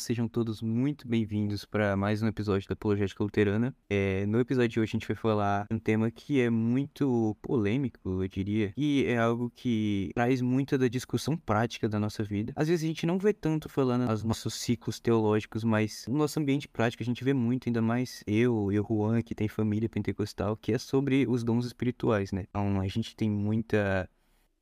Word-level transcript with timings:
Sejam 0.00 0.26
todos 0.26 0.62
muito 0.62 1.06
bem-vindos 1.06 1.66
para 1.66 1.94
mais 1.94 2.22
um 2.22 2.26
episódio 2.26 2.66
da 2.66 2.72
Apologética 2.72 3.22
Luterana. 3.22 3.76
É, 3.88 4.24
no 4.24 4.40
episódio 4.40 4.70
de 4.70 4.80
hoje 4.80 4.92
a 4.92 4.96
gente 4.98 5.06
vai 5.06 5.14
falar 5.14 5.66
um 5.70 5.78
tema 5.78 6.10
que 6.10 6.40
é 6.40 6.48
muito 6.48 7.36
polêmico, 7.42 8.22
eu 8.22 8.26
diria, 8.26 8.72
e 8.78 9.04
é 9.04 9.18
algo 9.18 9.52
que 9.54 10.10
traz 10.14 10.40
muita 10.40 10.78
da 10.78 10.88
discussão 10.88 11.36
prática 11.36 11.86
da 11.86 12.00
nossa 12.00 12.24
vida. 12.24 12.50
Às 12.56 12.68
vezes 12.68 12.82
a 12.82 12.86
gente 12.86 13.04
não 13.04 13.18
vê 13.18 13.34
tanto 13.34 13.68
falando 13.68 14.06
nos 14.06 14.24
nossos 14.24 14.54
ciclos 14.54 14.98
teológicos, 14.98 15.64
mas 15.64 16.06
no 16.08 16.16
nosso 16.16 16.40
ambiente 16.40 16.66
prático 16.66 17.02
a 17.02 17.06
gente 17.06 17.22
vê 17.22 17.34
muito, 17.34 17.68
ainda 17.68 17.82
mais 17.82 18.24
eu 18.26 18.72
e 18.72 18.80
o 18.80 18.86
Juan, 18.88 19.20
que 19.20 19.34
tem 19.34 19.48
família 19.48 19.88
pentecostal, 19.88 20.56
que 20.56 20.72
é 20.72 20.78
sobre 20.78 21.26
os 21.28 21.44
dons 21.44 21.66
espirituais, 21.66 22.32
né? 22.32 22.44
Então 22.48 22.80
a 22.80 22.88
gente 22.88 23.14
tem 23.14 23.30
muita 23.30 24.08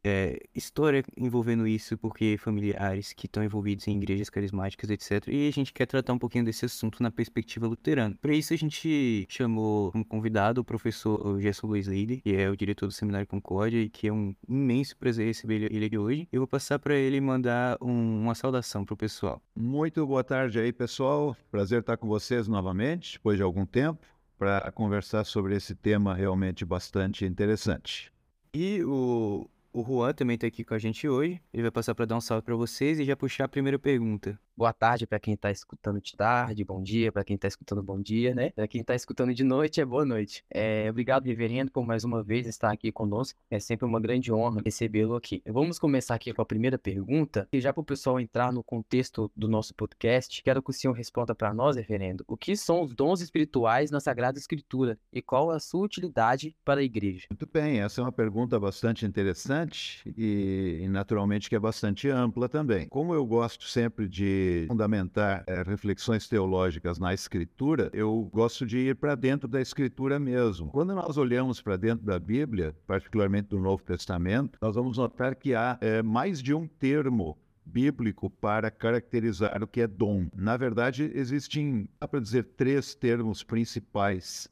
é, 0.08 0.40
história 0.54 1.04
envolvendo 1.16 1.66
isso, 1.66 1.96
porque 1.98 2.36
familiares 2.38 3.12
que 3.12 3.26
estão 3.26 3.44
envolvidos 3.44 3.86
em 3.86 3.96
igrejas 3.96 4.30
carismáticas, 4.30 4.90
etc. 4.90 5.28
E 5.28 5.48
a 5.48 5.52
gente 5.52 5.72
quer 5.72 5.86
tratar 5.86 6.12
um 6.12 6.18
pouquinho 6.18 6.44
desse 6.44 6.64
assunto 6.64 7.02
na 7.02 7.10
perspectiva 7.10 7.66
luterana. 7.66 8.16
Para 8.20 8.34
isso, 8.34 8.52
a 8.52 8.56
gente 8.56 9.26
chamou 9.28 9.92
como 9.92 10.04
convidado 10.04 10.60
o 10.60 10.64
professor 10.64 11.40
Gerson 11.40 11.66
Luiz 11.66 11.86
Leide, 11.86 12.20
que 12.22 12.34
é 12.34 12.48
o 12.48 12.56
diretor 12.56 12.86
do 12.86 12.92
Seminário 12.92 13.26
Concórdia 13.26 13.80
e 13.80 13.88
que 13.88 14.08
é 14.08 14.12
um 14.12 14.34
imenso 14.48 14.96
prazer 14.96 15.26
receber 15.26 15.70
ele 15.72 15.84
aqui 15.84 15.98
hoje. 15.98 16.28
Eu 16.32 16.40
vou 16.40 16.48
passar 16.48 16.78
para 16.78 16.94
ele 16.94 17.20
mandar 17.20 17.76
um, 17.80 18.22
uma 18.22 18.34
saudação 18.34 18.84
para 18.84 18.94
o 18.94 18.96
pessoal. 18.96 19.42
Muito 19.54 20.06
boa 20.06 20.24
tarde 20.24 20.58
aí, 20.58 20.72
pessoal. 20.72 21.36
Prazer 21.50 21.80
estar 21.80 21.96
com 21.96 22.08
vocês 22.08 22.48
novamente, 22.48 23.14
depois 23.14 23.36
de 23.36 23.42
algum 23.42 23.66
tempo, 23.66 24.06
para 24.38 24.70
conversar 24.72 25.24
sobre 25.24 25.56
esse 25.56 25.74
tema 25.74 26.14
realmente 26.14 26.64
bastante 26.64 27.24
interessante. 27.24 28.12
E 28.54 28.82
o, 28.84 29.48
o 29.80 29.84
Juan 29.84 30.12
também 30.12 30.34
está 30.34 30.46
aqui 30.46 30.64
com 30.64 30.74
a 30.74 30.78
gente 30.78 31.08
hoje. 31.08 31.40
Ele 31.52 31.62
vai 31.62 31.70
passar 31.70 31.94
para 31.94 32.04
dar 32.04 32.16
um 32.16 32.20
salve 32.20 32.44
para 32.44 32.56
vocês 32.56 32.98
e 32.98 33.04
já 33.04 33.16
puxar 33.16 33.44
a 33.44 33.48
primeira 33.48 33.78
pergunta. 33.78 34.38
Boa 34.58 34.72
tarde 34.72 35.06
para 35.06 35.20
quem 35.20 35.34
está 35.34 35.52
escutando 35.52 36.00
de 36.00 36.16
tarde, 36.16 36.64
bom 36.64 36.82
dia 36.82 37.12
para 37.12 37.22
quem 37.22 37.36
está 37.36 37.46
escutando 37.46 37.80
bom 37.80 38.02
dia, 38.02 38.34
né? 38.34 38.50
Para 38.50 38.66
quem 38.66 38.80
está 38.80 38.92
escutando 38.92 39.32
de 39.32 39.44
noite, 39.44 39.80
é 39.80 39.84
boa 39.84 40.04
noite. 40.04 40.44
É, 40.50 40.90
obrigado, 40.90 41.26
reverendo, 41.26 41.70
por 41.70 41.86
mais 41.86 42.02
uma 42.02 42.24
vez 42.24 42.44
estar 42.44 42.72
aqui 42.72 42.90
conosco. 42.90 43.38
É 43.48 43.60
sempre 43.60 43.86
uma 43.86 44.00
grande 44.00 44.32
honra 44.32 44.60
recebê-lo 44.64 45.14
aqui. 45.14 45.40
Vamos 45.46 45.78
começar 45.78 46.16
aqui 46.16 46.32
com 46.32 46.42
a 46.42 46.44
primeira 46.44 46.76
pergunta. 46.76 47.46
E 47.52 47.60
já 47.60 47.72
para 47.72 47.82
o 47.82 47.84
pessoal 47.84 48.18
entrar 48.18 48.52
no 48.52 48.64
contexto 48.64 49.30
do 49.36 49.46
nosso 49.46 49.72
podcast, 49.76 50.42
quero 50.42 50.60
que 50.60 50.70
o 50.70 50.72
senhor 50.72 50.92
responda 50.92 51.36
para 51.36 51.54
nós, 51.54 51.76
reverendo, 51.76 52.24
o 52.26 52.36
que 52.36 52.56
são 52.56 52.82
os 52.82 52.92
dons 52.96 53.20
espirituais 53.20 53.92
na 53.92 54.00
Sagrada 54.00 54.40
Escritura 54.40 54.98
e 55.12 55.22
qual 55.22 55.52
a 55.52 55.60
sua 55.60 55.84
utilidade 55.84 56.56
para 56.64 56.80
a 56.80 56.84
igreja? 56.84 57.28
Muito 57.30 57.46
bem, 57.46 57.78
essa 57.80 58.00
é 58.00 58.02
uma 58.02 58.10
pergunta 58.10 58.58
bastante 58.58 59.06
interessante 59.06 60.02
e, 60.16 60.80
e 60.82 60.88
naturalmente 60.88 61.48
que 61.48 61.54
é 61.54 61.60
bastante 61.60 62.08
ampla 62.08 62.48
também. 62.48 62.88
Como 62.88 63.14
eu 63.14 63.24
gosto 63.24 63.64
sempre 63.68 64.08
de 64.08 64.47
fundamentar 64.68 65.44
é, 65.46 65.62
reflexões 65.62 66.28
teológicas 66.28 66.98
na 66.98 67.12
Escritura, 67.12 67.90
eu 67.92 68.28
gosto 68.32 68.66
de 68.66 68.78
ir 68.78 68.96
para 68.96 69.14
dentro 69.14 69.48
da 69.48 69.60
Escritura 69.60 70.18
mesmo. 70.18 70.70
Quando 70.70 70.94
nós 70.94 71.16
olhamos 71.16 71.60
para 71.60 71.76
dentro 71.76 72.04
da 72.04 72.18
Bíblia, 72.18 72.74
particularmente 72.86 73.48
do 73.48 73.58
Novo 73.58 73.82
Testamento, 73.82 74.58
nós 74.60 74.74
vamos 74.74 74.98
notar 74.98 75.34
que 75.34 75.54
há 75.54 75.78
é, 75.80 76.02
mais 76.02 76.42
de 76.42 76.54
um 76.54 76.66
termo 76.66 77.36
bíblico 77.64 78.30
para 78.30 78.70
caracterizar 78.70 79.62
o 79.62 79.66
que 79.66 79.82
é 79.82 79.86
dom. 79.86 80.26
Na 80.34 80.56
verdade, 80.56 81.10
existem, 81.14 81.88
dá 82.00 82.08
para 82.08 82.20
dizer, 82.20 82.44
três 82.56 82.94
termos 82.94 83.42
principais 83.42 84.48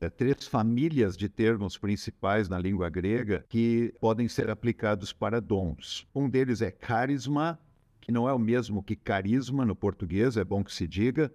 é, 0.00 0.08
três 0.08 0.46
famílias 0.46 1.16
de 1.16 1.28
termos 1.28 1.76
principais 1.76 2.48
na 2.48 2.58
língua 2.58 2.88
grega 2.88 3.44
que 3.48 3.92
podem 4.00 4.28
ser 4.28 4.48
aplicados 4.48 5.12
para 5.12 5.40
dons. 5.40 6.06
Um 6.14 6.28
deles 6.28 6.62
é 6.62 6.70
carisma, 6.70 7.58
que 8.08 8.12
não 8.12 8.26
é 8.26 8.32
o 8.32 8.38
mesmo 8.38 8.82
que 8.82 8.96
carisma 8.96 9.66
no 9.66 9.76
português, 9.76 10.38
é 10.38 10.42
bom 10.42 10.64
que 10.64 10.72
se 10.72 10.88
diga. 10.88 11.30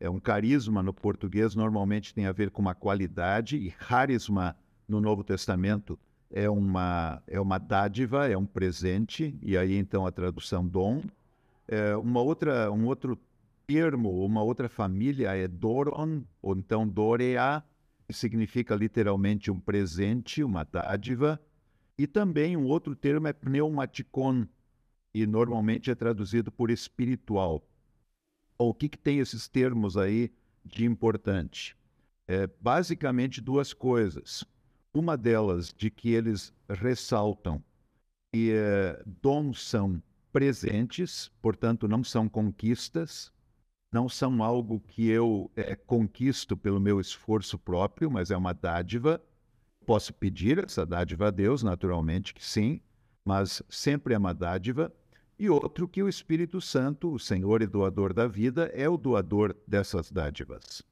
É 0.00 0.08
um 0.08 0.18
carisma 0.18 0.82
no 0.82 0.94
português 0.94 1.54
normalmente 1.54 2.14
tem 2.14 2.24
a 2.24 2.32
ver 2.32 2.50
com 2.50 2.62
uma 2.62 2.74
qualidade 2.74 3.58
e 3.58 3.70
carisma 3.70 4.56
no 4.88 5.02
Novo 5.02 5.22
Testamento 5.22 5.98
é 6.30 6.48
uma 6.48 7.22
é 7.26 7.38
uma 7.38 7.58
dádiva, 7.58 8.26
é 8.26 8.38
um 8.38 8.46
presente 8.46 9.38
e 9.42 9.54
aí 9.54 9.76
então 9.76 10.06
a 10.06 10.10
tradução 10.10 10.66
dom. 10.66 11.02
É 11.68 11.94
uma 11.94 12.22
outra 12.22 12.72
um 12.72 12.86
outro 12.86 13.18
termo, 13.66 14.24
uma 14.24 14.42
outra 14.42 14.66
família 14.66 15.36
é 15.36 15.46
doron 15.46 16.22
ou 16.40 16.56
então 16.56 16.88
dorea, 16.88 17.62
que 18.08 18.14
significa 18.14 18.74
literalmente 18.74 19.50
um 19.50 19.60
presente, 19.60 20.42
uma 20.42 20.64
dádiva. 20.64 21.38
E 21.98 22.06
também 22.06 22.56
um 22.56 22.64
outro 22.64 22.96
termo 22.96 23.28
é 23.28 23.32
pneumaticon, 23.34 24.46
e 25.14 25.26
normalmente 25.26 25.90
é 25.90 25.94
traduzido 25.94 26.50
por 26.50 26.70
espiritual. 26.70 27.64
O 28.58 28.74
que, 28.74 28.88
que 28.88 28.98
tem 28.98 29.20
esses 29.20 29.46
termos 29.46 29.96
aí 29.96 30.32
de 30.64 30.84
importante? 30.84 31.76
É, 32.26 32.48
basicamente 32.60 33.40
duas 33.40 33.72
coisas. 33.72 34.44
Uma 34.92 35.16
delas 35.16 35.72
de 35.72 35.90
que 35.90 36.10
eles 36.10 36.52
ressaltam 36.68 37.62
que 38.32 38.52
é, 38.52 39.02
dons 39.22 39.62
são 39.62 40.02
presentes, 40.32 41.30
portanto 41.40 41.86
não 41.86 42.02
são 42.02 42.28
conquistas, 42.28 43.32
não 43.92 44.08
são 44.08 44.42
algo 44.42 44.80
que 44.80 45.06
eu 45.08 45.48
é, 45.54 45.76
conquisto 45.76 46.56
pelo 46.56 46.80
meu 46.80 46.98
esforço 46.98 47.56
próprio, 47.56 48.10
mas 48.10 48.32
é 48.32 48.36
uma 48.36 48.52
dádiva. 48.52 49.22
Posso 49.86 50.12
pedir 50.12 50.58
essa 50.58 50.84
dádiva 50.84 51.28
a 51.28 51.30
Deus, 51.30 51.62
naturalmente 51.62 52.34
que 52.34 52.44
sim, 52.44 52.80
mas 53.24 53.62
sempre 53.68 54.14
é 54.14 54.18
uma 54.18 54.34
dádiva 54.34 54.92
e 55.38 55.50
outro 55.50 55.88
que 55.88 56.02
o 56.02 56.08
Espírito 56.08 56.60
Santo, 56.60 57.12
o 57.12 57.18
Senhor 57.18 57.62
e 57.62 57.66
doador 57.66 58.12
da 58.12 58.26
vida, 58.26 58.70
é 58.74 58.88
o 58.88 58.96
doador 58.96 59.56
dessas 59.66 60.10
dádivas. 60.10 60.82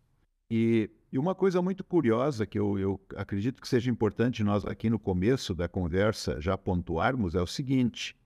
E, 0.50 0.90
e 1.10 1.18
uma 1.18 1.34
coisa 1.34 1.62
muito 1.62 1.82
curiosa 1.82 2.44
que 2.44 2.58
eu, 2.58 2.78
eu 2.78 3.00
acredito 3.16 3.60
que 3.60 3.68
seja 3.68 3.90
importante 3.90 4.44
nós 4.44 4.66
aqui 4.66 4.90
no 4.90 4.98
começo 4.98 5.54
da 5.54 5.68
conversa 5.68 6.40
já 6.40 6.58
pontuarmos 6.58 7.34
é 7.34 7.40
o 7.40 7.46
seguinte: 7.46 8.16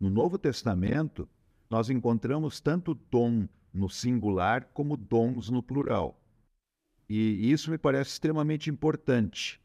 no 0.00 0.10
Novo 0.10 0.38
Testamento, 0.38 1.28
nós 1.70 1.90
encontramos 1.90 2.60
tanto 2.60 2.94
dom 2.94 3.46
no 3.72 3.88
singular 3.88 4.64
como 4.72 4.96
dons 4.96 5.50
no 5.50 5.62
plural. 5.62 6.20
E 7.08 7.50
isso 7.50 7.70
me 7.70 7.78
parece 7.78 8.10
extremamente 8.12 8.68
importante. 8.70 9.60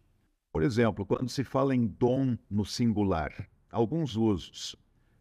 Por 0.52 0.62
exemplo, 0.62 1.06
quando 1.06 1.30
se 1.30 1.44
fala 1.44 1.76
em 1.76 1.88
dom 1.88 2.38
no 2.50 2.64
singular, 2.64 3.50
alguns 3.72 4.16
usos. 4.16 4.76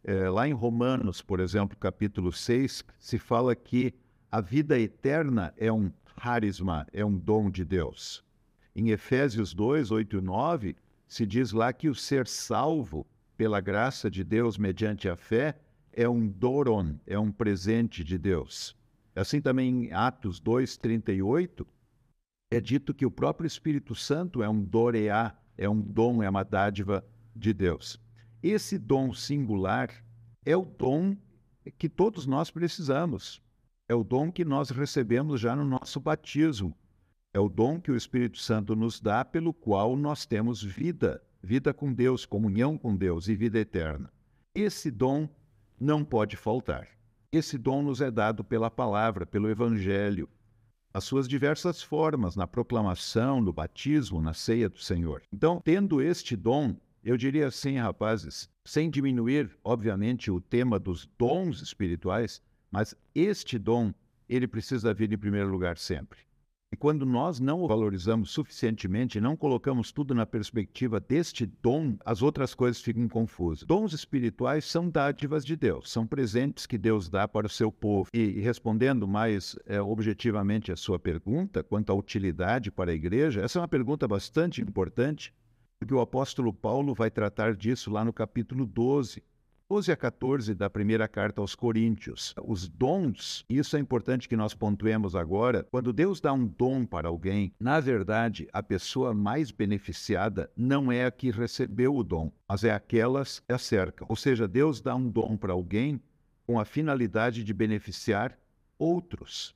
É, 0.05 0.29
lá 0.29 0.49
em 0.49 0.53
Romanos, 0.53 1.23
por 1.23 1.39
exemplo, 1.39 1.79
capítulo 1.79 2.33
6, 2.33 2.85
se 2.99 3.19
fala 3.19 3.55
que 3.55 3.95
a 4.31 4.41
vida 4.41 4.79
eterna 4.79 5.55
é 5.57 5.71
um 5.71 5.93
carisma, 6.17 6.87
é 6.93 7.05
um 7.05 7.17
dom 7.17 7.51
de 7.51 7.65
Deus. 7.65 8.25
Em 8.75 8.91
Efésios 8.91 9.55
2, 9.55 9.91
8 9.91 10.17
e 10.17 10.21
9, 10.21 10.77
se 11.07 11.25
diz 11.25 11.53
lá 11.53 11.73
que 11.73 11.89
o 11.89 11.95
ser 11.95 12.27
salvo 12.27 13.07
pela 13.37 13.61
graça 13.61 14.11
de 14.11 14.25
Deus 14.25 14.59
mediante 14.59 15.09
a 15.09 15.17
fé 15.17 15.57
é 15.93 16.09
um 16.09 16.27
doron, 16.27 16.97
é 17.07 17.19
um 17.19 17.31
presente 17.31 18.03
de 18.03 18.19
Deus. 18.19 18.75
Assim 19.15 19.41
também 19.41 19.87
em 19.87 19.93
Atos 19.93 20.41
2, 20.41 20.77
38, 20.79 21.67
é 22.51 22.61
dito 22.61 22.95
que 22.95 23.07
o 23.07 23.11
próprio 23.11 23.47
Espírito 23.47 23.95
Santo 23.95 24.43
é 24.43 24.49
um 24.49 24.63
doreá, 24.63 25.37
é 25.57 25.69
um 25.69 25.81
dom, 25.81 26.23
é 26.23 26.31
uma 26.31 26.43
dádiva 26.43 27.05
de 27.37 27.53
Deus. 27.53 28.01
Esse 28.43 28.77
dom 28.77 29.15
singular 29.15 29.89
é 30.45 30.57
o 30.57 30.65
dom 30.65 31.17
que 31.79 31.89
todos 31.89 32.27
nós 32.27 32.51
precisamos. 32.51 33.41
É 33.89 33.95
o 33.95 34.03
dom 34.03 34.33
que 34.33 34.45
nós 34.45 34.71
recebemos 34.71 35.41
já 35.41 35.55
no 35.55 35.65
nosso 35.65 36.01
batismo. 36.01 36.77
É 37.33 37.39
o 37.39 37.49
dom 37.49 37.81
que 37.81 37.91
o 37.91 37.97
Espírito 37.97 38.39
Santo 38.39 38.75
nos 38.75 39.01
dá, 39.01 39.25
pelo 39.25 39.55
qual 39.55 39.97
nós 39.97 40.27
temos 40.27 40.63
vida, 40.63 41.23
vida 41.41 41.73
com 41.73 41.93
Deus, 41.93 42.27
comunhão 42.27 42.77
com 42.77 42.97
Deus 42.97 43.29
e 43.29 43.37
vida 43.37 43.61
eterna. 43.61 44.13
Esse 44.55 44.91
dom 44.91 45.29
não 45.79 46.05
pode 46.05 46.37
faltar. 46.37 46.89
Esse 47.31 47.57
dom 47.57 47.83
nos 47.83 48.01
é 48.01 48.11
dado 48.11 48.43
pela 48.43 48.71
palavra, 48.71 49.25
pelo 49.25 49.49
Evangelho, 49.49 50.29
as 50.93 51.05
suas 51.05 51.27
diversas 51.27 51.81
formas, 51.81 52.37
na 52.37 52.47
proclamação, 52.47 53.41
no 53.41 53.53
batismo, 53.53 54.21
na 54.21 54.35
ceia 54.35 54.69
do 54.69 54.79
Senhor. 54.79 55.23
Então, 55.33 55.61
tendo 55.65 56.03
este 56.03 56.37
dom, 56.37 56.77
eu 57.05 57.17
diria 57.17 57.49
assim, 57.49 57.79
rapazes, 57.79 58.49
sem 58.65 58.89
diminuir, 58.89 59.51
obviamente, 59.65 60.31
o 60.31 60.41
tema 60.41 60.79
dos 60.79 61.09
dons 61.19 61.61
espirituais, 61.61 62.41
mas 62.71 62.95
este 63.15 63.59
dom, 63.59 63.93
ele 64.29 64.47
precisa 64.47 64.95
vir 64.95 65.13
em 65.13 65.19
primeiro 65.19 65.51
lugar 65.51 65.77
sempre. 65.77 66.21
E 66.73 66.77
quando 66.77 67.05
nós 67.05 67.39
não 67.39 67.61
o 67.61 67.69
valorizamos 67.69 68.31
suficientemente, 68.31 69.21
não 69.21 69.37
colocamos 69.37 69.93
tudo 69.93 70.15
na 70.15 70.25
perspectiva 70.25 70.99
deste 70.99 71.45
dom, 71.45 71.99
as 72.03 72.23
outras 72.23 72.55
coisas 72.55 72.81
ficam 72.81 73.07
confusas. 73.09 73.67
Dons 73.67 73.93
espirituais 73.93 74.65
são 74.65 74.89
dádivas 74.89 75.45
de 75.45 75.55
Deus, 75.55 75.91
são 75.91 76.07
presentes 76.07 76.65
que 76.65 76.79
Deus 76.79 77.11
dá 77.11 77.29
para 77.29 77.47
o 77.47 77.51
seu 77.51 77.71
povo. 77.71 78.09
E, 78.15 78.41
respondendo 78.41 79.07
mais 79.07 79.55
é, 79.67 79.83
objetivamente 79.83 80.73
a 80.73 80.77
sua 80.77 80.99
pergunta 80.99 81.63
quanto 81.63 81.91
à 81.91 81.95
utilidade 81.95 82.71
para 82.71 82.91
a 82.91 82.95
igreja, 82.95 83.43
essa 83.43 83.59
é 83.59 83.61
uma 83.61 83.69
pergunta 83.69 84.09
bastante 84.09 84.63
importante 84.63 85.35
porque 85.83 85.95
o 85.95 86.01
apóstolo 86.01 86.53
Paulo 86.53 86.95
vai 86.95 87.11
tratar 87.11 87.57
disso 87.57 87.91
lá 87.91 88.05
no 88.05 88.13
capítulo 88.13 88.65
12, 88.65 89.21
12 89.69 89.91
a 89.91 89.97
14 89.97 90.55
da 90.55 90.71
primeira 90.71 91.09
carta 91.09 91.41
aos 91.41 91.57
Coríntios. 91.57 92.33
Os 92.45 92.69
dons, 92.69 93.45
isso 93.51 93.77
é 93.77 93.81
importante 93.81 94.29
que 94.29 94.37
nós 94.37 94.55
pontuemos 94.55 95.17
agora. 95.17 95.67
Quando 95.73 95.93
Deus 95.93 96.21
dá 96.21 96.33
um 96.33 96.47
dom 96.47 96.87
para 96.87 97.09
alguém, 97.09 97.53
na 97.59 97.81
verdade, 97.81 98.47
a 98.53 98.63
pessoa 98.63 99.13
mais 99.13 99.51
beneficiada 99.51 100.49
não 100.57 100.93
é 100.93 101.05
a 101.05 101.11
que 101.11 101.33
recebeu 101.33 101.97
o 101.97 102.05
dom, 102.05 102.31
mas 102.49 102.63
é 102.63 102.71
aquelas 102.71 103.41
que 103.41 103.53
a 103.53 103.59
cercam. 103.59 104.07
Ou 104.09 104.15
seja, 104.15 104.47
Deus 104.47 104.81
dá 104.81 104.95
um 104.95 105.11
dom 105.11 105.37
para 105.37 105.53
alguém 105.53 106.01
com 106.47 106.61
a 106.61 106.65
finalidade 106.65 107.43
de 107.43 107.53
beneficiar 107.53 108.39
outros. 108.79 109.53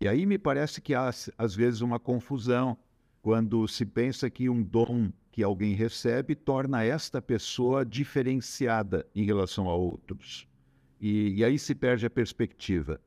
E 0.00 0.06
aí 0.06 0.26
me 0.26 0.38
parece 0.38 0.80
que 0.80 0.94
há, 0.94 1.10
às 1.36 1.56
vezes, 1.56 1.80
uma 1.80 1.98
confusão 1.98 2.78
quando 3.20 3.66
se 3.66 3.84
pensa 3.84 4.30
que 4.30 4.48
um 4.48 4.62
dom 4.62 5.10
que 5.36 5.44
alguém 5.44 5.74
recebe 5.74 6.34
torna 6.34 6.82
esta 6.82 7.20
pessoa 7.20 7.84
diferenciada 7.84 9.06
em 9.14 9.22
relação 9.22 9.68
a 9.68 9.74
outros. 9.74 10.48
E, 10.98 11.34
e 11.34 11.44
aí 11.44 11.58
se 11.58 11.74
perde 11.74 12.06
a 12.06 12.10
perspectiva. 12.10 12.98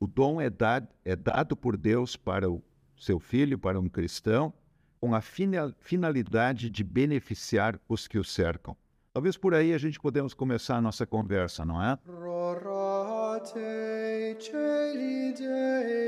O 0.00 0.06
dom 0.06 0.40
é, 0.40 0.48
dado, 0.48 0.88
é 1.04 1.14
dado 1.14 1.54
por 1.54 1.76
Deus 1.76 2.16
para 2.16 2.50
o 2.50 2.62
seu 2.96 3.20
filho, 3.20 3.58
para 3.58 3.78
um 3.78 3.86
cristão, 3.86 4.50
com 4.98 5.14
a 5.14 5.20
finalidade 5.20 6.70
de 6.70 6.82
beneficiar 6.82 7.78
os 7.86 8.08
que 8.08 8.18
o 8.18 8.24
cercam. 8.24 8.74
Talvez 9.12 9.36
por 9.36 9.52
aí 9.52 9.74
a 9.74 9.78
gente 9.78 10.00
podemos 10.00 10.32
começar 10.32 10.76
a 10.76 10.80
nossa 10.80 11.04
conversa, 11.04 11.66
não 11.66 11.82
é? 11.82 11.98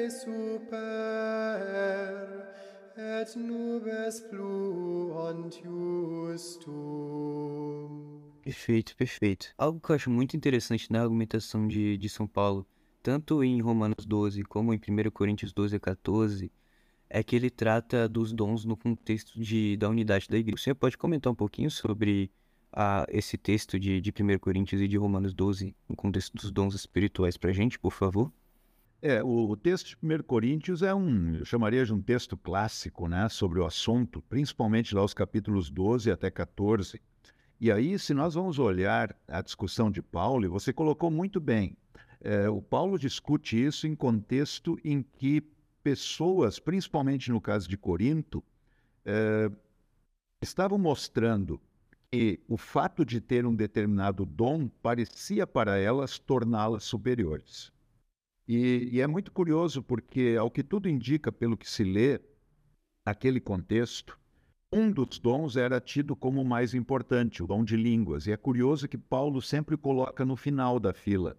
super 0.08 2.19
et 3.00 3.34
nubes 3.36 4.20
Perfeito, 8.42 8.96
perfeito. 8.96 9.54
Algo 9.56 9.80
que 9.80 9.90
eu 9.90 9.96
acho 9.96 10.10
muito 10.10 10.36
interessante 10.36 10.90
na 10.90 11.00
argumentação 11.00 11.66
de, 11.66 11.96
de 11.96 12.08
São 12.08 12.26
Paulo, 12.26 12.66
tanto 13.02 13.42
em 13.42 13.60
Romanos 13.60 14.04
12 14.04 14.42
como 14.44 14.74
em 14.74 14.78
1 14.78 15.10
Coríntios 15.10 15.52
12 15.52 15.76
a 15.76 15.80
14, 15.80 16.52
é 17.08 17.22
que 17.22 17.34
ele 17.36 17.50
trata 17.50 18.08
dos 18.08 18.32
dons 18.32 18.64
no 18.64 18.76
contexto 18.76 19.40
de, 19.40 19.76
da 19.76 19.88
unidade 19.88 20.28
da 20.28 20.36
igreja. 20.38 20.62
Você 20.62 20.74
pode 20.74 20.98
comentar 20.98 21.32
um 21.32 21.36
pouquinho 21.36 21.70
sobre 21.70 22.30
a, 22.72 23.06
esse 23.08 23.38
texto 23.38 23.78
de, 23.78 24.00
de 24.00 24.10
1 24.10 24.38
Coríntios 24.38 24.80
e 24.80 24.88
de 24.88 24.96
Romanos 24.96 25.32
12 25.32 25.74
no 25.88 25.96
contexto 25.96 26.34
dos 26.34 26.50
dons 26.50 26.74
espirituais 26.74 27.36
para 27.36 27.50
a 27.50 27.54
gente, 27.54 27.78
por 27.78 27.92
favor? 27.92 28.32
É, 29.02 29.22
o, 29.22 29.48
o, 29.48 29.56
texto 29.56 29.88
de 29.88 29.96
1 30.02 30.22
Coríntios 30.24 30.82
é 30.82 30.94
um, 30.94 31.36
eu 31.36 31.44
chamaria 31.46 31.84
de 31.86 31.92
um 31.92 32.02
texto 32.02 32.36
clássico, 32.36 33.08
né, 33.08 33.30
sobre 33.30 33.58
o 33.58 33.64
assunto, 33.64 34.20
principalmente 34.22 34.94
lá 34.94 35.02
os 35.02 35.14
capítulos 35.14 35.70
12 35.70 36.10
até 36.10 36.30
14. 36.30 37.00
E 37.58 37.72
aí, 37.72 37.98
se 37.98 38.12
nós 38.12 38.34
vamos 38.34 38.58
olhar 38.58 39.16
a 39.26 39.40
discussão 39.40 39.90
de 39.90 40.02
Paulo, 40.02 40.44
e 40.44 40.48
você 40.48 40.70
colocou 40.70 41.10
muito 41.10 41.40
bem, 41.40 41.76
é, 42.20 42.50
o 42.50 42.60
Paulo 42.60 42.98
discute 42.98 43.62
isso 43.62 43.86
em 43.86 43.94
contexto 43.94 44.78
em 44.84 45.02
que 45.02 45.42
pessoas, 45.82 46.58
principalmente 46.58 47.30
no 47.30 47.40
caso 47.40 47.66
de 47.66 47.78
Corinto, 47.78 48.44
é, 49.04 49.50
estavam 50.42 50.78
mostrando 50.78 51.58
que 52.10 52.38
o 52.46 52.58
fato 52.58 53.02
de 53.02 53.18
ter 53.18 53.46
um 53.46 53.54
determinado 53.54 54.26
dom 54.26 54.68
parecia 54.68 55.46
para 55.46 55.78
elas 55.78 56.18
torná-las 56.18 56.84
superiores. 56.84 57.72
E, 58.52 58.96
e, 58.96 59.00
é 59.00 59.06
muito 59.06 59.30
curioso 59.30 59.80
porque, 59.80 60.34
ao 60.36 60.50
que 60.50 60.64
tudo 60.64 60.88
indica 60.88 61.30
pelo 61.30 61.56
que 61.56 61.70
se 61.70 61.84
lê, 61.84 62.20
naquele 63.06 63.38
contexto, 63.38 64.18
um 64.72 64.90
dos 64.90 65.20
dons 65.20 65.56
era 65.56 65.80
tido 65.80 66.16
como 66.16 66.42
o 66.42 66.44
mais 66.44 66.74
importante, 66.74 67.44
o 67.44 67.46
dom 67.46 67.62
de 67.62 67.76
línguas. 67.76 68.26
E 68.26 68.32
é 68.32 68.36
curioso 68.36 68.88
que 68.88 68.98
Paulo 68.98 69.40
sempre 69.40 69.76
coloca 69.76 70.24
no 70.24 70.34
final 70.34 70.80
da 70.80 70.92
fila. 70.92 71.36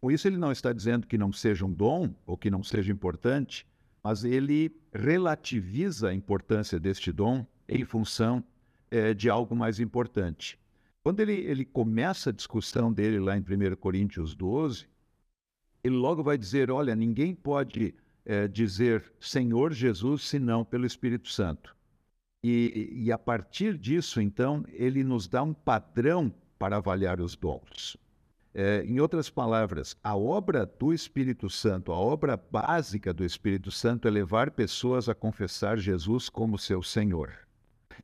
Com 0.00 0.10
isso, 0.10 0.26
ele 0.26 0.36
não 0.36 0.50
está 0.50 0.72
dizendo 0.72 1.06
que 1.06 1.16
não 1.16 1.32
seja 1.32 1.64
um 1.64 1.72
dom 1.72 2.12
ou 2.26 2.36
que 2.36 2.50
não 2.50 2.64
seja 2.64 2.90
importante, 2.90 3.64
mas 4.02 4.24
ele 4.24 4.74
relativiza 4.92 6.08
a 6.08 6.14
importância 6.14 6.80
deste 6.80 7.12
dom 7.12 7.46
em 7.68 7.84
função 7.84 8.42
é, 8.90 9.14
de 9.14 9.30
algo 9.30 9.54
mais 9.54 9.78
importante. 9.78 10.58
Quando 11.00 11.20
ele, 11.20 11.34
ele 11.34 11.64
começa 11.64 12.30
a 12.30 12.32
discussão 12.32 12.92
dele 12.92 13.20
lá 13.20 13.36
em 13.36 13.40
1 13.40 13.76
Coríntios 13.76 14.34
12, 14.34 14.88
ele 15.82 15.96
logo 15.96 16.22
vai 16.22 16.36
dizer: 16.36 16.70
olha, 16.70 16.94
ninguém 16.94 17.34
pode 17.34 17.94
é, 18.24 18.46
dizer 18.46 19.12
Senhor 19.20 19.72
Jesus 19.72 20.22
senão 20.22 20.64
pelo 20.64 20.86
Espírito 20.86 21.28
Santo. 21.28 21.76
E, 22.42 22.90
e 22.92 23.12
a 23.12 23.18
partir 23.18 23.76
disso, 23.76 24.20
então, 24.20 24.64
ele 24.68 25.02
nos 25.02 25.26
dá 25.26 25.42
um 25.42 25.52
padrão 25.52 26.32
para 26.58 26.76
avaliar 26.76 27.20
os 27.20 27.34
dons. 27.34 27.96
É, 28.54 28.84
em 28.84 29.00
outras 29.00 29.28
palavras, 29.28 29.96
a 30.02 30.16
obra 30.16 30.66
do 30.66 30.92
Espírito 30.92 31.50
Santo, 31.50 31.92
a 31.92 31.96
obra 31.96 32.36
básica 32.36 33.12
do 33.12 33.24
Espírito 33.24 33.70
Santo 33.70 34.08
é 34.08 34.10
levar 34.10 34.50
pessoas 34.50 35.08
a 35.08 35.14
confessar 35.14 35.78
Jesus 35.78 36.28
como 36.28 36.58
seu 36.58 36.82
Senhor. 36.82 37.32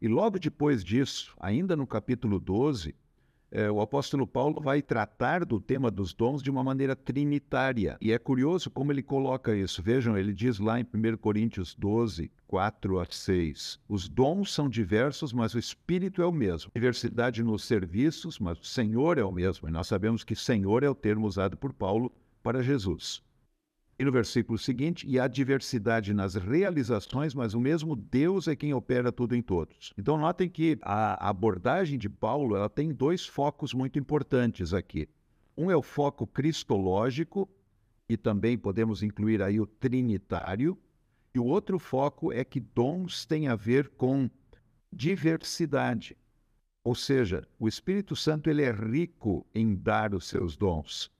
E 0.00 0.08
logo 0.08 0.38
depois 0.38 0.84
disso, 0.84 1.34
ainda 1.40 1.74
no 1.74 1.86
capítulo 1.86 2.38
12, 2.38 2.94
é, 2.94 3.03
o 3.72 3.80
apóstolo 3.80 4.26
Paulo 4.26 4.60
vai 4.60 4.82
tratar 4.82 5.44
do 5.44 5.60
tema 5.60 5.90
dos 5.90 6.12
dons 6.12 6.42
de 6.42 6.50
uma 6.50 6.64
maneira 6.64 6.96
trinitária. 6.96 7.96
E 8.00 8.12
é 8.12 8.18
curioso 8.18 8.70
como 8.70 8.90
ele 8.90 9.02
coloca 9.02 9.54
isso. 9.54 9.82
Vejam, 9.82 10.18
ele 10.18 10.32
diz 10.32 10.58
lá 10.58 10.80
em 10.80 10.84
1 10.84 11.16
Coríntios 11.18 11.74
12, 11.74 12.30
4 12.48 12.98
a 12.98 13.06
6: 13.08 13.80
Os 13.88 14.08
dons 14.08 14.52
são 14.52 14.68
diversos, 14.68 15.32
mas 15.32 15.54
o 15.54 15.58
Espírito 15.58 16.20
é 16.20 16.26
o 16.26 16.32
mesmo. 16.32 16.70
Diversidade 16.74 17.42
nos 17.42 17.64
serviços, 17.64 18.38
mas 18.38 18.58
o 18.58 18.64
Senhor 18.64 19.18
é 19.18 19.24
o 19.24 19.32
mesmo. 19.32 19.68
E 19.68 19.72
nós 19.72 19.86
sabemos 19.86 20.24
que 20.24 20.34
Senhor 20.34 20.82
é 20.82 20.88
o 20.88 20.94
termo 20.94 21.26
usado 21.26 21.56
por 21.56 21.72
Paulo 21.72 22.12
para 22.42 22.62
Jesus. 22.62 23.22
E 23.96 24.04
no 24.04 24.10
versículo 24.10 24.58
seguinte, 24.58 25.06
e 25.08 25.20
há 25.20 25.28
diversidade 25.28 26.12
nas 26.12 26.34
realizações, 26.34 27.32
mas 27.32 27.54
o 27.54 27.60
mesmo 27.60 27.94
Deus 27.94 28.48
é 28.48 28.56
quem 28.56 28.74
opera 28.74 29.12
tudo 29.12 29.36
em 29.36 29.42
todos. 29.42 29.92
Então 29.96 30.18
notem 30.18 30.48
que 30.48 30.76
a 30.82 31.28
abordagem 31.28 31.96
de 31.96 32.08
Paulo 32.08 32.56
ela 32.56 32.68
tem 32.68 32.92
dois 32.92 33.24
focos 33.24 33.72
muito 33.72 33.98
importantes 33.98 34.74
aqui. 34.74 35.08
Um 35.56 35.70
é 35.70 35.76
o 35.76 35.82
foco 35.82 36.26
cristológico, 36.26 37.48
e 38.08 38.16
também 38.16 38.58
podemos 38.58 39.02
incluir 39.02 39.40
aí 39.40 39.60
o 39.60 39.66
trinitário, 39.66 40.76
e 41.32 41.38
o 41.38 41.44
outro 41.44 41.78
foco 41.78 42.32
é 42.32 42.44
que 42.44 42.60
dons 42.60 43.24
têm 43.24 43.46
a 43.46 43.54
ver 43.54 43.88
com 43.90 44.28
diversidade. 44.92 46.16
Ou 46.82 46.94
seja, 46.94 47.46
o 47.58 47.66
Espírito 47.66 48.14
Santo 48.14 48.50
ele 48.50 48.62
é 48.62 48.70
rico 48.70 49.46
em 49.54 49.74
dar 49.74 50.14
os 50.14 50.28
seus 50.28 50.56
dons. 50.56 51.10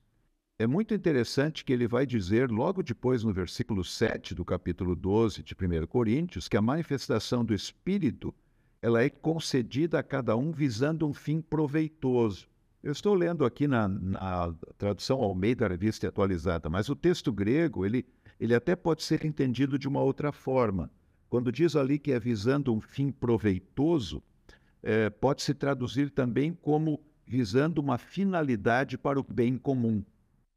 É 0.57 0.65
muito 0.65 0.93
interessante 0.93 1.65
que 1.65 1.73
ele 1.73 1.85
vai 1.85 2.05
dizer, 2.05 2.49
logo 2.49 2.81
depois, 2.81 3.25
no 3.25 3.33
versículo 3.33 3.83
7 3.83 4.33
do 4.33 4.45
capítulo 4.45 4.95
12 4.95 5.43
de 5.43 5.53
1 5.53 5.85
Coríntios, 5.85 6.47
que 6.47 6.55
a 6.55 6.61
manifestação 6.61 7.43
do 7.43 7.53
Espírito 7.53 8.33
ela 8.81 9.03
é 9.03 9.09
concedida 9.09 9.99
a 9.99 10.03
cada 10.03 10.37
um 10.37 10.53
visando 10.53 11.05
um 11.05 11.13
fim 11.13 11.41
proveitoso. 11.41 12.47
Eu 12.81 12.93
estou 12.93 13.13
lendo 13.13 13.43
aqui 13.43 13.67
na, 13.67 13.89
na 13.89 14.55
tradução 14.77 15.21
Almeida 15.21 15.67
Revista 15.67 16.07
Atualizada, 16.07 16.69
mas 16.69 16.87
o 16.87 16.95
texto 16.95 17.33
grego 17.33 17.85
ele, 17.85 18.05
ele 18.39 18.55
até 18.55 18.77
pode 18.77 19.03
ser 19.03 19.25
entendido 19.25 19.77
de 19.77 19.89
uma 19.89 20.01
outra 20.01 20.31
forma. 20.31 20.89
Quando 21.29 21.51
diz 21.51 21.75
ali 21.75 21.99
que 21.99 22.13
é 22.13 22.19
visando 22.19 22.73
um 22.73 22.79
fim 22.79 23.11
proveitoso, 23.11 24.23
é, 24.81 25.09
pode 25.09 25.41
se 25.41 25.53
traduzir 25.53 26.11
também 26.11 26.53
como 26.53 27.03
visando 27.27 27.81
uma 27.81 27.97
finalidade 27.97 28.97
para 28.97 29.19
o 29.19 29.25
bem 29.29 29.57
comum. 29.57 30.01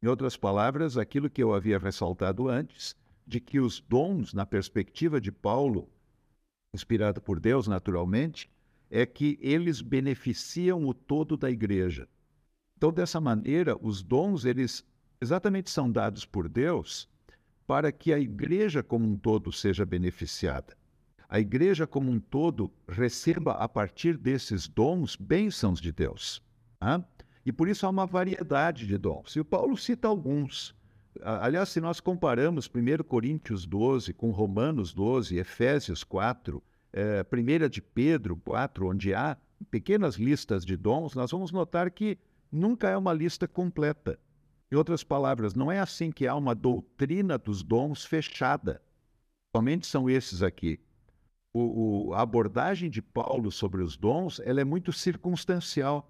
Em 0.01 0.07
outras 0.07 0.37
palavras, 0.37 0.97
aquilo 0.97 1.29
que 1.29 1.43
eu 1.43 1.53
havia 1.53 1.77
ressaltado 1.77 2.47
antes, 2.47 2.95
de 3.27 3.39
que 3.39 3.59
os 3.59 3.79
dons, 3.79 4.33
na 4.33 4.45
perspectiva 4.45 5.19
de 5.19 5.31
Paulo, 5.31 5.89
inspirado 6.73 7.21
por 7.21 7.39
Deus 7.39 7.67
naturalmente, 7.67 8.49
é 8.89 9.05
que 9.05 9.37
eles 9.41 9.81
beneficiam 9.81 10.87
o 10.87 10.93
todo 10.93 11.37
da 11.37 11.51
igreja. 11.51 12.07
Então, 12.77 12.91
dessa 12.91 13.19
maneira, 13.19 13.77
os 13.81 14.01
dons, 14.01 14.45
eles 14.45 14.85
exatamente 15.21 15.69
são 15.69 15.91
dados 15.91 16.25
por 16.25 16.47
Deus 16.47 17.09
para 17.67 17.91
que 17.91 18.13
a 18.13 18.19
igreja 18.19 18.81
como 18.81 19.05
um 19.05 19.17
todo 19.17 19.51
seja 19.51 19.85
beneficiada. 19.85 20.75
A 21.27 21.39
igreja 21.39 21.85
como 21.85 22.09
um 22.09 22.19
todo 22.19 22.71
receba 22.87 23.51
a 23.51 23.69
partir 23.69 24.17
desses 24.17 24.67
dons 24.67 25.15
bênçãos 25.15 25.79
de 25.79 25.91
Deus. 25.91 26.41
Tá? 26.79 27.05
E 27.49 27.51
por 27.51 27.67
isso 27.67 27.83
há 27.87 27.89
uma 27.89 28.05
variedade 28.05 28.85
de 28.85 28.95
dons. 28.95 29.35
E 29.35 29.39
o 29.39 29.43
Paulo 29.43 29.75
cita 29.75 30.07
alguns. 30.07 30.75
Aliás, 31.19 31.69
se 31.69 31.81
nós 31.81 31.99
comparamos 31.99 32.69
1 32.69 33.03
Coríntios 33.03 33.65
12 33.65 34.13
com 34.13 34.29
Romanos 34.29 34.93
12, 34.93 35.35
Efésios 35.35 36.03
4, 36.03 36.61
é, 36.93 37.25
1 37.25 37.67
de 37.67 37.81
Pedro 37.81 38.37
4, 38.37 38.87
onde 38.87 39.15
há 39.15 39.35
pequenas 39.71 40.13
listas 40.17 40.63
de 40.63 40.77
dons, 40.77 41.15
nós 41.15 41.31
vamos 41.31 41.51
notar 41.51 41.89
que 41.89 42.19
nunca 42.51 42.87
é 42.87 42.95
uma 42.95 43.13
lista 43.13 43.47
completa. 43.47 44.19
Em 44.71 44.75
outras 44.75 45.03
palavras, 45.03 45.55
não 45.55 45.71
é 45.71 45.79
assim 45.79 46.11
que 46.11 46.27
há 46.27 46.35
uma 46.35 46.53
doutrina 46.53 47.35
dos 47.35 47.63
dons 47.63 48.05
fechada. 48.05 48.79
Somente 49.55 49.87
são 49.87 50.07
esses 50.07 50.43
aqui. 50.43 50.79
O, 51.51 52.09
o, 52.09 52.13
a 52.13 52.21
abordagem 52.21 52.91
de 52.91 53.01
Paulo 53.01 53.51
sobre 53.51 53.81
os 53.81 53.97
dons 53.97 54.39
ela 54.41 54.61
é 54.61 54.63
muito 54.63 54.93
circunstancial. 54.93 56.07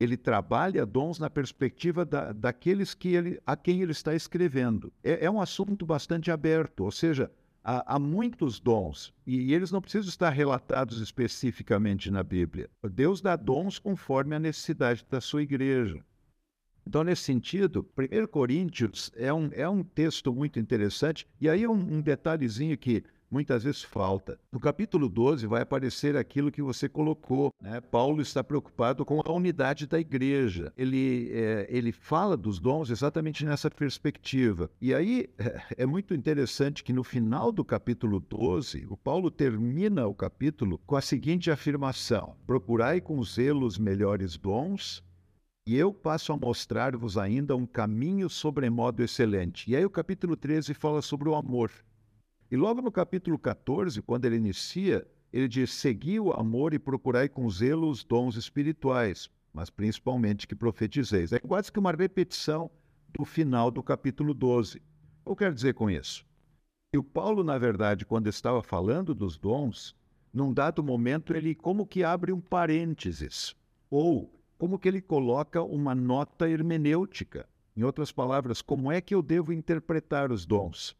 Ele 0.00 0.16
trabalha 0.16 0.84
dons 0.84 1.18
na 1.18 1.30
perspectiva 1.30 2.04
da, 2.04 2.32
daqueles 2.32 2.94
que 2.94 3.14
ele, 3.14 3.40
a 3.46 3.56
quem 3.56 3.82
ele 3.82 3.92
está 3.92 4.14
escrevendo. 4.14 4.92
É, 5.02 5.26
é 5.26 5.30
um 5.30 5.40
assunto 5.40 5.86
bastante 5.86 6.30
aberto, 6.30 6.84
ou 6.84 6.90
seja, 6.90 7.30
há, 7.62 7.94
há 7.94 7.98
muitos 7.98 8.58
dons 8.58 9.14
e, 9.26 9.54
eles 9.54 9.70
não 9.70 9.80
precisam 9.80 10.08
estar 10.08 10.30
relatados 10.30 11.00
especificamente 11.00 12.10
na 12.10 12.22
Bíblia. 12.22 12.68
Deus 12.90 13.20
dá 13.20 13.36
dons 13.36 13.78
conforme 13.78 14.34
a 14.34 14.40
necessidade 14.40 15.04
da 15.08 15.20
sua 15.20 15.42
igreja. 15.42 16.04
Então, 16.84 17.04
nesse 17.04 17.22
sentido, 17.22 17.88
1 17.96 18.26
Coríntios 18.26 19.12
é 19.14 19.32
um, 19.32 19.48
é 19.52 19.68
um 19.68 19.84
texto 19.84 20.32
muito 20.32 20.58
interessante, 20.58 21.28
e 21.40 21.48
aí 21.48 21.64
um, 21.66 21.74
um 21.74 22.00
detalhezinho 22.00 22.76
que 22.76 23.04
muitas 23.32 23.64
vezes 23.64 23.82
falta. 23.82 24.38
No 24.52 24.60
capítulo 24.60 25.08
12 25.08 25.46
vai 25.46 25.62
aparecer 25.62 26.16
aquilo 26.16 26.52
que 26.52 26.60
você 26.60 26.88
colocou. 26.88 27.50
Né? 27.60 27.80
Paulo 27.80 28.20
está 28.20 28.44
preocupado 28.44 29.04
com 29.04 29.20
a 29.24 29.32
unidade 29.32 29.86
da 29.86 29.98
igreja. 29.98 30.72
Ele, 30.76 31.30
é, 31.32 31.66
ele 31.70 31.90
fala 31.90 32.36
dos 32.36 32.58
dons 32.58 32.90
exatamente 32.90 33.44
nessa 33.44 33.70
perspectiva. 33.70 34.70
E 34.80 34.94
aí 34.94 35.30
é, 35.76 35.86
muito 35.86 36.14
interessante 36.14 36.84
que 36.84 36.92
no 36.92 37.02
final 37.02 37.50
do 37.50 37.64
capítulo 37.64 38.20
12, 38.20 38.86
o 38.90 38.96
Paulo 38.96 39.30
termina 39.30 40.06
o 40.06 40.14
capítulo 40.14 40.78
com 40.86 40.94
a 40.94 41.00
seguinte 41.00 41.50
afirmação: 41.50 42.36
Procurai 42.46 43.00
com 43.00 43.22
zelo 43.24 43.66
os 43.66 43.78
melhores 43.78 44.36
dons 44.36 45.02
e 45.64 45.76
eu 45.76 45.94
passo 45.94 46.32
a 46.32 46.36
mostrar-vos 46.36 47.16
ainda 47.16 47.54
um 47.54 47.64
caminho 47.64 48.28
sobremodo 48.28 49.00
excelente. 49.00 49.70
E 49.70 49.76
aí 49.76 49.84
o 49.84 49.90
capítulo 49.90 50.36
13 50.36 50.74
fala 50.74 51.00
sobre 51.00 51.28
o 51.28 51.36
amor. 51.36 51.70
E 52.52 52.56
logo 52.56 52.82
no 52.82 52.92
capítulo 52.92 53.38
14, 53.38 54.02
quando 54.02 54.26
ele 54.26 54.36
inicia, 54.36 55.08
ele 55.32 55.48
diz: 55.48 55.72
Segui 55.72 56.20
o 56.20 56.34
amor 56.34 56.74
e 56.74 56.78
procurai 56.78 57.26
com 57.26 57.48
zelo 57.48 57.88
os 57.88 58.04
dons 58.04 58.36
espirituais, 58.36 59.30
mas 59.54 59.70
principalmente 59.70 60.46
que 60.46 60.54
profetizeis. 60.54 61.32
É 61.32 61.38
quase 61.38 61.72
que 61.72 61.78
uma 61.78 61.92
repetição 61.92 62.70
do 63.08 63.24
final 63.24 63.70
do 63.70 63.82
capítulo 63.82 64.34
12. 64.34 64.82
O 65.24 65.24
que 65.24 65.30
eu 65.30 65.36
quero 65.36 65.54
dizer 65.54 65.72
com 65.72 65.88
isso? 65.88 66.26
E 66.94 66.98
o 66.98 67.02
Paulo, 67.02 67.42
na 67.42 67.56
verdade, 67.56 68.04
quando 68.04 68.26
estava 68.26 68.62
falando 68.62 69.14
dos 69.14 69.38
dons, 69.38 69.96
num 70.30 70.52
dado 70.52 70.84
momento 70.84 71.34
ele 71.34 71.54
como 71.54 71.86
que 71.86 72.04
abre 72.04 72.34
um 72.34 72.40
parênteses, 72.40 73.56
ou 73.88 74.30
como 74.58 74.78
que 74.78 74.88
ele 74.88 75.00
coloca 75.00 75.62
uma 75.62 75.94
nota 75.94 76.50
hermenêutica. 76.50 77.48
Em 77.74 77.82
outras 77.82 78.12
palavras, 78.12 78.60
como 78.60 78.92
é 78.92 79.00
que 79.00 79.14
eu 79.14 79.22
devo 79.22 79.54
interpretar 79.54 80.30
os 80.30 80.44
dons? 80.44 80.94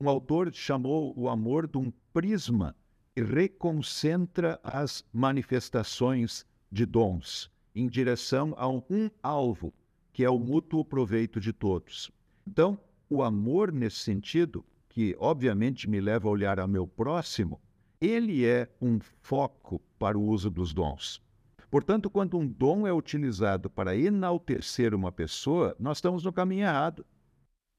Um 0.00 0.08
autor 0.08 0.54
chamou 0.54 1.12
o 1.16 1.28
amor 1.28 1.66
de 1.66 1.76
um 1.76 1.92
prisma 2.12 2.76
que 3.14 3.22
reconcentra 3.22 4.60
as 4.62 5.04
manifestações 5.12 6.46
de 6.70 6.86
dons 6.86 7.50
em 7.74 7.88
direção 7.88 8.54
a 8.56 8.68
um 8.68 9.10
alvo, 9.20 9.74
que 10.12 10.24
é 10.24 10.30
o 10.30 10.38
mútuo 10.38 10.84
proveito 10.84 11.40
de 11.40 11.52
todos. 11.52 12.12
Então, 12.46 12.78
o 13.10 13.24
amor, 13.24 13.72
nesse 13.72 13.96
sentido, 13.96 14.64
que 14.88 15.16
obviamente 15.18 15.90
me 15.90 16.00
leva 16.00 16.28
a 16.28 16.30
olhar 16.30 16.60
ao 16.60 16.68
meu 16.68 16.86
próximo, 16.86 17.60
ele 18.00 18.46
é 18.46 18.68
um 18.80 19.00
foco 19.20 19.82
para 19.98 20.16
o 20.16 20.22
uso 20.22 20.48
dos 20.48 20.72
dons. 20.72 21.20
Portanto, 21.68 22.08
quando 22.08 22.38
um 22.38 22.46
dom 22.46 22.86
é 22.86 22.92
utilizado 22.92 23.68
para 23.68 23.96
enaltecer 23.96 24.94
uma 24.94 25.10
pessoa, 25.10 25.76
nós 25.78 25.98
estamos 25.98 26.22
no 26.22 26.32
caminho 26.32 26.62
errado. 26.62 27.04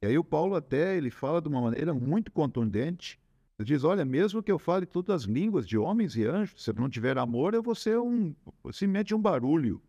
E 0.01 0.07
aí 0.07 0.17
o 0.17 0.23
Paulo 0.23 0.55
até 0.55 0.95
ele 0.95 1.11
fala 1.11 1.41
de 1.41 1.47
uma 1.47 1.61
maneira 1.61 1.93
muito 1.93 2.31
contundente. 2.31 3.19
Ele 3.57 3.67
diz: 3.67 3.83
olha, 3.83 4.05
mesmo 4.05 4.41
que 4.41 4.51
eu 4.51 4.57
fale 4.57 4.85
todas 4.85 5.23
as 5.23 5.23
línguas 5.23 5.67
de 5.67 5.77
homens 5.77 6.15
e 6.15 6.25
anjos, 6.25 6.63
se 6.63 6.69
eu 6.69 6.75
não 6.75 6.89
tiver 6.89 7.17
amor, 7.17 7.53
eu 7.53 7.61
vou 7.61 7.75
ser 7.75 7.99
um 7.99 8.33
simplesmente 8.71 9.13
um 9.13 9.21
barulho. 9.21 9.81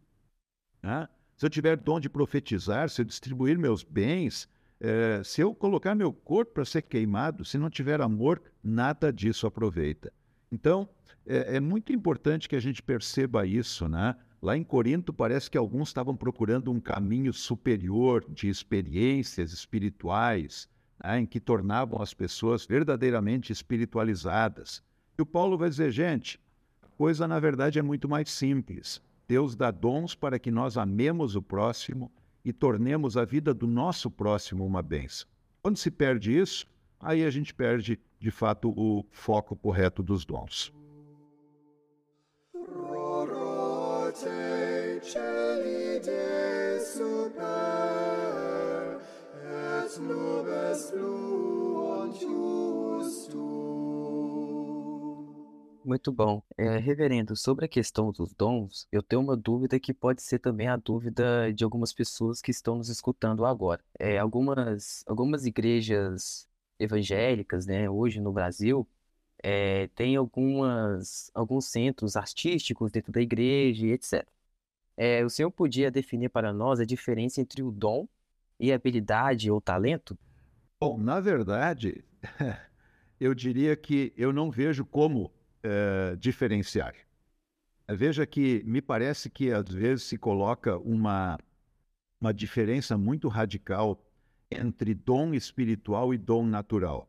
Né? 0.82 1.08
Se 1.36 1.46
eu 1.46 1.50
tiver 1.50 1.76
dom 1.76 2.00
de 2.00 2.08
profetizar, 2.08 2.90
se 2.90 3.00
eu 3.00 3.04
distribuir 3.04 3.58
meus 3.58 3.82
bens, 3.84 4.48
é, 4.80 5.22
se 5.22 5.40
eu 5.40 5.54
colocar 5.54 5.94
meu 5.94 6.12
corpo 6.12 6.54
para 6.54 6.64
ser 6.64 6.82
queimado, 6.82 7.44
se 7.44 7.58
não 7.58 7.70
tiver 7.70 8.00
amor, 8.00 8.42
nada 8.62 9.12
disso 9.12 9.46
aproveita. 9.46 10.12
Então, 10.50 10.88
é, 11.26 11.56
é 11.56 11.60
muito 11.60 11.92
importante 11.92 12.48
que 12.48 12.56
a 12.56 12.60
gente 12.60 12.82
perceba 12.82 13.46
isso, 13.46 13.88
né? 13.88 14.16
Lá 14.42 14.56
em 14.56 14.64
Corinto, 14.64 15.12
parece 15.12 15.50
que 15.50 15.59
alguns 15.59 15.88
estavam 15.88 16.16
procurando 16.16 16.70
um 16.70 16.80
caminho 16.80 17.30
superior 17.30 18.25
de 18.26 18.49
experiências 18.49 19.52
espirituais, 19.52 20.66
né, 21.02 21.20
em 21.20 21.26
que 21.26 21.38
tornavam 21.38 22.00
as 22.00 22.14
pessoas 22.14 22.64
verdadeiramente 22.64 23.52
espiritualizadas. 23.52 24.82
E 25.18 25.20
o 25.20 25.26
Paulo 25.26 25.59
vai 25.59 25.68
dizer, 25.68 25.90
gente, 25.90 26.40
a 26.82 26.87
coisa 26.97 27.28
na 27.28 27.38
verdade 27.38 27.78
é 27.78 27.82
muito 27.82 28.09
mais 28.09 28.30
simples. 28.30 29.02
Deus 29.28 29.54
dá 29.54 29.70
dons 29.70 30.14
para 30.14 30.38
que 30.38 30.50
nós 30.50 30.78
amemos 30.78 31.37
o 31.37 31.42
próximo 31.42 32.11
e 32.42 32.50
tornemos 32.50 33.18
a 33.18 33.26
vida 33.26 33.52
do 33.52 33.66
nosso 33.66 34.11
próximo 34.11 34.64
uma 34.64 34.82
bênção. 34.82 35.28
Quando 35.62 35.76
se 35.76 35.90
perde 35.90 36.35
isso, 36.35 36.66
aí 36.99 37.25
a 37.25 37.30
gente 37.30 37.52
perde, 37.52 38.00
de 38.18 38.30
fato, 38.30 38.70
o 38.70 39.04
foco 39.11 39.54
correto 39.54 40.02
dos 40.02 40.25
dons. 40.25 40.73
Muito 55.85 56.12
bom. 56.12 56.42
É, 56.57 56.78
reverendo, 56.78 57.35
sobre 57.35 57.64
a 57.64 57.69
questão 57.69 58.12
dos 58.12 58.33
dons, 58.35 58.87
eu 58.92 59.02
tenho 59.02 59.23
uma 59.23 59.37
dúvida 59.37 59.80
que 59.80 59.92
pode 59.92 60.23
ser 60.23 60.38
também 60.38 60.69
a 60.69 60.76
dúvida 60.76 61.52
de 61.52 61.64
algumas 61.64 61.92
pessoas 61.92 62.40
que 62.40 62.50
estão 62.50 62.76
nos 62.76 62.88
escutando 62.88 63.45
agora. 63.45 63.83
É, 63.99 64.19
algumas, 64.19 65.02
algumas 65.07 65.47
igrejas 65.47 66.47
evangélicas, 66.78 67.66
né, 67.66 67.88
hoje 67.90 68.21
no 68.21 68.33
Brasil, 68.33 68.87
é, 69.42 69.88
tem 69.88 70.16
algumas, 70.16 71.30
alguns 71.35 71.66
centros 71.66 72.16
artísticos 72.16 72.92
dentro 72.92 73.12
da 73.12 73.21
igreja 73.21 73.87
etc. 73.87 74.26
É, 74.97 75.25
o 75.25 75.30
senhor 75.30 75.50
podia 75.50 75.90
definir 75.90 76.28
para 76.28 76.52
nós 76.52 76.78
a 76.80 76.85
diferença 76.85 77.40
entre 77.40 77.62
o 77.62 77.71
dom 77.71 78.07
e 78.60 78.72
habilidade 78.72 79.50
ou 79.50 79.60
talento? 79.60 80.16
Bom, 80.78 80.98
na 80.98 81.18
verdade, 81.18 82.04
eu 83.18 83.34
diria 83.34 83.74
que 83.74 84.12
eu 84.16 84.32
não 84.32 84.50
vejo 84.50 84.84
como 84.84 85.32
é, 85.62 86.14
diferenciar. 86.16 86.94
Veja 87.88 88.24
que 88.24 88.62
me 88.64 88.80
parece 88.80 89.28
que 89.28 89.50
às 89.50 89.68
vezes 89.68 90.04
se 90.04 90.16
coloca 90.16 90.78
uma, 90.78 91.38
uma 92.20 92.32
diferença 92.32 92.96
muito 92.96 93.26
radical 93.26 94.00
entre 94.50 94.94
dom 94.94 95.34
espiritual 95.34 96.14
e 96.14 96.18
dom 96.18 96.46
natural. 96.46 97.08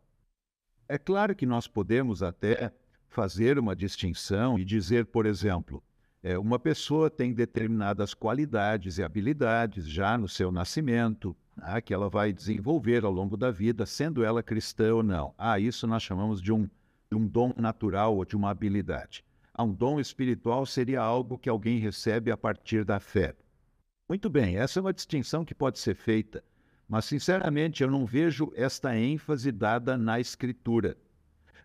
É 0.88 0.98
claro 0.98 1.36
que 1.36 1.46
nós 1.46 1.68
podemos 1.68 2.24
até 2.24 2.74
fazer 3.08 3.60
uma 3.60 3.76
distinção 3.76 4.58
e 4.58 4.66
dizer, 4.66 5.06
por 5.06 5.26
exemplo, 5.26 5.84
é, 6.24 6.38
uma 6.38 6.60
pessoa 6.60 7.10
tem 7.10 7.34
determinadas 7.34 8.14
qualidades 8.14 8.98
e 8.98 9.04
habilidades 9.04 9.88
já 9.88 10.18
no 10.18 10.28
seu 10.28 10.52
nascimento, 10.52 11.36
né, 11.58 11.82
que 11.82 11.94
ela 11.94 12.10
vai 12.10 12.32
desenvolver 12.32 13.04
ao 13.04 13.12
longo 13.12 13.36
da 13.36 13.52
vida, 13.52 13.86
sendo 13.86 14.24
ela 14.24 14.44
cristã 14.44 14.94
ou 14.94 15.04
não. 15.04 15.34
Ah, 15.38 15.60
isso 15.60 15.88
nós 15.88 16.04
chamamos 16.04 16.42
de 16.42 16.52
um 16.52 16.70
de 17.12 17.18
um 17.18 17.28
dom 17.28 17.54
natural 17.58 18.16
ou 18.16 18.24
de 18.24 18.38
uma 18.38 18.50
habilidade. 18.50 19.24
Ah, 19.54 19.64
um 19.64 19.74
dom 19.74 20.00
espiritual 20.00 20.66
seria 20.66 21.02
algo 21.02 21.38
que 21.38 21.50
alguém 21.50 21.78
recebe 21.78 22.32
a 22.32 22.38
partir 22.38 22.86
da 22.86 23.02
fé. 23.02 23.36
Muito 24.08 24.30
bem, 24.30 24.58
essa 24.58 24.80
é 24.80 24.82
uma 24.82 24.94
distinção 24.94 25.44
que 25.44 25.54
pode 25.54 25.78
ser 25.78 25.94
feita, 25.94 26.42
mas 26.88 27.06
sinceramente 27.06 27.84
eu 27.84 27.92
não 27.92 28.06
vejo 28.06 28.52
esta 28.56 28.98
ênfase 28.98 29.52
dada 29.52 29.98
na 29.98 30.20
Escritura. 30.22 30.96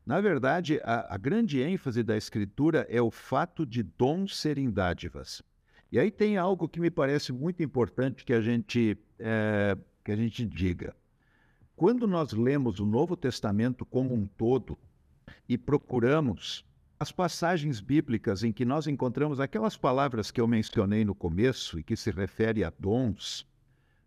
Na 0.07 0.21
verdade, 0.21 0.81
a, 0.85 1.15
a 1.15 1.19
grande 1.19 1.61
ênfase 1.61 2.03
da 2.03 2.17
Escritura 2.17 2.87
é 2.89 3.03
o 3.03 3.11
fato 3.11 3.67
de 3.67 3.83
dons 3.83 4.39
serem 4.39 4.71
dádivas. 4.71 5.43
E 5.91 5.99
aí 5.99 6.13
tem 6.13 6.37
algo 6.37 6.69
que 6.69 6.81
me 6.81 6.91
parece 6.91 7.33
muito 7.33 7.63
importante 7.63 8.25
que 8.25 8.33
a 8.33 8.41
gente, 8.41 8.97
é, 9.19 9.77
que 10.05 10.13
a 10.13 10.17
gente 10.17 10.47
diga. 10.47 10.95
Quando 11.75 12.07
nós 12.07 12.33
lemos 12.33 12.79
o 12.79 12.87
Novo 12.87 13.17
Testamento 13.17 13.85
como 13.85 14.15
um 14.15 14.27
todo, 14.27 14.79
e 15.49 15.57
procuramos 15.59 16.65
as 16.99 17.13
passagens 17.13 17.81
bíblicas 17.81 18.43
em 18.43 18.53
que 18.53 18.65
nós 18.65 18.87
encontramos 18.87 19.41
aquelas 19.41 19.77
palavras 19.77 20.31
que 20.31 20.41
eu 20.41 20.47
mencionei 20.47 21.05
no 21.05 21.15
começo 21.15 21.79
e 21.79 21.83
que 21.83 21.97
se 21.97 22.11
refere 22.11 22.65
a 22.65 22.73
dons, 22.79 23.47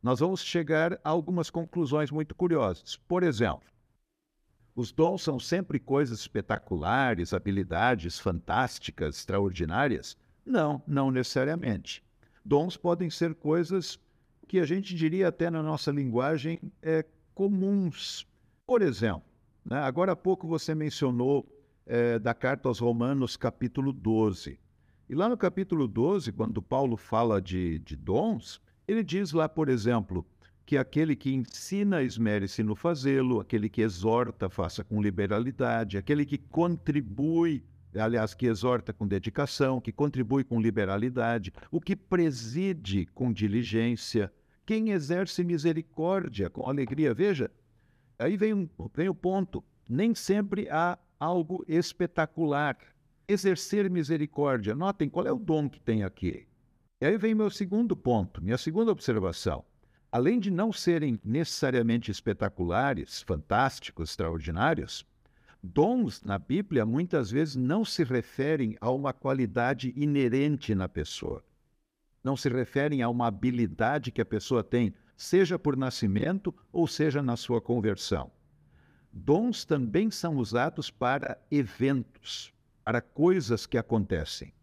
nós 0.01 0.20
vamos 0.22 0.44
chegar 0.44 0.94
a 1.03 1.10
algumas 1.10 1.50
conclusões 1.50 2.10
muito 2.10 2.34
curiosas. 2.34 2.96
Por 2.96 3.22
exemplo, 3.22 3.68
os 4.76 4.92
dons 4.92 5.22
são 5.22 5.40
sempre 5.40 5.80
coisas 5.80 6.20
espetaculares, 6.20 7.34
habilidades 7.34 8.20
fantásticas, 8.20 9.18
extraordinárias? 9.18 10.18
Não, 10.46 10.82
não 10.88 11.12
necessariamente. 11.12 12.04
Dons 12.44 12.78
podem 12.78 13.10
ser 13.10 13.36
coisas 13.36 14.00
que 14.48 14.60
a 14.60 14.66
gente 14.66 14.96
diria 14.96 15.28
até 15.28 15.50
na 15.50 15.62
nossa 15.62 15.92
linguagem 15.92 16.60
é, 16.82 17.06
comuns. 17.36 18.28
Por 18.66 18.82
exemplo, 18.82 19.30
né? 19.70 19.78
Agora 19.80 20.14
há 20.14 20.16
pouco 20.16 20.48
você 20.48 20.74
mencionou 20.74 21.48
é, 21.86 22.18
da 22.18 22.34
carta 22.34 22.68
aos 22.68 22.80
Romanos, 22.80 23.38
capítulo 23.38 23.94
12. 23.94 24.60
E 25.08 25.16
lá 25.16 25.30
no 25.30 25.38
capítulo 25.38 25.88
12, 25.88 26.32
quando 26.32 26.62
Paulo 26.62 26.98
fala 26.98 27.42
de, 27.42 27.80
de 27.80 27.96
dons, 27.96 28.62
ele 28.88 29.04
diz 29.04 29.32
lá, 29.32 29.48
por 29.48 29.70
exemplo, 29.70 30.26
que 30.70 30.78
aquele 30.78 31.16
que 31.16 31.34
ensina, 31.34 32.04
esmere-se 32.04 32.62
no 32.62 32.76
fazê-lo, 32.76 33.40
aquele 33.40 33.68
que 33.68 33.82
exorta, 33.82 34.52
faça 34.52 34.84
com 34.84 35.02
liberalidade, 35.02 35.98
aquele 35.98 36.24
que 36.24 36.38
contribui, 36.38 37.64
aliás, 37.96 38.36
que 38.36 38.46
exorta 38.46 38.94
com 38.94 39.08
dedicação, 39.08 39.82
que 39.82 39.92
contribui 39.92 40.44
com 40.44 40.62
liberalidade, 40.62 41.52
o 41.72 41.82
que 41.82 41.96
preside 41.96 43.08
com 43.16 43.34
diligência, 43.34 44.32
quem 44.64 44.92
exerce 44.92 45.44
misericórdia 45.44 46.52
com 46.52 46.70
alegria. 46.70 47.16
Veja, 47.16 47.50
aí 48.20 48.38
vem, 48.38 48.54
um, 48.54 48.70
vem 48.94 49.10
o 49.10 49.16
ponto. 49.16 49.64
Nem 49.90 50.14
sempre 50.14 50.70
há 50.70 51.00
algo 51.20 51.66
espetacular. 51.68 52.78
Exercer 53.28 53.90
misericórdia. 53.90 54.76
Notem 54.76 55.10
qual 55.10 55.26
é 55.26 55.32
o 55.32 55.40
dom 55.40 55.68
que 55.68 55.80
tem 55.80 56.04
aqui. 56.04 56.46
E 57.02 57.08
aí 57.08 57.18
vem 57.18 57.34
meu 57.34 57.50
segundo 57.50 57.96
ponto, 57.96 58.40
minha 58.40 58.58
segunda 58.60 58.92
observação 58.92 59.66
além 60.12 60.39
de 60.39 60.50
não 60.50 60.72
serem 60.72 61.20
necessariamente 61.24 62.10
espetaculares, 62.10 63.22
fantásticos, 63.22 64.10
extraordinários, 64.10 65.06
dons 65.62 66.24
na 66.24 66.39
Bíblia 66.39 66.86
muitas 66.86 67.30
vezes 67.30 67.56
não 67.56 67.86
se 67.86 68.04
referem 68.04 68.78
a 68.82 68.89
uma 68.89 69.13
qualidade 69.13 69.94
inerente 69.96 70.74
na 70.74 70.89
pessoa. 70.89 71.44
Não 72.24 72.36
se 72.36 72.50
referem 72.50 73.01
a 73.01 73.10
uma 73.10 73.28
habilidade 73.28 74.12
que 74.12 74.22
a 74.22 74.25
pessoa 74.25 74.63
tem, 74.63 74.94
seja 75.16 75.60
por 75.60 75.78
nascimento 75.78 76.54
ou 76.72 76.88
seja 76.88 77.22
na 77.22 77.38
sua 77.38 77.62
conversão. 77.62 78.32
Dons 79.12 79.66
também 79.66 80.12
são 80.12 80.38
usados 80.38 80.89
para 80.89 81.38
eventos, 81.51 82.54
para 82.84 83.01
coisas 83.01 83.66
que 83.66 83.78
acontecem. 83.78 84.54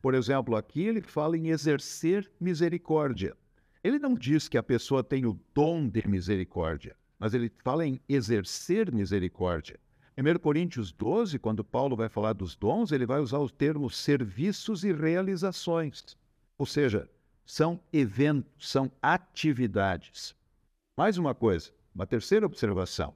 Por 0.00 0.14
exemplo, 0.14 0.56
aqui 0.56 0.82
ele 0.82 1.02
fala 1.02 1.36
em 1.36 1.48
exercer 1.48 2.30
misericórdia. 2.40 3.36
Ele 3.82 3.98
não 3.98 4.14
diz 4.14 4.48
que 4.48 4.58
a 4.58 4.62
pessoa 4.62 5.04
tem 5.04 5.24
o 5.24 5.38
dom 5.54 5.88
de 5.88 6.06
misericórdia, 6.08 6.96
mas 7.18 7.34
ele 7.34 7.50
fala 7.62 7.86
em 7.86 8.00
exercer 8.08 8.92
misericórdia. 8.92 9.78
Em 10.16 10.22
1 10.22 10.38
Coríntios 10.40 10.90
12, 10.90 11.38
quando 11.38 11.62
Paulo 11.62 11.94
vai 11.94 12.08
falar 12.08 12.32
dos 12.32 12.56
dons, 12.56 12.90
ele 12.90 13.06
vai 13.06 13.20
usar 13.20 13.38
o 13.38 13.48
termo 13.48 13.88
serviços 13.88 14.82
e 14.82 14.92
realizações. 14.92 16.16
Ou 16.58 16.66
seja, 16.66 17.08
são 17.46 17.80
eventos, 17.92 18.68
são 18.68 18.90
atividades. 19.00 20.34
Mais 20.98 21.16
uma 21.16 21.34
coisa, 21.34 21.70
uma 21.94 22.06
terceira 22.06 22.44
observação. 22.44 23.14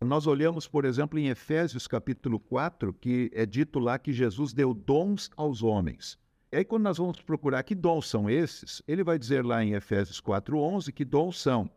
Nós 0.00 0.26
olhamos, 0.26 0.68
por 0.68 0.84
exemplo, 0.84 1.18
em 1.18 1.28
Efésios 1.28 1.88
capítulo 1.88 2.38
4, 2.38 2.92
que 2.92 3.28
é 3.34 3.44
dito 3.44 3.80
lá 3.80 3.98
que 3.98 4.12
Jesus 4.12 4.52
deu 4.52 4.72
dons 4.72 5.30
aos 5.36 5.64
homens. 5.64 6.16
E 6.52 6.58
aí, 6.58 6.64
quando 6.64 6.84
nós 6.84 6.98
vamos 6.98 7.20
procurar 7.20 7.64
que 7.64 7.74
dons 7.74 8.08
são 8.08 8.30
esses, 8.30 8.80
ele 8.86 9.02
vai 9.02 9.18
dizer 9.18 9.44
lá 9.44 9.64
em 9.64 9.72
Efésios 9.72 10.20
4,11 10.20 10.92
que 10.92 11.04
dons 11.04 11.40
são 11.40 11.68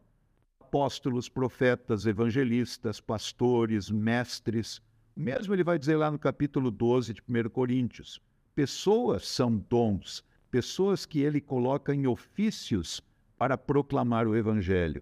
apóstolos, 0.60 1.28
profetas, 1.28 2.06
evangelistas, 2.06 3.02
pastores, 3.02 3.90
mestres. 3.90 4.80
Mesmo 5.16 5.56
ele 5.56 5.64
vai 5.64 5.80
dizer 5.80 5.96
lá 5.96 6.12
no 6.12 6.20
capítulo 6.20 6.70
12 6.70 7.16
de 7.16 7.22
1 7.28 7.50
Coríntios: 7.50 8.22
pessoas 8.54 9.28
são 9.28 9.58
dons, 9.58 10.24
pessoas 10.52 11.04
que 11.04 11.20
ele 11.22 11.42
coloca 11.42 11.94
em 11.94 12.06
ofícios 12.06 13.02
para 13.40 13.58
proclamar 13.58 14.28
o 14.28 14.36
evangelho. 14.36 15.02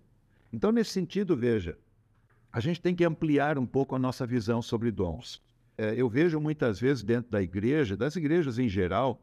Então, 0.53 0.71
nesse 0.71 0.91
sentido, 0.91 1.35
veja, 1.35 1.77
a 2.53 2.61
gente 2.61 2.79
tem 2.79 2.95
que 2.95 3.03
ampliar 3.03 3.59
um 3.59 3.65
pouco 3.65 3.95
a 3.97 3.99
nossa 3.99 4.25
visão 4.25 4.61
sobre 4.61 4.91
dons. 4.91 5.41
É, 5.77 5.93
eu 5.95 6.07
vejo 6.07 6.39
muitas 6.39 6.79
vezes 6.79 7.03
dentro 7.03 7.29
da 7.29 7.41
igreja, 7.41 7.97
das 7.97 8.15
igrejas 8.15 8.57
em 8.57 8.69
geral, 8.69 9.21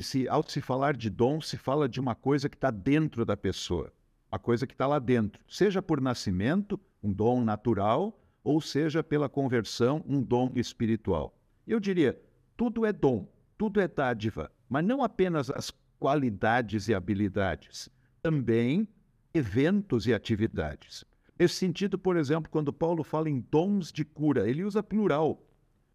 se, 0.00 0.28
ao 0.28 0.42
se 0.48 0.60
falar 0.60 0.96
de 0.96 1.10
dom, 1.10 1.40
se 1.40 1.56
fala 1.56 1.88
de 1.88 2.00
uma 2.00 2.14
coisa 2.14 2.48
que 2.48 2.56
está 2.56 2.70
dentro 2.70 3.24
da 3.24 3.36
pessoa, 3.36 3.92
uma 4.30 4.38
coisa 4.38 4.66
que 4.66 4.74
está 4.74 4.86
lá 4.86 4.98
dentro, 4.98 5.42
seja 5.48 5.82
por 5.82 6.00
nascimento, 6.00 6.78
um 7.02 7.12
dom 7.12 7.42
natural, 7.42 8.18
ou 8.42 8.60
seja 8.60 9.02
pela 9.02 9.28
conversão, 9.28 10.02
um 10.06 10.22
dom 10.22 10.52
espiritual. 10.54 11.36
Eu 11.66 11.78
diria, 11.78 12.20
tudo 12.56 12.86
é 12.86 12.92
dom, 12.92 13.28
tudo 13.56 13.80
é 13.80 13.88
dádiva, 13.88 14.50
mas 14.68 14.84
não 14.84 15.02
apenas 15.02 15.50
as 15.50 15.72
qualidades 15.98 16.88
e 16.88 16.94
habilidades, 16.94 17.90
também 18.22 18.88
eventos 19.34 20.06
e 20.06 20.14
atividades. 20.14 21.04
Nesse 21.38 21.54
sentido, 21.54 21.98
por 21.98 22.16
exemplo, 22.16 22.50
quando 22.50 22.72
Paulo 22.72 23.02
fala 23.02 23.28
em 23.28 23.40
dons 23.40 23.92
de 23.92 24.04
cura, 24.04 24.48
ele 24.48 24.64
usa 24.64 24.82
plural, 24.82 25.42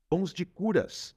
dons 0.10 0.34
de 0.34 0.46
curas. 0.46 1.15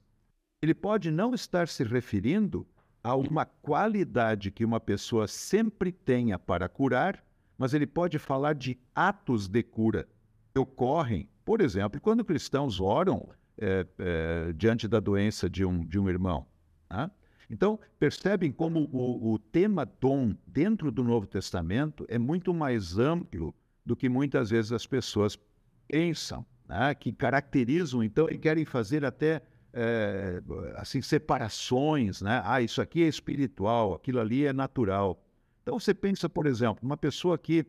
Ele 0.61 0.75
pode 0.75 1.11
não 1.11 1.35
estar 1.35 1.69
se 1.69 1.85
referindo 1.85 2.67
a 3.09 3.17
uma 3.17 3.47
qualidade 3.47 4.51
que 4.51 4.67
uma 4.67 4.79
pessoa 4.79 5.27
sempre 5.27 5.91
tenha 5.91 6.39
para 6.39 6.69
curar, 6.69 7.25
mas 7.57 7.73
ele 7.73 7.87
pode 7.87 8.19
falar 8.19 8.53
de 8.53 8.79
atos 8.95 9.49
de 9.49 9.63
cura 9.63 10.07
que 10.53 10.61
ocorrem, 10.61 11.27
por 11.43 11.63
exemplo, 11.63 11.99
quando 12.03 12.23
cristãos 12.23 12.81
oram 12.81 13.31
é, 13.57 13.87
é, 13.99 14.53
diante 14.53 14.87
da 14.87 15.01
doença 15.01 15.49
de 15.49 15.65
um, 15.65 15.87
de 15.87 15.99
um 15.99 16.07
irmão. 16.07 16.47
Né? 16.91 17.11
Então, 17.49 17.81
percebem 17.99 18.53
como 18.53 18.91
o, 18.93 19.33
o 19.33 19.39
tema 19.39 19.87
dom 19.87 20.35
dentro 20.47 20.93
do 20.93 21.03
Novo 21.03 21.27
Testamento 21.27 22.05
é 22.11 22.19
muito 22.19 22.53
mais 22.53 22.99
amplo 22.99 23.55
do 23.87 23.97
que 23.97 24.11
muitas 24.11 24.51
vezes 24.51 24.71
as 24.71 24.87
pessoas 24.87 25.39
pensam, 25.89 26.45
né? 26.69 26.95
que 26.95 27.11
caracterizam, 27.11 28.03
então, 28.03 28.29
e 28.29 28.37
querem 28.37 28.67
fazer 28.67 29.03
até 29.03 29.41
é, 29.73 30.43
assim 30.77 31.03
separações, 31.03 32.23
né? 32.23 32.43
Ah, 32.45 32.61
isso 32.61 32.81
aqui 32.81 33.03
é 33.03 33.09
espiritual, 33.09 33.95
aquilo 33.95 34.21
ali 34.21 34.45
é 34.47 34.53
natural. 34.53 35.23
Então 35.63 35.79
você 35.79 35.93
pensa, 35.93 36.29
por 36.29 36.47
exemplo, 36.47 36.79
uma 36.83 36.97
pessoa 36.97 37.37
que 37.37 37.67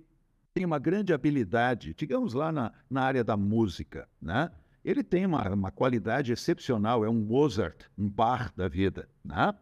tem 0.53 0.65
uma 0.65 0.79
grande 0.79 1.13
habilidade, 1.13 1.93
digamos 1.95 2.33
lá 2.33 2.51
na, 2.51 2.71
na 2.89 3.01
área 3.01 3.23
da 3.23 3.35
música, 3.35 4.07
né? 4.21 4.49
Ele 4.83 5.03
tem 5.03 5.25
uma, 5.25 5.47
uma 5.49 5.71
qualidade 5.71 6.31
excepcional, 6.31 7.03
é 7.03 7.09
um 7.09 7.19
Mozart, 7.19 7.85
um 7.97 8.09
Bach 8.09 8.51
da 8.55 8.67
vida, 8.67 9.09
né? 9.23 9.53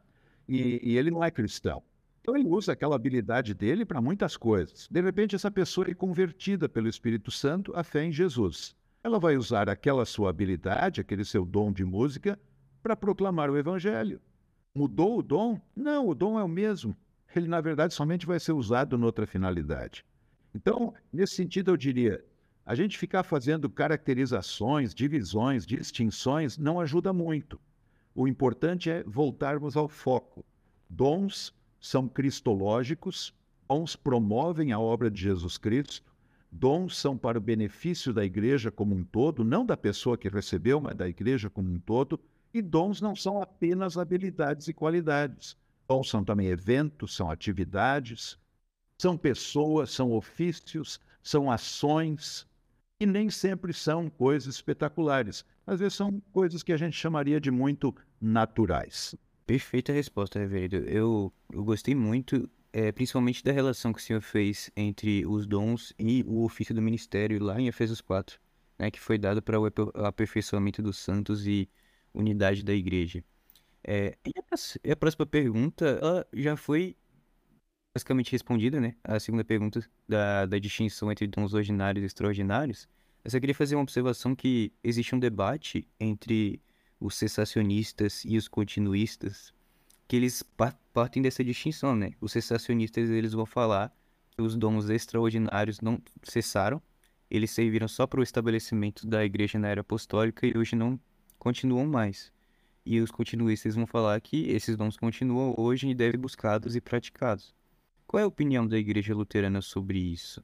E, 0.48 0.80
e 0.92 0.98
ele 0.98 1.12
não 1.12 1.24
é 1.24 1.32
cristão. 1.32 1.84
Então 2.22 2.36
ele 2.36 2.48
usa 2.48 2.74
aquela 2.74 2.96
habilidade 2.96 3.54
dele 3.54 3.84
para 3.84 4.00
muitas 4.00 4.38
coisas. 4.38 4.88
De 4.90 5.02
repente 5.02 5.36
essa 5.36 5.50
pessoa 5.50 5.90
é 5.90 5.94
convertida 5.94 6.70
pelo 6.70 6.88
Espírito 6.88 7.32
Santo 7.32 7.74
à 7.76 7.84
fé 7.84 8.04
em 8.04 8.12
Jesus 8.12 8.77
ela 9.08 9.20
vai 9.20 9.38
usar 9.38 9.70
aquela 9.70 10.06
sua 10.06 10.30
habilidade, 10.30 11.00
aquele 11.00 11.24
seu 11.24 11.46
dom 11.46 11.72
de 11.72 11.86
música, 11.86 12.38
para 12.84 12.96
proclamar 12.96 13.50
o 13.50 13.58
evangelho. 13.58 14.22
Mudou 14.76 15.20
o 15.20 15.24
dom? 15.24 15.60
Não, 15.74 16.08
o 16.08 16.14
dom 16.14 16.38
é 16.38 16.44
o 16.44 16.48
mesmo. 16.48 16.96
Ele, 17.34 17.48
na 17.48 17.62
verdade, 17.62 17.94
somente 17.94 18.26
vai 18.26 18.38
ser 18.40 18.52
usado 18.52 18.98
noutra 18.98 19.26
finalidade. 19.26 20.06
Então, 20.54 20.94
nesse 21.12 21.36
sentido, 21.36 21.72
eu 21.72 21.78
diria: 21.78 22.24
a 22.66 22.76
gente 22.76 22.98
ficar 22.98 23.24
fazendo 23.24 23.70
caracterizações, 23.70 24.94
divisões, 24.94 25.66
distinções 25.66 26.58
não 26.58 26.80
ajuda 26.80 27.14
muito. 27.14 27.60
O 28.14 28.28
importante 28.28 28.90
é 28.90 29.04
voltarmos 29.04 29.78
ao 29.78 29.88
foco. 29.88 30.46
Dons 30.90 31.54
são 31.80 32.10
cristológicos, 32.10 33.34
dons 33.70 33.96
promovem 33.96 34.74
a 34.74 34.80
obra 34.80 35.10
de 35.10 35.22
Jesus 35.22 35.58
Cristo, 35.58 36.07
Dons 36.52 36.98
são 36.98 37.18
para 37.18 37.38
o 37.38 37.42
benefício 37.42 38.14
da 38.14 38.24
igreja 38.24 38.72
como 38.72 38.96
um 38.96 39.04
todo, 39.04 39.44
não 39.44 39.66
da 39.66 39.76
pessoa 39.76 40.18
que 40.18 40.30
recebeu, 40.30 40.80
mas 40.80 40.96
da 40.96 41.08
igreja 41.08 41.50
como 41.50 41.70
um 41.70 41.80
todo. 41.80 42.20
E 42.54 42.62
dons 42.62 43.02
não 43.02 43.16
são 43.16 43.42
apenas 43.42 43.98
habilidades 43.98 44.68
e 44.68 44.74
qualidades. 44.74 45.58
Dons 45.88 46.10
são 46.10 46.24
também 46.24 46.48
eventos, 46.48 47.16
são 47.16 47.30
atividades, 47.30 48.38
são 48.98 49.18
pessoas, 49.18 49.92
são 49.92 50.12
ofícios, 50.12 51.00
são 51.22 51.52
ações, 51.52 52.48
e 53.00 53.06
nem 53.06 53.30
sempre 53.30 53.74
são 53.74 54.10
coisas 54.10 54.56
espetaculares. 54.56 55.46
Às 55.66 55.80
vezes 55.80 55.94
são 55.94 56.22
coisas 56.32 56.64
que 56.64 56.74
a 56.74 56.78
gente 56.78 56.96
chamaria 56.96 57.40
de 57.40 57.52
muito 57.52 57.96
naturais. 58.20 59.16
Perfeita 59.46 59.94
resposta, 59.94 60.40
Reverendo. 60.40 60.88
Eu, 60.90 61.32
eu 61.52 61.64
gostei 61.64 61.94
muito 61.94 62.50
é, 62.72 62.92
principalmente 62.92 63.44
da 63.44 63.52
relação 63.52 63.94
que 63.94 64.00
o 64.00 64.02
Senhor 64.02 64.22
fez 64.22 64.72
entre 64.76 65.26
os 65.26 65.46
dons 65.46 65.94
e 65.98 66.24
o 66.28 66.44
ofício 66.44 66.76
do 66.76 66.82
ministério 66.82 67.42
lá 67.44 67.60
em 67.60 67.68
Efésios 67.68 68.02
4, 68.02 68.40
né, 68.78 68.92
que 68.92 69.00
foi 69.00 69.18
dado 69.18 69.42
para 69.42 69.60
o 69.60 69.66
aperfeiçoamento 70.06 70.82
dos 70.82 70.98
santos 70.98 71.48
e 71.48 71.70
unidade 72.14 72.64
da 72.64 72.74
igreja. 72.74 73.24
É, 73.84 74.18
e 74.26 74.92
a 74.92 74.96
próxima 74.96 75.26
pergunta 75.26 75.86
ela 76.02 76.28
já 76.34 76.58
foi 76.58 76.98
basicamente 77.96 78.32
respondida, 78.32 78.80
né? 78.80 78.96
A 79.04 79.20
segunda 79.20 79.44
pergunta 79.44 79.84
da, 80.08 80.46
da 80.46 80.60
distinção 80.60 81.12
entre 81.12 81.26
dons 81.26 81.54
ordinários 81.54 82.04
e 82.04 82.06
extraordinários. 82.06 82.88
Eu 83.24 83.32
só 83.32 83.40
queria 83.40 83.56
fazer 83.56 83.76
uma 83.76 83.82
observação 83.82 84.36
que 84.36 84.72
existe 84.84 85.16
um 85.16 85.20
debate 85.20 85.88
entre 86.00 86.62
os 87.00 87.16
cessacionistas 87.16 88.24
e 88.26 88.38
os 88.38 88.48
continuistas 88.48 89.54
que 90.08 90.16
eles 90.16 90.44
partem 90.94 91.22
dessa 91.22 91.44
distinção, 91.44 91.96
né? 91.96 92.12
Os 92.22 92.32
cessacionistas 92.32 93.10
eles 93.10 93.34
vão 93.34 93.46
falar 93.46 93.94
que 94.32 94.42
os 94.42 94.56
dons 94.56 94.90
extraordinários 94.90 95.82
não 95.82 96.02
cessaram, 96.24 96.82
eles 97.30 97.52
serviram 97.52 97.88
só 97.88 98.08
para 98.08 98.20
o 98.20 98.24
estabelecimento 98.24 99.06
da 99.06 99.26
igreja 99.26 99.60
na 99.60 99.68
era 99.68 99.82
apostólica 99.82 100.48
e 100.48 100.58
hoje 100.58 100.76
não 100.76 101.00
continuam 101.38 101.86
mais. 101.86 102.32
E 102.86 103.02
os 103.02 103.12
continuistas 103.12 103.76
vão 103.76 103.86
falar 103.86 104.22
que 104.22 104.50
esses 104.50 104.78
dons 104.78 104.96
continuam 104.96 105.54
hoje 105.58 105.90
e 105.90 105.96
devem 105.96 106.20
buscados 106.20 106.76
e 106.76 106.80
praticados. 106.80 107.54
Qual 108.06 108.22
é 108.22 108.24
a 108.24 108.28
opinião 108.28 108.66
da 108.66 108.78
Igreja 108.78 109.14
Luterana 109.14 109.62
sobre 109.62 110.00
isso? 110.00 110.42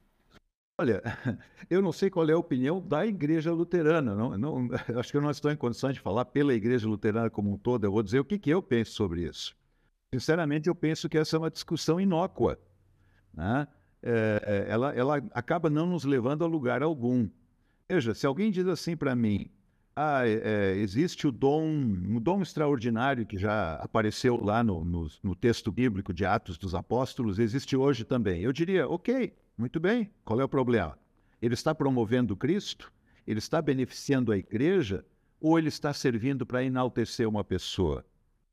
Olha, 0.76 1.00
eu 1.70 1.80
não 1.80 1.92
sei 1.92 2.10
qual 2.10 2.28
é 2.28 2.32
a 2.32 2.38
opinião 2.38 2.80
da 2.80 3.06
Igreja 3.06 3.52
Luterana. 3.52 4.14
Não, 4.14 4.36
não, 4.36 4.68
acho 4.98 5.10
que 5.10 5.16
eu 5.16 5.22
não 5.22 5.30
estou 5.30 5.50
em 5.50 5.56
condições 5.56 5.94
de 5.94 6.00
falar 6.00 6.24
pela 6.24 6.52
Igreja 6.52 6.88
Luterana 6.88 7.30
como 7.30 7.52
um 7.52 7.56
todo. 7.56 7.84
Eu 7.84 7.92
vou 7.92 8.02
dizer 8.02 8.18
o 8.18 8.24
que, 8.24 8.38
que 8.38 8.50
eu 8.50 8.62
penso 8.62 8.92
sobre 8.92 9.22
isso. 9.22 9.56
Sinceramente, 10.12 10.68
eu 10.68 10.74
penso 10.74 11.08
que 11.08 11.18
essa 11.18 11.36
é 11.36 11.38
uma 11.38 11.50
discussão 11.50 12.00
inócua. 12.00 12.58
Né? 13.32 13.68
É, 14.02 14.66
ela, 14.68 14.92
ela 14.94 15.16
acaba 15.32 15.70
não 15.70 15.86
nos 15.86 16.04
levando 16.04 16.44
a 16.44 16.46
lugar 16.46 16.82
algum. 16.82 17.28
Veja, 17.88 18.14
se 18.14 18.26
alguém 18.26 18.50
diz 18.50 18.66
assim 18.66 18.96
para 18.96 19.14
mim, 19.14 19.50
ah, 19.94 20.26
é, 20.26 20.74
existe 20.76 21.26
o 21.26 21.32
dom, 21.32 21.64
um 21.64 22.20
dom 22.20 22.42
extraordinário 22.42 23.24
que 23.24 23.38
já 23.38 23.74
apareceu 23.76 24.42
lá 24.42 24.62
no, 24.64 24.84
no, 24.84 25.08
no, 25.22 25.34
texto 25.36 25.70
bíblico 25.70 26.12
de 26.12 26.24
Atos 26.24 26.58
dos 26.58 26.74
Apóstolos, 26.74 27.38
existe 27.38 27.76
hoje 27.76 28.04
também. 28.04 28.40
Eu 28.40 28.52
diria, 28.52 28.88
ok, 28.88 29.32
muito 29.56 29.78
bem, 29.78 30.10
qual 30.24 30.40
é 30.40 30.44
o 30.44 30.48
problema? 30.48 30.98
Ele 31.40 31.54
está 31.54 31.74
promovendo 31.74 32.36
Cristo? 32.36 32.92
Ele 33.26 33.38
está 33.38 33.62
beneficiando 33.62 34.32
a 34.32 34.38
igreja? 34.38 35.04
Ou 35.40 35.58
ele 35.58 35.68
está 35.68 35.92
servindo 35.92 36.46
para 36.46 36.64
enaltecer 36.64 37.28
uma 37.28 37.44
pessoa? 37.44 38.04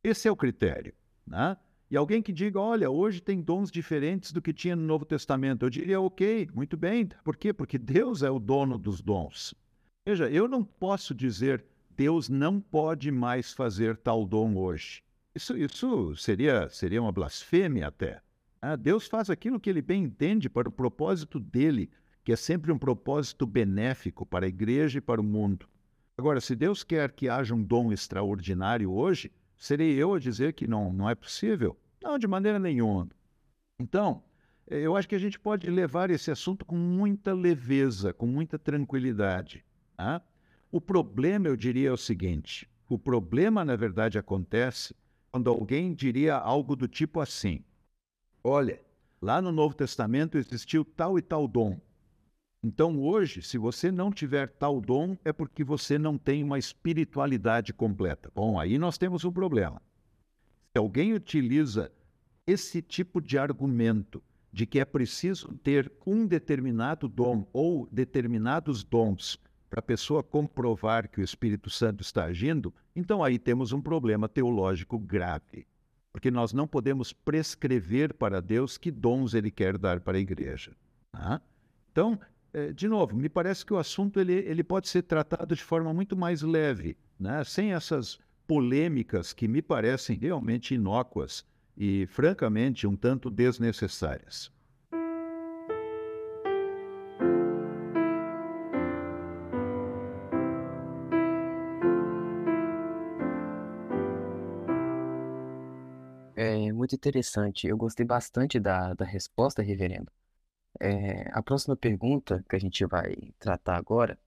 Esse 0.04 0.28
é 0.28 0.32
o 0.32 0.36
critério. 0.36 0.94
Né? 1.26 1.56
E 1.90 1.98
alguém 1.98 2.22
que 2.22 2.32
diga, 2.32 2.60
olha, 2.60 2.90
hoje 2.90 3.22
tem 3.22 3.42
dons 3.42 3.72
diferentes 3.72 4.32
do 4.32 4.42
que 4.42 4.54
tinha 4.54 4.76
no 4.76 4.84
Novo 4.84 5.06
Testamento, 5.06 5.66
eu 5.66 5.70
diria, 5.70 6.00
ok, 6.00 6.50
muito 6.54 6.78
bem. 6.78 7.10
Por 7.24 7.36
quê? 7.36 7.52
Porque 7.52 7.78
Deus 7.78 8.24
é 8.24 8.30
o 8.30 8.40
dono 8.40 8.78
dos 8.78 9.02
dons. 9.02 9.54
Veja, 10.06 10.30
eu 10.30 10.48
não 10.48 10.64
posso 10.64 11.14
dizer 11.14 11.64
Deus 11.96 12.30
não 12.30 12.60
pode 12.60 13.12
mais 13.12 13.54
fazer 13.54 13.98
tal 13.98 14.26
dom 14.26 14.56
hoje. 14.58 15.04
Isso, 15.36 15.56
isso 15.58 16.16
seria, 16.16 16.70
seria 16.70 17.02
uma 17.02 17.12
blasfêmia 17.12 17.88
até. 17.88 18.22
Ah, 18.62 18.76
Deus 18.76 19.08
faz 19.08 19.30
aquilo 19.30 19.60
que 19.60 19.70
ele 19.70 19.82
bem 19.82 20.04
entende 20.04 20.48
para 20.48 20.70
o 20.70 20.72
propósito 20.72 21.40
dele, 21.40 21.90
que 22.24 22.32
é 22.32 22.36
sempre 22.36 22.72
um 22.72 22.78
propósito 22.78 23.48
benéfico 23.48 24.24
para 24.24 24.46
a 24.46 24.50
igreja 24.50 25.00
e 25.00 25.02
para 25.02 25.20
o 25.20 25.24
mundo. 25.24 25.68
Agora, 26.16 26.40
se 26.40 26.56
Deus 26.56 26.84
quer 26.84 27.12
que 27.12 27.28
haja 27.28 27.56
um 27.56 27.64
dom 27.64 27.92
extraordinário 27.92 28.92
hoje, 28.92 29.32
serei 29.58 29.96
eu 29.96 30.14
a 30.14 30.20
dizer 30.20 30.54
que 30.54 30.68
não, 30.68 30.94
não 30.94 31.10
é 31.10 31.16
possível? 31.16 31.76
Não, 32.04 32.20
de 32.20 32.28
maneira 32.28 32.60
nenhuma. 32.60 33.10
Então, 33.80 34.24
eu 34.68 34.96
acho 34.96 35.10
que 35.10 35.16
a 35.16 35.20
gente 35.20 35.40
pode 35.40 35.68
levar 35.68 36.12
esse 36.12 36.30
assunto 36.30 36.64
com 36.64 36.76
muita 36.76 37.34
leveza, 37.34 38.14
com 38.14 38.28
muita 38.28 38.60
tranquilidade. 38.60 39.66
Tá? 39.98 40.22
O 40.72 40.80
problema, 40.80 41.48
eu 41.48 41.58
diria, 41.58 41.90
é 41.90 41.92
o 41.92 41.98
seguinte: 41.98 42.70
o 42.88 43.00
problema, 43.00 43.66
na 43.66 43.76
verdade, 43.76 44.20
acontece 44.20 44.96
quando 45.32 45.50
alguém 45.50 45.94
diria 45.96 46.36
algo 46.36 46.76
do 46.76 46.88
tipo 46.88 47.20
assim: 47.20 47.64
Olha, 48.44 48.82
lá 49.22 49.40
no 49.40 49.52
Novo 49.52 49.76
Testamento 49.76 50.38
existiu 50.38 50.84
tal 50.84 51.20
e 51.20 51.22
tal 51.22 51.48
dom. 51.48 51.80
Então, 52.64 53.00
hoje, 53.00 53.42
se 53.42 53.58
você 53.58 53.92
não 53.92 54.12
tiver 54.12 54.50
tal 54.50 54.82
dom, 54.82 55.16
é 55.24 55.32
porque 55.32 55.64
você 55.64 56.00
não 56.00 56.18
tem 56.18 56.44
uma 56.44 56.58
espiritualidade 56.58 57.74
completa. 57.74 58.32
Bom, 58.34 58.60
aí 58.60 58.78
nós 58.78 58.98
temos 58.98 59.24
um 59.26 59.32
problema. 59.32 59.82
Se 60.72 60.78
alguém 60.78 61.14
utiliza 61.14 61.92
esse 62.46 62.82
tipo 62.82 63.22
de 63.22 63.38
argumento 63.38 64.24
de 64.52 64.66
que 64.66 64.80
é 64.80 64.86
preciso 64.86 65.54
ter 65.64 65.92
um 66.06 66.26
determinado 66.26 67.08
dom 67.08 67.48
ou 67.54 67.88
determinados 67.92 68.84
dons 68.84 69.40
para 69.70 69.80
a 69.80 69.84
pessoa 69.84 70.22
comprovar 70.22 71.10
que 71.10 71.22
o 71.22 71.24
Espírito 71.24 71.70
Santo 71.70 72.02
está 72.02 72.26
agindo, 72.26 72.74
então 72.96 73.24
aí 73.24 73.40
temos 73.40 73.72
um 73.72 73.82
problema 73.82 74.28
teológico 74.28 75.00
grave. 75.00 75.66
Porque 76.12 76.30
nós 76.30 76.52
não 76.52 76.68
podemos 76.68 77.14
prescrever 77.14 78.14
para 78.14 78.42
Deus 78.42 78.78
que 78.78 78.92
dons 78.92 79.34
ele 79.34 79.50
quer 79.50 79.78
dar 79.78 80.02
para 80.02 80.18
a 80.18 80.22
igreja. 80.22 80.72
Tá? 81.12 81.42
Então, 81.92 82.20
é, 82.54 82.74
de 82.74 82.88
novo, 82.88 83.16
me 83.16 83.30
parece 83.30 83.66
que 83.66 83.74
o 83.74 83.78
assunto 83.78 84.20
ele, 84.20 84.34
ele 84.34 84.64
pode 84.64 84.90
ser 84.90 85.04
tratado 85.04 85.56
de 85.56 85.64
forma 85.64 85.94
muito 85.94 86.16
mais 86.18 86.42
leve, 86.42 86.98
né? 87.20 87.44
sem 87.44 87.74
essas 87.74 88.20
polêmicas 88.46 89.32
que 89.32 89.48
me 89.48 89.62
parecem 89.62 90.18
realmente 90.18 90.76
inócuas 90.76 91.46
e, 91.78 92.06
francamente, 92.08 92.86
um 92.86 92.96
tanto 92.96 93.30
desnecessárias. 93.30 94.52
Muito 106.92 106.96
interessante. 106.96 107.68
Eu 107.68 107.78
gostei 107.78 108.06
bastante 108.06 108.60
da, 108.60 108.94
da 108.94 109.06
resposta, 109.06 109.62
reverendo. 109.62 110.12
É, 110.80 111.30
a 111.34 111.44
próxima 111.44 111.76
pergunta 111.78 112.44
que 112.50 112.56
a 112.56 112.60
gente 112.60 112.86
vai 112.86 113.16
tratar 113.40 113.78
agora, 113.78 114.20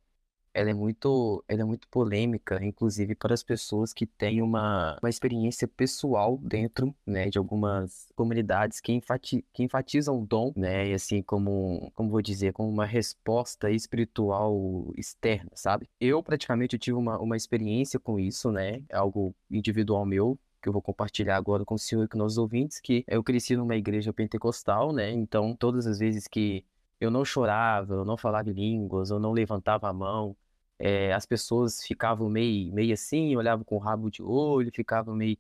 ela 0.55 0.71
é 0.71 0.75
muito, 0.75 1.45
ela 1.49 1.63
é 1.63 1.65
muito 1.65 1.89
polêmica, 1.89 2.65
inclusive 2.65 3.15
para 3.17 3.35
as 3.35 3.43
pessoas 3.43 3.93
que 3.93 4.07
têm 4.07 4.43
uma, 4.43 4.99
uma 5.03 5.11
experiência 5.11 5.69
pessoal 5.69 6.39
dentro, 6.39 6.95
né, 7.07 7.31
de 7.31 7.39
algumas 7.39 8.09
comunidades 8.17 8.81
que, 8.81 8.93
enfati, 8.93 9.45
que 9.53 9.65
enfatizam 9.65 10.23
o 10.23 10.27
dom, 10.27 10.53
né, 10.57 10.89
e 10.91 10.95
assim 10.95 11.23
como, 11.23 11.91
como 11.95 12.11
vou 12.11 12.23
dizer, 12.23 12.53
como 12.53 12.69
uma 12.71 12.87
resposta 12.87 13.71
espiritual 13.71 14.93
externa, 14.97 15.51
sabe? 15.55 15.89
Eu 16.01 16.23
praticamente 16.23 16.79
tive 16.79 16.97
uma, 16.99 17.19
uma 17.21 17.37
experiência 17.37 18.01
com 18.01 18.19
isso, 18.21 18.53
né, 18.53 18.83
algo 18.93 19.35
individual 19.51 20.07
meu, 20.07 20.39
que 20.65 20.69
eu 20.71 20.73
vou 20.73 20.83
compartilhar 20.83 21.37
agora 21.37 21.63
com 21.65 21.75
o 21.75 21.79
senhor 21.79 22.05
e 22.05 22.09
com 22.09 22.17
nossos 22.17 22.39
ouvintes, 22.39 22.81
que 22.81 23.05
eu 23.07 23.23
cresci 23.23 23.55
numa 23.55 23.77
igreja 23.77 24.15
pentecostal, 24.15 24.93
né? 24.95 25.11
Então, 25.13 25.55
todas 25.55 25.87
as 25.87 25.99
vezes 25.99 26.27
que 26.27 26.65
eu 26.99 27.11
não 27.11 27.23
chorava, 27.25 27.95
eu 27.95 28.05
não 28.05 28.17
falava 28.17 28.51
línguas, 28.51 29.11
eu 29.11 29.19
não 29.21 29.33
levantava 29.33 29.89
a 29.91 29.93
mão, 29.93 30.35
é, 30.79 31.13
as 31.13 31.27
pessoas 31.27 31.83
ficavam 31.83 32.31
meio, 32.31 32.73
meio 32.73 32.95
assim, 32.95 33.37
olhavam 33.37 33.63
com 33.65 33.77
o 33.77 33.79
rabo 33.79 34.11
de 34.11 34.23
olho, 34.23 34.71
ficavam 34.73 35.15
meio, 35.15 35.39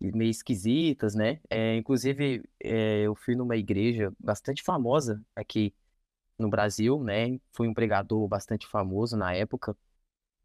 meio 0.00 0.30
esquisitas, 0.30 1.14
né? 1.16 1.40
É, 1.50 1.76
inclusive, 1.76 2.44
é, 2.62 3.02
eu 3.02 3.14
fui 3.16 3.34
numa 3.34 3.56
igreja 3.56 4.12
bastante 4.20 4.62
famosa 4.62 5.20
aqui 5.34 5.74
no 6.38 6.48
Brasil, 6.50 7.02
né? 7.02 7.40
Fui 7.52 7.68
um 7.68 7.74
pregador 7.74 8.28
bastante 8.28 8.66
famoso 8.68 9.16
na 9.16 9.34
época, 9.34 9.76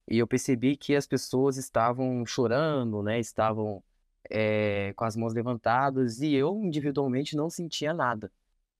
e 0.09 0.17
eu 0.19 0.27
percebi 0.27 0.77
que 0.77 0.95
as 0.95 1.07
pessoas 1.07 1.57
estavam 1.57 2.25
chorando, 2.25 3.03
né? 3.03 3.19
Estavam 3.19 3.83
é, 4.29 4.93
com 4.93 5.05
as 5.05 5.15
mãos 5.15 5.33
levantadas 5.33 6.21
e 6.21 6.33
eu 6.33 6.63
individualmente 6.63 7.35
não 7.35 7.49
sentia 7.49 7.93
nada. 7.93 8.31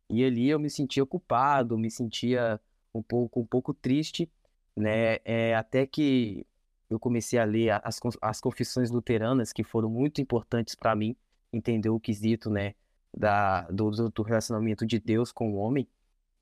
E 0.10 0.24
ali 0.24 0.50
eu 0.50 0.60
me 0.60 0.70
sentia 0.70 1.06
culpado, 1.06 1.78
me 1.78 1.90
sentia 1.90 2.60
um 2.94 3.02
pouco, 3.02 3.42
um 3.42 3.46
pouco 3.46 3.74
triste, 3.74 4.30
né? 4.76 5.18
É, 5.26 5.56
até 5.56 5.86
que 5.88 6.46
eu 6.90 7.00
comecei 7.00 7.40
a 7.40 7.46
ler 7.46 7.72
as, 7.84 8.00
as 8.22 8.42
confissões 8.42 8.92
luteranas, 8.92 9.52
que 9.52 9.64
foram 9.64 9.90
muito 9.90 10.22
importantes 10.22 10.76
para 10.76 10.96
mim, 10.96 11.16
entender 11.52 11.90
o 11.90 12.00
quesito, 12.00 12.50
né? 12.50 12.76
Da, 13.18 13.62
do, 13.64 13.92
do 14.10 14.22
relacionamento 14.24 14.86
de 14.86 15.00
Deus 15.00 15.32
com 15.32 15.52
o 15.54 15.56
homem. 15.56 15.88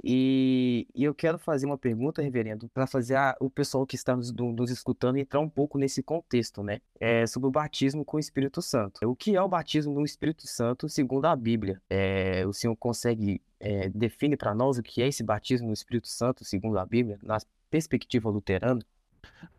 E, 0.03 0.88
e, 0.95 1.03
eu 1.03 1.13
quero 1.13 1.38
fazer 1.38 1.65
uma 1.65 1.77
pergunta, 1.77 2.21
reverendo, 2.21 2.69
para 2.69 2.88
fazer 2.88 3.15
a, 3.15 3.36
o 3.39 3.49
pessoal 3.49 3.86
que 3.86 3.95
está 3.95 4.15
nos, 4.15 4.32
nos, 4.32 4.69
escutando 4.69 5.17
entrar 5.17 5.39
um 5.39 5.49
pouco 5.49 5.77
nesse 5.77 6.03
contexto, 6.03 6.62
né? 6.62 6.79
É, 6.99 7.25
sobre 7.25 7.47
o 7.47 7.51
batismo 7.51 8.03
com 8.03 8.17
o 8.17 8.19
Espírito 8.19 8.62
Santo. 8.62 8.99
O 9.08 9.15
que 9.15 9.36
é 9.36 9.41
o 9.41 9.47
batismo 9.47 9.93
no 9.93 10.06
Espírito 10.06 10.47
Santo 10.47 10.89
segundo 10.89 11.25
a 11.25 11.36
Bíblia? 11.36 11.82
É, 11.89 12.45
o 12.45 12.53
senhor 12.53 12.75
consegue 12.75 13.41
é, 13.60 13.89
define 13.89 14.36
para 14.36 14.53
nós 14.53 14.77
o 14.77 14.84
que 14.84 15.01
é 15.01 15.08
esse 15.08 15.23
batismo 15.23 15.67
no 15.67 15.73
Espírito 15.73 16.10
Santo 16.10 16.43
segundo 16.43 16.77
a 16.77 16.86
Bíblia, 16.86 17.17
na 17.23 17.38
perspectiva 17.69 18.29
luterana? 18.29 18.82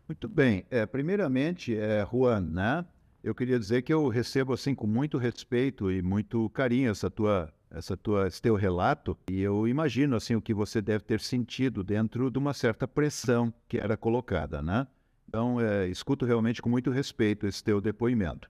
Muito 0.07 0.29
bem. 0.29 0.63
É, 0.69 0.85
primeiramente, 0.85 1.75
é, 1.75 2.05
Juan, 2.05 2.41
né? 2.41 2.85
Eu 3.23 3.33
queria 3.33 3.57
dizer 3.57 3.81
que 3.81 3.91
eu 3.91 4.07
recebo 4.07 4.53
assim 4.53 4.75
com 4.75 4.85
muito 4.85 5.17
respeito 5.17 5.91
e 5.91 6.03
muito 6.03 6.47
carinho 6.51 6.91
essa 6.91 7.09
tua 7.09 7.51
essa 7.75 7.97
tua, 7.97 8.27
esse 8.27 8.41
teu 8.41 8.55
relato 8.55 9.17
e 9.29 9.41
eu 9.41 9.67
imagino 9.67 10.15
assim 10.15 10.33
o 10.35 10.41
que 10.41 10.53
você 10.53 10.81
deve 10.81 11.03
ter 11.03 11.19
sentido 11.19 11.83
dentro 11.83 12.31
de 12.31 12.39
uma 12.39 12.53
certa 12.53 12.87
pressão 12.87 13.53
que 13.67 13.77
era 13.77 13.97
colocada, 13.97 14.61
né? 14.61 14.87
Então, 15.27 15.59
é, 15.59 15.87
escuto 15.87 16.25
realmente 16.25 16.61
com 16.61 16.69
muito 16.69 16.89
respeito 16.89 17.45
esse 17.45 17.61
teu 17.61 17.81
depoimento. 17.81 18.49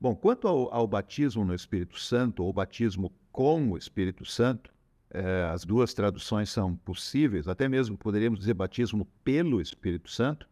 Bom, 0.00 0.14
quanto 0.14 0.46
ao, 0.46 0.72
ao 0.72 0.86
batismo 0.86 1.44
no 1.44 1.52
Espírito 1.52 1.98
Santo 1.98 2.44
ou 2.44 2.52
batismo 2.52 3.12
com 3.32 3.72
o 3.72 3.76
Espírito 3.76 4.24
Santo, 4.24 4.72
é, 5.10 5.50
as 5.52 5.64
duas 5.64 5.92
traduções 5.92 6.48
são 6.48 6.76
possíveis, 6.76 7.48
até 7.48 7.68
mesmo 7.68 7.98
poderíamos 7.98 8.38
dizer 8.38 8.54
batismo 8.54 9.04
pelo 9.24 9.60
Espírito 9.60 10.08
Santo. 10.08 10.48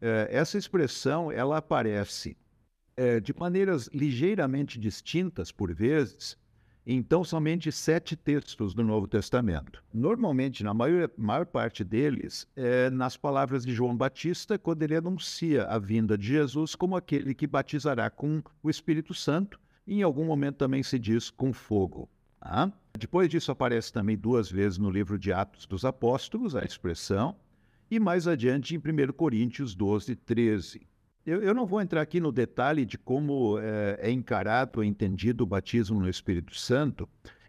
É, 0.00 0.28
essa 0.30 0.56
expressão 0.56 1.32
ela 1.32 1.56
aparece 1.56 2.36
é, 2.96 3.18
de 3.18 3.34
maneiras 3.36 3.90
ligeiramente 3.92 4.78
distintas 4.78 5.50
por 5.50 5.74
vezes 5.74 6.38
então 6.94 7.22
somente 7.22 7.70
sete 7.70 8.16
textos 8.16 8.72
do 8.72 8.82
Novo 8.82 9.06
Testamento. 9.06 9.84
Normalmente, 9.92 10.64
na 10.64 10.72
maior, 10.72 11.10
maior 11.18 11.44
parte 11.44 11.84
deles, 11.84 12.48
é 12.56 12.88
nas 12.88 13.14
palavras 13.14 13.66
de 13.66 13.74
João 13.74 13.94
Batista, 13.94 14.58
quando 14.58 14.82
ele 14.82 14.96
anuncia 14.96 15.64
a 15.64 15.78
vinda 15.78 16.16
de 16.16 16.28
Jesus 16.28 16.74
como 16.74 16.96
aquele 16.96 17.34
que 17.34 17.46
batizará 17.46 18.08
com 18.08 18.42
o 18.62 18.70
Espírito 18.70 19.12
Santo, 19.12 19.60
e 19.86 20.00
em 20.00 20.02
algum 20.02 20.24
momento 20.24 20.56
também 20.56 20.82
se 20.82 20.98
diz 20.98 21.28
com 21.28 21.52
fogo. 21.52 22.08
Tá? 22.40 22.72
Depois 22.98 23.28
disso 23.28 23.52
aparece 23.52 23.92
também 23.92 24.16
duas 24.16 24.50
vezes 24.50 24.78
no 24.78 24.90
livro 24.90 25.18
de 25.18 25.30
Atos 25.30 25.66
dos 25.66 25.84
Apóstolos 25.84 26.56
a 26.56 26.64
expressão, 26.64 27.36
e 27.90 28.00
mais 28.00 28.26
adiante 28.26 28.74
em 28.74 28.78
1 28.78 29.12
Coríntios 29.12 29.74
12, 29.74 30.16
13. 30.16 30.86
Eu, 31.28 31.42
eu, 31.42 31.52
não 31.52 31.66
vou 31.66 31.78
entrar 31.82 32.00
aqui 32.00 32.20
no 32.20 32.32
detalhe 32.32 32.86
de 32.86 32.96
como 32.96 33.58
é, 33.58 33.98
é 34.00 34.10
encarado, 34.10 34.82
entendido 34.82 35.44
o 35.44 35.46
batismo 35.46 36.00
no 36.00 36.08
Espírito 36.08 36.54
Santo 36.54 37.06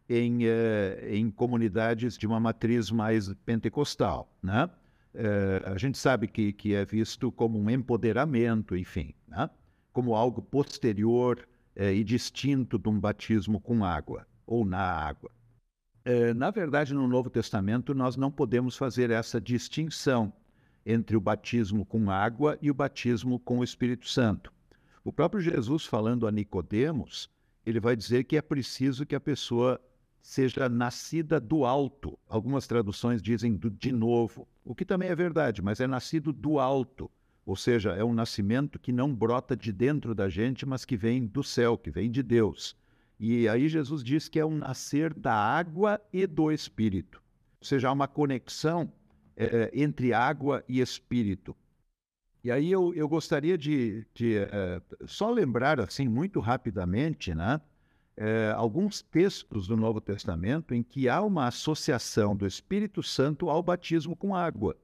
em, 0.10 0.46
é, 0.46 1.08
em 1.10 1.32
comunidades 1.32 2.18
de 2.18 2.28
uma 2.28 2.42
matriz 2.42 2.92
mais 2.92 3.34
pentecostal, 3.46 4.30
né? 4.44 4.70
É, 5.14 5.64
a 5.66 5.78
gente 5.78 5.98
sabe 5.98 6.28
que, 6.28 6.52
que 6.52 6.74
é 6.74 6.84
visto 6.84 7.32
como 7.32 7.58
um 7.58 7.70
empoderamento, 7.70 8.76
enfim, 8.76 9.16
né? 9.26 9.50
como 9.94 10.14
algo 10.14 10.42
posterior 10.42 11.48
e 11.74 12.04
distinto 12.04 12.78
de 12.78 12.90
um 12.90 13.00
batismo 13.00 13.62
com 13.62 13.86
água 13.86 14.28
ou 14.46 14.66
na 14.66 14.82
água. 14.82 15.32
na 16.36 16.52
verdade, 16.52 16.94
no 16.94 17.08
Novo 17.08 17.30
Testamento, 17.30 17.94
nós 17.94 18.18
não 18.18 18.30
podemos 18.30 18.76
fazer 18.76 19.10
essa 19.10 19.40
distinção 19.40 20.34
entre 20.92 21.16
o 21.16 21.22
batismo 21.22 21.86
com 21.86 22.10
água 22.10 22.58
e 22.60 22.72
o 22.72 22.74
batismo 22.74 23.38
com 23.38 23.60
o 23.60 23.64
Espírito 23.64 24.10
Santo. 24.10 24.52
O 25.04 25.14
próprio 25.14 25.40
Jesus 25.40 25.86
falando 25.86 26.26
a 26.26 26.32
Nicodemos, 26.32 27.30
ele 27.64 27.80
vai 27.80 27.96
dizer 27.96 28.24
que 28.24 28.36
é 28.36 28.42
preciso 28.42 29.06
que 29.06 29.14
a 29.14 29.20
pessoa 29.20 29.80
seja 30.20 30.68
nascida 30.68 31.40
do 31.40 31.64
alto. 31.64 32.18
Algumas 32.28 32.66
traduções 32.66 33.22
dizem 33.22 33.56
do, 33.56 33.70
de 33.70 33.92
novo, 33.92 34.48
o 34.66 34.74
que 34.74 34.84
também 34.84 35.10
é 35.10 35.16
verdade, 35.16 35.62
mas 35.62 35.80
é 35.80 35.86
nascido 35.86 36.34
do 36.34 36.60
alto. 36.60 37.10
Ou 37.46 37.56
seja, 37.56 37.92
é 37.92 38.04
um 38.04 38.14
nascimento 38.14 38.80
que 38.80 38.92
não 38.92 39.14
brota 39.14 39.56
de 39.56 39.72
dentro 39.72 40.16
da 40.16 40.28
gente, 40.28 40.66
mas 40.66 40.86
que 40.86 40.98
vem 40.98 41.26
do 41.26 41.44
céu, 41.44 41.78
que 41.78 41.92
vem 41.92 42.10
de 42.10 42.24
Deus. 42.24 42.76
E 43.20 43.48
aí 43.48 43.70
Jesus 43.70 44.04
diz 44.04 44.28
que 44.28 44.40
é 44.40 44.46
um 44.46 44.58
nascer 44.58 45.14
da 45.14 45.34
água 45.34 46.02
e 46.12 46.26
do 46.26 46.52
espírito. 46.52 47.22
Ou 47.62 47.66
seja, 47.66 47.90
há 47.90 47.92
uma 47.92 48.08
conexão 48.08 48.92
é, 49.40 49.72
entre 49.74 50.14
água 50.14 50.64
e 50.68 50.80
espírito. 50.82 51.56
E 52.44 52.52
aí 52.52 52.72
eu, 52.72 52.94
eu 52.94 53.08
gostaria 53.08 53.58
de, 53.58 54.06
de 54.14 54.38
é, 54.38 54.82
só 55.06 55.30
lembrar, 55.32 55.80
assim, 55.80 56.08
muito 56.08 56.40
rapidamente, 56.40 57.34
né, 57.34 57.60
é, 58.16 58.54
alguns 58.56 59.02
textos 59.02 59.66
do 59.66 59.78
Novo 59.78 60.02
Testamento 60.02 60.74
em 60.74 60.84
que 60.84 61.08
há 61.08 61.22
uma 61.22 61.48
associação 61.48 62.36
do 62.36 62.46
Espírito 62.46 63.02
Santo 63.02 63.50
ao 63.50 63.64
batismo 63.64 64.14
com 64.16 64.36
água. 64.36 64.76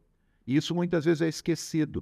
E 0.47 0.55
isso 0.55 0.73
muitas 0.73 1.03
vezes 1.03 1.21
é 1.21 1.27
esquecido. 1.27 2.01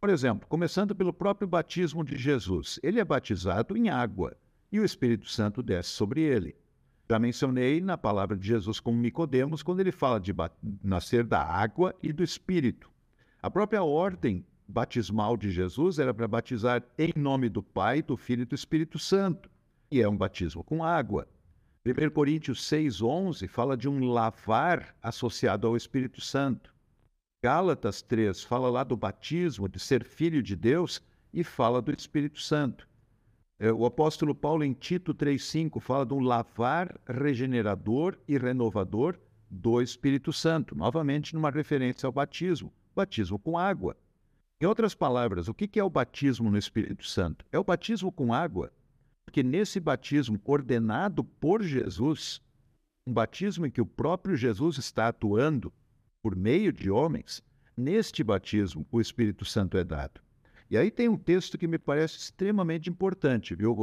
Por 0.00 0.10
exemplo, 0.10 0.48
começando 0.48 0.94
pelo 0.96 1.12
próprio 1.12 1.46
batismo 1.46 2.04
de 2.04 2.16
Jesus. 2.16 2.80
Ele 2.82 2.98
é 2.98 3.04
batizado 3.04 3.76
em 3.76 3.88
água 3.88 4.36
e 4.72 4.80
o 4.80 4.84
Espírito 4.84 5.28
Santo 5.28 5.62
desce 5.62 5.90
sobre 5.90 6.20
ele. 6.20 6.56
Já 7.12 7.18
mencionei 7.18 7.78
na 7.78 7.98
palavra 7.98 8.34
de 8.34 8.46
Jesus 8.46 8.80
com 8.80 8.96
Nicodemos 8.96 9.62
quando 9.62 9.80
ele 9.80 9.92
fala 9.92 10.18
de 10.18 10.34
nascer 10.82 11.24
da 11.24 11.44
água 11.44 11.94
e 12.02 12.10
do 12.10 12.24
Espírito. 12.24 12.90
A 13.42 13.50
própria 13.50 13.82
ordem 13.82 14.46
batismal 14.66 15.36
de 15.36 15.50
Jesus 15.50 15.98
era 15.98 16.14
para 16.14 16.26
batizar 16.26 16.82
em 16.96 17.12
nome 17.14 17.50
do 17.50 17.62
Pai, 17.62 18.00
do 18.00 18.16
Filho 18.16 18.44
e 18.44 18.46
do 18.46 18.54
Espírito 18.54 18.98
Santo. 18.98 19.50
E 19.90 20.00
é 20.00 20.08
um 20.08 20.16
batismo 20.16 20.64
com 20.64 20.82
água. 20.82 21.28
1 21.84 22.08
Coríntios 22.14 22.62
6,11 22.62 23.46
fala 23.46 23.76
de 23.76 23.90
um 23.90 24.10
lavar 24.10 24.96
associado 25.02 25.66
ao 25.66 25.76
Espírito 25.76 26.18
Santo. 26.18 26.74
Gálatas 27.44 28.00
3 28.00 28.42
fala 28.42 28.70
lá 28.70 28.82
do 28.84 28.96
batismo, 28.96 29.68
de 29.68 29.78
ser 29.78 30.02
filho 30.02 30.42
de 30.42 30.56
Deus, 30.56 31.02
e 31.30 31.44
fala 31.44 31.82
do 31.82 31.92
Espírito 31.92 32.40
Santo. 32.40 32.88
É, 33.62 33.72
o 33.72 33.86
apóstolo 33.86 34.34
Paulo, 34.34 34.64
em 34.64 34.72
Tito 34.72 35.14
3,5, 35.14 35.80
fala 35.80 36.04
de 36.04 36.12
um 36.12 36.18
lavar 36.18 36.98
regenerador 37.06 38.18
e 38.26 38.36
renovador 38.36 39.16
do 39.48 39.80
Espírito 39.80 40.32
Santo, 40.32 40.74
novamente 40.74 41.32
numa 41.32 41.48
referência 41.48 42.08
ao 42.08 42.12
batismo, 42.12 42.72
batismo 42.92 43.38
com 43.38 43.56
água. 43.56 43.96
Em 44.60 44.66
outras 44.66 44.96
palavras, 44.96 45.46
o 45.46 45.54
que 45.54 45.78
é 45.78 45.84
o 45.84 45.88
batismo 45.88 46.50
no 46.50 46.58
Espírito 46.58 47.06
Santo? 47.06 47.46
É 47.52 47.58
o 47.58 47.62
batismo 47.62 48.10
com 48.10 48.34
água, 48.34 48.72
porque 49.24 49.44
nesse 49.44 49.78
batismo 49.78 50.40
ordenado 50.44 51.22
por 51.22 51.62
Jesus, 51.62 52.42
um 53.06 53.12
batismo 53.12 53.64
em 53.64 53.70
que 53.70 53.80
o 53.80 53.86
próprio 53.86 54.34
Jesus 54.34 54.76
está 54.76 55.06
atuando 55.06 55.72
por 56.20 56.34
meio 56.34 56.72
de 56.72 56.90
homens, 56.90 57.44
neste 57.76 58.24
batismo 58.24 58.84
o 58.90 59.00
Espírito 59.00 59.44
Santo 59.44 59.78
é 59.78 59.84
dado. 59.84 60.20
E 60.72 60.78
aí 60.78 60.90
tem 60.90 61.06
um 61.06 61.18
texto 61.18 61.58
que 61.58 61.68
me 61.68 61.76
parece 61.76 62.16
extremamente 62.16 62.88
importante, 62.88 63.54
viu, 63.54 63.76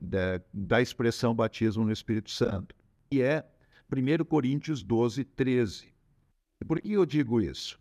da, 0.00 0.40
da 0.54 0.80
expressão 0.80 1.34
batismo 1.34 1.84
no 1.84 1.90
Espírito 1.90 2.30
Santo, 2.30 2.76
que 3.10 3.20
é 3.20 3.44
1 3.92 4.24
Coríntios 4.24 4.80
12, 4.80 5.24
13. 5.24 5.92
E 6.60 6.64
por 6.64 6.80
que 6.80 6.92
eu 6.92 7.04
digo 7.04 7.40
isso? 7.40 7.76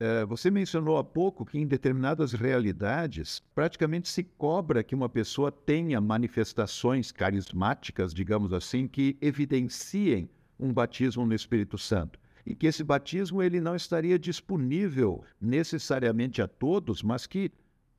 É, 0.00 0.24
você 0.24 0.50
mencionou 0.50 0.96
há 0.96 1.04
pouco 1.04 1.46
que 1.46 1.56
em 1.56 1.64
determinadas 1.64 2.32
realidades 2.32 3.40
praticamente 3.54 4.08
se 4.08 4.24
cobra 4.24 4.82
que 4.82 4.96
uma 4.96 5.08
pessoa 5.08 5.52
tenha 5.52 6.00
manifestações 6.00 7.12
carismáticas, 7.12 8.12
digamos 8.12 8.52
assim, 8.52 8.88
que 8.88 9.16
evidenciem 9.20 10.28
um 10.58 10.72
batismo 10.72 11.24
no 11.24 11.34
Espírito 11.34 11.78
Santo 11.78 12.18
e 12.44 12.56
que 12.56 12.66
esse 12.66 12.82
batismo 12.82 13.40
ele 13.40 13.60
não 13.60 13.76
estaria 13.76 14.18
disponível 14.18 15.22
necessariamente 15.40 16.42
a 16.42 16.48
todos, 16.48 17.00
mas 17.00 17.28
que 17.28 17.52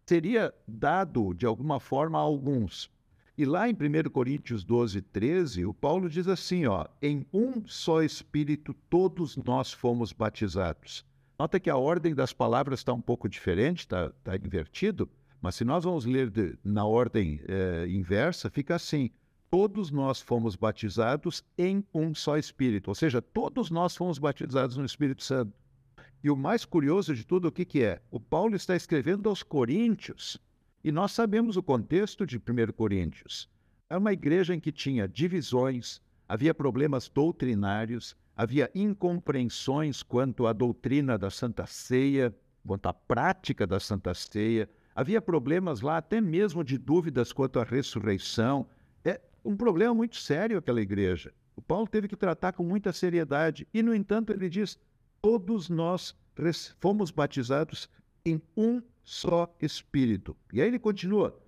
seria 0.06 0.54
dado 0.68 1.34
de 1.34 1.46
alguma 1.46 1.80
forma 1.80 2.18
a 2.18 2.22
alguns. 2.22 2.92
E 3.38 3.46
lá 3.46 3.68
em 3.68 3.74
1 3.74 4.10
Coríntios 4.12 4.64
12, 4.64 5.02
13, 5.02 5.66
o 5.66 5.74
Paulo 5.74 6.10
diz 6.10 6.28
assim: 6.28 6.66
ó, 6.66 6.86
em 7.02 7.26
um 7.34 7.66
só 7.66 8.04
Espírito 8.04 8.76
todos 8.90 9.36
nós 9.38 9.74
fomos 9.74 10.14
batizados. 10.14 11.04
Nota 11.40 11.60
que 11.60 11.70
a 11.70 11.76
ordem 11.76 12.14
das 12.14 12.32
palavras 12.32 12.80
está 12.80 12.94
um 12.94 13.02
pouco 13.02 13.28
diferente, 13.28 13.80
está 13.80 14.12
tá 14.24 14.36
invertido, 14.36 15.10
mas 15.42 15.56
se 15.56 15.66
nós 15.66 15.84
vamos 15.84 16.06
ler 16.06 16.30
de, 16.30 16.56
na 16.64 16.86
ordem 16.86 17.42
é, 17.48 17.88
inversa, 17.88 18.52
fica 18.52 18.76
assim: 18.76 19.10
todos 19.50 19.90
nós 19.90 20.22
fomos 20.22 20.56
batizados 20.56 21.44
em 21.58 21.84
um 21.94 22.14
só 22.14 22.38
Espírito, 22.38 22.90
ou 22.90 22.96
seja, 22.96 23.22
todos 23.22 23.72
nós 23.72 23.96
fomos 23.96 24.20
batizados 24.20 24.78
no 24.78 24.86
Espírito 24.86 25.24
Santo. 25.24 25.52
E 26.24 26.30
o 26.30 26.38
mais 26.38 26.64
curioso 26.64 27.14
de 27.14 27.26
tudo, 27.26 27.50
o 27.50 27.52
que, 27.52 27.66
que 27.66 27.84
é? 27.84 28.02
O 28.10 28.18
Paulo 28.18 28.56
está 28.56 28.78
escrevendo 28.78 29.28
aos 29.28 29.44
Coríntios. 29.44 30.40
E 30.82 30.90
nós 30.90 31.12
sabemos 31.12 31.58
o 31.58 31.64
contexto 31.64 32.26
de 32.26 32.38
1 32.38 32.72
Coríntios. 32.72 33.50
É 33.90 33.98
uma 33.98 34.14
igreja 34.14 34.56
em 34.56 34.60
que 34.60 34.72
tinha 34.72 35.06
divisões, 35.06 36.02
havia 36.28 36.54
problemas 36.54 37.10
doutrinários, 37.10 38.16
havia 38.38 38.72
incompreensões 38.74 40.02
quanto 40.02 40.48
à 40.48 40.54
doutrina 40.54 41.18
da 41.18 41.30
Santa 41.30 41.66
Ceia, 41.66 42.34
quanto 42.66 42.88
à 42.88 42.94
prática 42.94 43.68
da 43.68 43.80
Santa 43.82 44.14
Ceia, 44.14 44.70
havia 44.96 45.22
problemas 45.22 45.82
lá 45.82 45.98
até 45.98 46.22
mesmo 46.22 46.64
de 46.64 46.78
dúvidas 46.78 47.34
quanto 47.34 47.60
à 47.60 47.66
ressurreição. 47.66 48.66
É 49.04 49.20
um 49.44 49.58
problema 49.58 49.94
muito 49.94 50.16
sério 50.16 50.58
aquela 50.58 50.82
igreja. 50.82 51.34
O 51.54 51.62
Paulo 51.62 51.86
teve 51.86 52.08
que 52.08 52.16
tratar 52.16 52.54
com 52.54 52.64
muita 52.64 52.94
seriedade 52.94 53.68
e, 53.74 53.84
no 53.84 53.94
entanto, 53.94 54.32
ele 54.32 54.50
diz: 54.50 54.80
todos 55.24 55.70
nós 55.70 56.14
fomos 56.82 57.10
batizados 57.10 57.90
em 58.26 58.42
um 58.58 58.82
só 59.04 59.56
Espírito. 59.62 60.36
E 60.52 60.62
aí 60.62 60.68
ele 60.68 60.78
continua, 60.78 61.40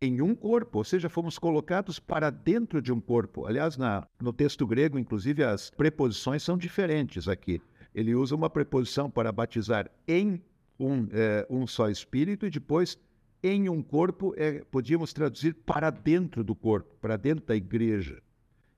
em 0.00 0.22
um 0.22 0.34
corpo, 0.34 0.78
ou 0.78 0.84
seja, 0.84 1.08
fomos 1.08 1.36
colocados 1.38 1.98
para 1.98 2.30
dentro 2.30 2.80
de 2.80 2.92
um 2.92 3.00
corpo. 3.00 3.44
Aliás, 3.46 3.76
na, 3.76 4.06
no 4.20 4.32
texto 4.32 4.64
grego, 4.64 4.98
inclusive, 4.98 5.42
as 5.42 5.70
preposições 5.70 6.42
são 6.44 6.56
diferentes 6.56 7.26
aqui. 7.26 7.60
Ele 7.92 8.14
usa 8.14 8.34
uma 8.34 8.48
preposição 8.48 9.10
para 9.10 9.32
batizar 9.32 9.90
em 10.06 10.40
um, 10.78 11.08
é, 11.10 11.46
um 11.50 11.66
só 11.66 11.90
Espírito 11.90 12.46
e 12.46 12.50
depois 12.50 12.96
em 13.42 13.68
um 13.68 13.82
corpo, 13.82 14.34
é, 14.36 14.62
podíamos 14.70 15.12
traduzir 15.12 15.54
para 15.54 15.90
dentro 15.90 16.44
do 16.44 16.54
corpo, 16.54 16.94
para 17.00 17.16
dentro 17.16 17.44
da 17.44 17.56
igreja. 17.56 18.22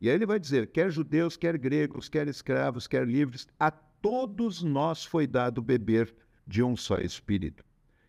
E 0.00 0.08
aí 0.08 0.14
ele 0.14 0.26
vai 0.26 0.38
dizer: 0.38 0.68
quer 0.68 0.90
judeus, 0.90 1.36
quer 1.36 1.58
gregos, 1.58 2.08
quer 2.08 2.28
escravos, 2.28 2.86
quer 2.86 3.06
livres, 3.06 3.46
a 3.58 3.72
todos 4.00 4.62
nós 4.62 5.04
foi 5.04 5.26
dado 5.26 5.62
beber 5.62 6.14
de 6.46 6.62
um 6.62 6.76
só 6.76 6.98
Espírito. 6.98 7.64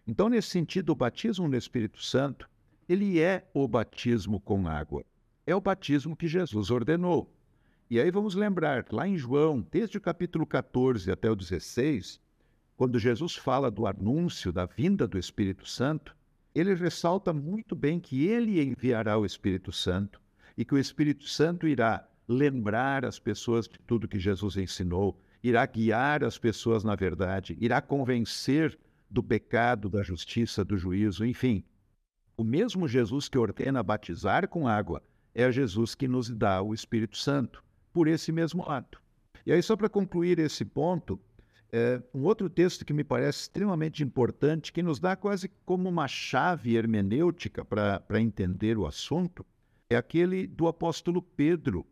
Então, 0.07 0.29
nesse 0.29 0.49
sentido, 0.49 0.91
o 0.91 0.95
batismo 0.95 1.47
no 1.47 1.55
Espírito 1.55 2.01
Santo, 2.01 2.49
ele 2.87 3.19
é 3.19 3.47
o 3.53 3.67
batismo 3.67 4.39
com 4.39 4.67
água. 4.67 5.05
É 5.45 5.55
o 5.55 5.61
batismo 5.61 6.15
que 6.15 6.27
Jesus 6.27 6.71
ordenou. 6.71 7.31
E 7.89 7.99
aí 7.99 8.11
vamos 8.11 8.35
lembrar, 8.35 8.85
lá 8.91 9.07
em 9.07 9.17
João, 9.17 9.65
desde 9.71 9.97
o 9.97 10.01
capítulo 10.01 10.45
14 10.45 11.11
até 11.11 11.29
o 11.29 11.35
16, 11.35 12.19
quando 12.77 12.97
Jesus 12.97 13.35
fala 13.35 13.69
do 13.69 13.85
anúncio 13.85 14.51
da 14.51 14.65
vinda 14.65 15.07
do 15.07 15.17
Espírito 15.17 15.67
Santo, 15.67 16.15
ele 16.53 16.73
ressalta 16.73 17.33
muito 17.33 17.75
bem 17.75 17.99
que 17.99 18.25
ele 18.25 18.61
enviará 18.61 19.17
o 19.17 19.25
Espírito 19.25 19.71
Santo 19.71 20.21
e 20.57 20.63
que 20.63 20.73
o 20.73 20.77
Espírito 20.77 21.27
Santo 21.27 21.67
irá 21.67 22.07
lembrar 22.27 23.05
as 23.05 23.17
pessoas 23.19 23.67
de 23.67 23.79
tudo 23.79 24.07
que 24.07 24.19
Jesus 24.19 24.55
ensinou, 24.55 25.19
irá 25.43 25.65
guiar 25.65 26.23
as 26.23 26.37
pessoas 26.37 26.83
na 26.83 26.95
verdade, 26.95 27.57
irá 27.59 27.81
convencer 27.81 28.77
do 29.09 29.23
pecado, 29.23 29.89
da 29.89 30.03
justiça, 30.03 30.63
do 30.63 30.77
juízo, 30.77 31.25
enfim. 31.25 31.63
O 32.37 32.43
mesmo 32.43 32.87
Jesus 32.87 33.27
que 33.27 33.37
ordena 33.37 33.81
batizar 33.83 34.47
com 34.47 34.67
água 34.67 35.01
é 35.33 35.51
Jesus 35.51 35.95
que 35.95 36.07
nos 36.07 36.29
dá 36.29 36.61
o 36.61 36.73
Espírito 36.73 37.17
Santo, 37.17 37.63
por 37.91 38.07
esse 38.07 38.31
mesmo 38.31 38.63
ato. 38.69 39.01
E 39.45 39.51
aí, 39.51 39.61
só 39.63 39.75
para 39.75 39.89
concluir 39.89 40.37
esse 40.39 40.63
ponto, 40.63 41.19
é, 41.71 42.01
um 42.13 42.23
outro 42.23 42.49
texto 42.49 42.85
que 42.85 42.93
me 42.93 43.03
parece 43.03 43.41
extremamente 43.41 44.03
importante, 44.03 44.73
que 44.73 44.81
nos 44.81 44.99
dá 44.99 45.15
quase 45.15 45.49
como 45.65 45.87
uma 45.87 46.07
chave 46.07 46.75
hermenêutica 46.75 47.63
para 47.63 48.21
entender 48.21 48.77
o 48.77 48.85
assunto, 48.85 49.45
é 49.89 49.95
aquele 49.95 50.47
do 50.47 50.67
apóstolo 50.67 51.21
Pedro, 51.21 51.85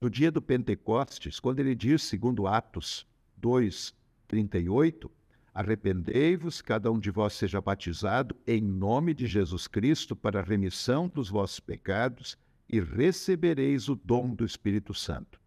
no 0.00 0.08
dia 0.08 0.30
do 0.30 0.40
Pentecostes, 0.40 1.40
quando 1.40 1.60
ele 1.60 1.74
diz, 1.74 2.02
segundo 2.02 2.46
Atos 2.46 3.06
2, 3.36 3.94
38, 4.26 5.10
Arrependei-vos, 5.58 6.62
cada 6.62 6.88
um 6.88 7.00
de 7.00 7.10
vós 7.10 7.32
seja 7.32 7.60
batizado 7.60 8.36
em 8.46 8.60
nome 8.60 9.12
de 9.12 9.26
Jesus 9.26 9.66
Cristo 9.66 10.14
para 10.14 10.38
a 10.38 10.42
remissão 10.44 11.08
dos 11.08 11.28
vossos 11.28 11.58
pecados 11.58 12.38
e 12.68 12.78
recebereis 12.78 13.88
o 13.88 13.96
dom 13.96 14.32
do 14.36 14.44
Espírito 14.44 14.94
Santo. 14.94 15.40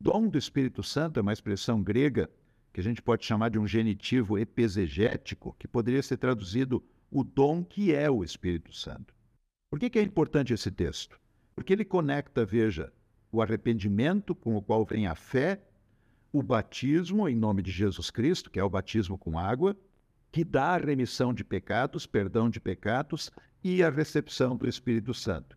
Dom 0.00 0.26
do 0.26 0.38
Espírito 0.38 0.82
Santo 0.82 1.18
é 1.18 1.22
uma 1.22 1.34
expressão 1.34 1.82
grega 1.82 2.30
que 2.72 2.80
a 2.80 2.82
gente 2.82 3.02
pode 3.02 3.26
chamar 3.26 3.50
de 3.50 3.58
um 3.58 3.66
genitivo 3.66 4.38
epesegético, 4.38 5.54
que 5.58 5.68
poderia 5.68 6.02
ser 6.02 6.16
traduzido 6.16 6.82
o 7.10 7.22
dom 7.22 7.62
que 7.62 7.92
é 7.92 8.10
o 8.10 8.24
Espírito 8.24 8.72
Santo. 8.72 9.14
Por 9.70 9.78
que, 9.78 9.90
que 9.90 9.98
é 9.98 10.02
importante 10.02 10.54
esse 10.54 10.70
texto? 10.70 11.20
Porque 11.54 11.74
ele 11.74 11.84
conecta, 11.84 12.42
veja, 12.42 12.90
o 13.30 13.42
arrependimento 13.42 14.34
com 14.34 14.56
o 14.56 14.62
qual 14.62 14.84
vem 14.84 15.06
a 15.06 15.14
fé 15.14 15.60
o 16.32 16.42
batismo 16.42 17.28
em 17.28 17.34
nome 17.34 17.62
de 17.62 17.70
Jesus 17.70 18.10
Cristo, 18.10 18.50
que 18.50 18.60
é 18.60 18.64
o 18.64 18.68
batismo 18.68 19.16
com 19.16 19.38
água, 19.38 19.76
que 20.30 20.44
dá 20.44 20.74
a 20.74 20.78
remissão 20.78 21.32
de 21.32 21.42
pecados, 21.42 22.06
perdão 22.06 22.50
de 22.50 22.60
pecados 22.60 23.30
e 23.64 23.82
a 23.82 23.90
recepção 23.90 24.56
do 24.56 24.68
Espírito 24.68 25.14
Santo. 25.14 25.56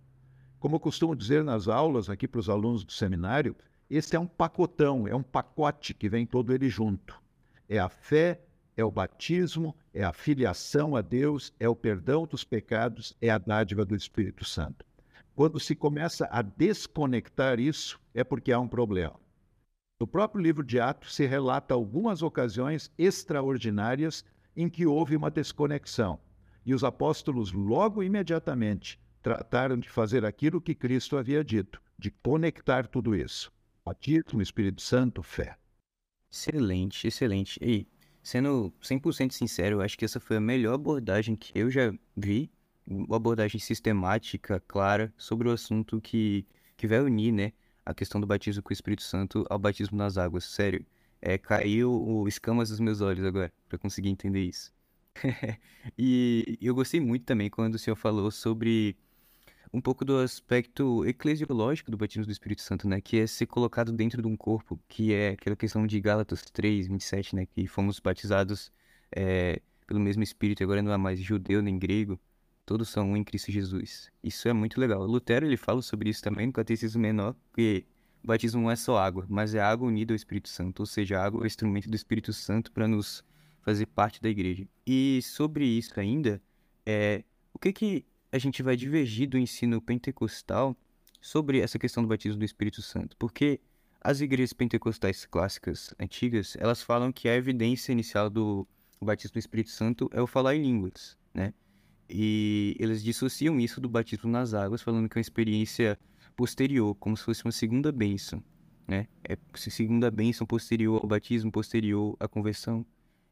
Como 0.60 0.76
eu 0.76 0.80
costumo 0.80 1.16
dizer 1.16 1.44
nas 1.44 1.68
aulas 1.68 2.10
aqui 2.10 2.28
para 2.28 2.40
os 2.40 2.50
alunos 2.50 2.84
do 2.84 2.92
seminário, 2.92 3.56
esse 3.90 4.16
é 4.16 4.20
um 4.20 4.28
pacotão, 4.28 5.08
é 5.08 5.16
um 5.16 5.24
pacote 5.24 5.94
que 5.94 6.08
vem 6.08 6.26
todo 6.26 6.54
ele 6.54 6.70
junto. 6.70 7.22
É 7.68 7.78
a 7.78 7.90
fé, 7.90 8.42
é 8.78 8.84
o 8.84 8.92
batismo, 8.92 9.76
é 9.94 10.04
a 10.04 10.14
filiação 10.14 10.96
a 10.96 11.02
Deus, 11.02 11.54
é 11.60 11.68
o 11.68 11.76
perdão 11.76 12.26
dos 12.26 12.44
pecados, 12.44 13.16
é 13.20 13.30
a 13.30 13.38
dádiva 13.38 13.84
do 13.84 13.96
Espírito 13.96 14.46
Santo. 14.46 14.86
Quando 15.42 15.60
se 15.60 15.74
começa 15.74 16.30
a 16.32 16.44
desconectar 16.44 17.60
isso, 17.60 18.00
é 18.14 18.24
porque 18.24 18.52
há 18.52 18.60
um 18.60 18.68
problema. 18.68 19.20
No 20.00 20.06
próprio 20.06 20.40
livro 20.40 20.64
de 20.64 20.80
Atos 20.80 21.16
se 21.16 21.26
relata 21.26 21.74
algumas 21.74 22.22
ocasiões 22.22 22.92
extraordinárias 22.96 24.24
em 24.56 24.70
que 24.70 24.86
houve 24.86 25.16
uma 25.16 25.32
desconexão. 25.32 26.20
E 26.64 26.76
os 26.76 26.84
apóstolos, 26.84 27.52
logo 27.54 28.04
imediatamente, 28.04 29.00
trataram 29.20 29.80
de 29.80 29.90
fazer 29.90 30.24
aquilo 30.26 30.62
que 30.62 30.76
Cristo 30.76 31.18
havia 31.18 31.44
dito, 31.44 31.82
de 31.98 32.12
conectar 32.12 32.86
tudo 32.86 33.16
isso. 33.16 33.52
Batismo, 33.84 34.44
Espírito 34.44 34.84
Santo, 34.84 35.24
fé. 35.24 35.58
Excelente, 36.32 37.08
excelente. 37.08 37.60
E, 37.64 37.88
sendo 38.22 38.72
100% 38.80 39.32
sincero, 39.32 39.78
eu 39.78 39.82
acho 39.82 39.98
que 39.98 40.06
essa 40.06 40.20
foi 40.20 40.38
a 40.38 40.40
melhor 40.40 40.76
abordagem 40.76 41.36
que 41.36 41.58
eu 41.58 41.72
já 41.72 41.92
vi, 42.16 42.52
uma 42.86 43.16
abordagem 43.16 43.60
sistemática, 43.60 44.60
clara, 44.68 45.14
sobre 45.18 45.48
o 45.48 45.52
assunto 45.52 46.02
que, 46.02 46.46
que 46.78 46.88
vai 46.88 47.00
unir, 47.02 47.32
né, 47.32 47.54
a 47.86 47.94
questão 47.94 48.20
do 48.20 48.28
batismo 48.28 48.62
com 48.64 48.70
o 48.70 48.74
Espírito 48.74 49.04
Santo 49.04 49.46
ao 49.50 49.60
batismo 49.60 49.98
nas 49.98 50.18
águas. 50.18 50.46
Sério, 50.46 50.86
é, 51.22 51.38
caiu 51.38 51.92
o 51.92 52.28
escamas 52.28 52.70
dos 52.70 52.80
meus 52.80 53.02
olhos 53.02 53.26
agora 53.26 53.52
para 53.70 53.78
conseguir 53.78 54.10
entender 54.10 54.44
isso. 54.44 54.72
e 55.98 56.58
eu 56.62 56.74
gostei 56.74 57.00
muito 57.00 57.26
também 57.26 57.50
quando 57.50 57.76
o 57.76 57.80
senhor 57.80 57.96
falou 57.96 58.32
sobre 58.32 58.96
um 59.74 59.80
pouco 59.80 60.04
do 60.04 60.18
aspecto 60.18 61.06
eclesiológico 61.06 61.92
do 61.92 61.98
batismo 61.98 62.26
do 62.26 62.32
Espírito 62.32 62.62
Santo, 62.62 62.88
né? 62.88 63.00
Que 63.00 63.20
é 63.20 63.28
ser 63.28 63.46
colocado 63.46 63.92
dentro 63.92 64.22
de 64.22 64.28
um 64.28 64.36
corpo, 64.36 64.80
que 64.88 65.14
é 65.14 65.30
aquela 65.30 65.56
questão 65.56 65.88
de 65.88 66.00
Gálatas 66.00 66.42
3, 66.52 66.88
27, 66.88 67.36
né? 67.36 67.46
Que 67.46 67.68
fomos 67.68 68.00
batizados 68.00 68.72
é, 69.16 69.62
pelo 69.88 70.00
mesmo 70.00 70.24
Espírito, 70.24 70.64
agora 70.64 70.82
não 70.82 70.92
é 70.92 70.98
mais 70.98 71.20
judeu 71.20 71.62
nem 71.62 71.78
grego, 71.78 72.20
todos 72.66 72.90
são 72.90 73.12
um 73.12 73.18
em 73.18 73.24
Cristo 73.24 73.52
Jesus. 73.52 74.10
Isso 74.24 74.48
é 74.48 74.54
muito 74.54 74.80
legal. 74.80 75.06
Lutero 75.06 75.46
ele 75.46 75.58
fala 75.58 75.82
sobre 75.82 76.10
isso 76.10 76.22
também 76.22 76.48
no 76.48 76.54
Catecismo 76.54 77.02
Menor, 77.02 77.36
que 77.54 77.86
batismo 78.24 78.62
não 78.62 78.72
é 78.72 78.76
só 78.76 78.98
água, 78.98 79.26
mas 79.30 79.56
é 79.56 79.60
água 79.62 79.88
unida 79.88 80.14
ao 80.14 80.16
Espírito 80.16 80.50
Santo, 80.50 80.82
ou 80.82 80.86
seja, 80.86 81.20
a 81.20 81.26
água 81.26 81.42
é 81.42 81.44
o 81.44 81.48
instrumento 81.48 81.90
do 81.90 81.96
Espírito 81.96 82.32
Santo 82.34 82.72
para 82.72 82.88
nos 82.88 83.24
fazer 83.62 83.86
parte 83.88 84.22
da 84.22 84.30
igreja. 84.30 84.68
E 84.86 85.20
sobre 85.24 85.66
isso 85.66 86.00
ainda, 86.00 86.42
é, 86.86 87.24
o 87.54 87.60
que 87.60 87.74
que 87.74 88.06
a 88.32 88.38
gente 88.38 88.64
vai 88.64 88.76
divergir 88.76 89.28
do 89.28 89.38
ensino 89.38 89.82
pentecostal 89.82 90.76
sobre 91.20 91.60
essa 91.60 91.78
questão 91.78 92.04
do 92.04 92.10
batismo 92.10 92.40
do 92.40 92.46
Espírito 92.46 92.82
Santo? 92.82 93.16
Porque 93.18 93.60
as 94.02 94.20
igrejas 94.20 94.54
pentecostais 94.54 95.26
clássicas 95.26 95.94
antigas, 96.00 96.56
elas 96.60 96.82
falam 96.82 97.12
que 97.12 97.30
a 97.30 97.36
evidência 97.36 97.92
inicial 97.92 98.30
do 98.30 98.68
batismo 99.00 99.34
do 99.34 99.40
Espírito 99.40 99.70
Santo 99.70 100.10
é 100.12 100.22
o 100.22 100.28
falar 100.28 100.56
em 100.56 100.62
línguas, 100.62 101.18
né? 101.34 101.54
E 102.14 102.76
eles 102.80 103.02
dissociam 103.02 103.60
isso 103.60 103.80
do 103.80 103.88
batismo 103.88 104.30
nas 104.30 104.54
águas, 104.54 104.82
falando 104.82 105.08
que 105.08 105.18
é 105.18 105.20
uma 105.20 105.22
experiência 105.22 105.98
posterior, 106.36 106.94
como 106.96 107.16
se 107.16 107.24
fosse 107.24 107.46
uma 107.46 107.52
segunda 107.52 107.92
bênção, 107.92 108.44
né? 108.88 109.08
É 109.24 109.38
segunda 109.56 110.12
bênção 110.12 110.46
posterior 110.46 111.00
ao 111.02 111.08
batismo, 111.08 111.52
posterior 111.52 112.16
à 112.20 112.28
conversão. 112.28 112.86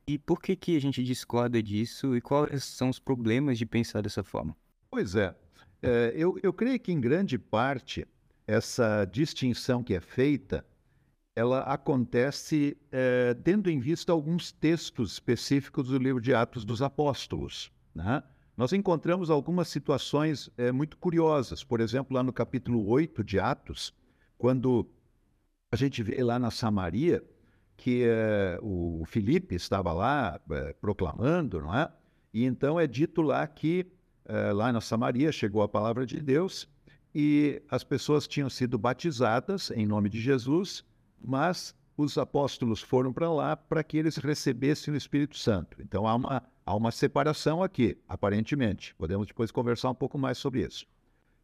E 0.07 0.17
por 0.17 0.41
que 0.41 0.55
que 0.55 0.77
a 0.77 0.81
gente 0.81 1.03
discorda 1.03 1.61
disso 1.61 2.15
e 2.15 2.21
quais 2.21 2.63
são 2.63 2.89
os 2.89 2.99
problemas 2.99 3.57
de 3.57 3.65
pensar 3.65 4.01
dessa 4.01 4.23
forma? 4.23 4.55
Pois 4.89 5.15
é, 5.15 5.35
é 5.81 6.13
eu, 6.15 6.37
eu 6.41 6.53
creio 6.53 6.79
que 6.79 6.91
em 6.91 6.99
grande 6.99 7.37
parte 7.37 8.07
essa 8.47 9.05
distinção 9.05 9.83
que 9.83 9.93
é 9.93 9.99
feita, 9.99 10.65
ela 11.35 11.61
acontece 11.61 12.75
é, 12.91 13.35
tendo 13.43 13.69
em 13.69 13.79
vista 13.79 14.11
alguns 14.11 14.51
textos 14.51 15.13
específicos 15.13 15.89
do 15.89 15.97
livro 15.97 16.19
de 16.19 16.33
Atos 16.33 16.65
dos 16.65 16.81
Apóstolos, 16.81 17.71
né? 17.93 18.23
Nós 18.59 18.73
encontramos 18.73 19.29
algumas 19.29 19.69
situações 19.69 20.49
é, 20.57 20.69
muito 20.69 20.97
curiosas. 20.97 21.63
Por 21.63 21.79
exemplo, 21.79 22.13
lá 22.13 22.21
no 22.21 22.33
capítulo 22.33 22.85
8 22.89 23.23
de 23.23 23.39
Atos, 23.39 23.93
quando 24.37 24.85
a 25.71 25.77
gente 25.77 26.03
vê 26.03 26.21
lá 26.21 26.37
na 26.37 26.51
Samaria 26.51 27.23
que 27.77 28.03
é, 28.03 28.59
o 28.61 29.05
Filipe 29.07 29.55
estava 29.55 29.93
lá 29.93 30.41
é, 30.51 30.73
proclamando, 30.73 31.61
não 31.61 31.73
é? 31.73 31.89
E 32.33 32.43
então 32.43 32.77
é 32.77 32.85
dito 32.85 33.21
lá 33.21 33.47
que 33.47 33.87
lá 34.53 34.71
na 34.71 34.81
Samaria 34.81 35.31
chegou 35.31 35.63
a 35.63 35.69
palavra 35.69 36.05
de 36.05 36.21
Deus 36.21 36.67
e 37.15 37.63
as 37.69 37.83
pessoas 37.83 38.27
tinham 38.27 38.49
sido 38.49 38.77
batizadas 38.77 39.71
em 39.71 39.87
nome 39.87 40.09
de 40.09 40.19
Jesus, 40.19 40.85
mas 41.19 41.73
os 41.97 42.17
apóstolos 42.17 42.81
foram 42.81 43.11
para 43.13 43.31
lá 43.31 43.55
para 43.55 43.83
que 43.83 43.97
eles 43.97 44.17
recebessem 44.17 44.93
o 44.93 44.97
Espírito 44.97 45.37
Santo. 45.37 45.81
Então 45.81 46.05
há 46.05 46.13
uma 46.13 46.43
Há 46.69 46.75
uma 46.75 46.91
separação 46.91 47.63
aqui, 47.63 47.97
aparentemente. 48.08 48.93
Podemos 48.93 49.25
depois 49.25 49.49
conversar 49.49 49.89
um 49.89 49.95
pouco 49.95 50.19
mais 50.19 50.38
sobre 50.38 50.63
isso. 50.63 50.86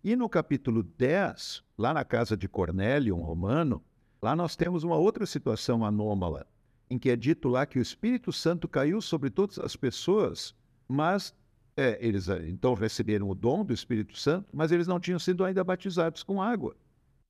E 0.03 0.15
no 0.15 0.29
capítulo 0.29 0.83
10, 0.83 1.63
lá 1.75 1.95
na 1.95 2.05
casa 2.05 2.37
de 2.37 2.47
Cornélio, 2.47 3.15
um 3.15 3.23
romano, 3.23 3.83
lá 4.21 4.35
nós 4.35 4.55
temos 4.55 4.83
uma 4.83 4.97
outra 4.97 5.25
situação 5.25 5.83
anômala, 5.83 6.45
em 6.91 6.99
que 6.99 7.09
é 7.09 7.15
dito 7.15 7.49
lá 7.49 7.65
que 7.65 7.79
o 7.79 7.81
Espírito 7.81 8.31
Santo 8.31 8.67
caiu 8.67 9.01
sobre 9.01 9.31
todas 9.31 9.57
as 9.57 9.75
pessoas, 9.75 10.53
mas 10.87 11.33
é, 11.75 11.97
eles 11.99 12.29
eh, 12.29 12.47
então 12.47 12.75
receberam 12.75 13.27
o 13.27 13.33
dom 13.33 13.65
do 13.65 13.73
Espírito 13.73 14.15
Santo, 14.15 14.47
mas 14.53 14.71
eles 14.71 14.85
não 14.85 14.99
tinham 14.99 15.17
sido 15.17 15.43
ainda 15.43 15.63
batizados 15.63 16.21
com 16.21 16.39
água. 16.39 16.75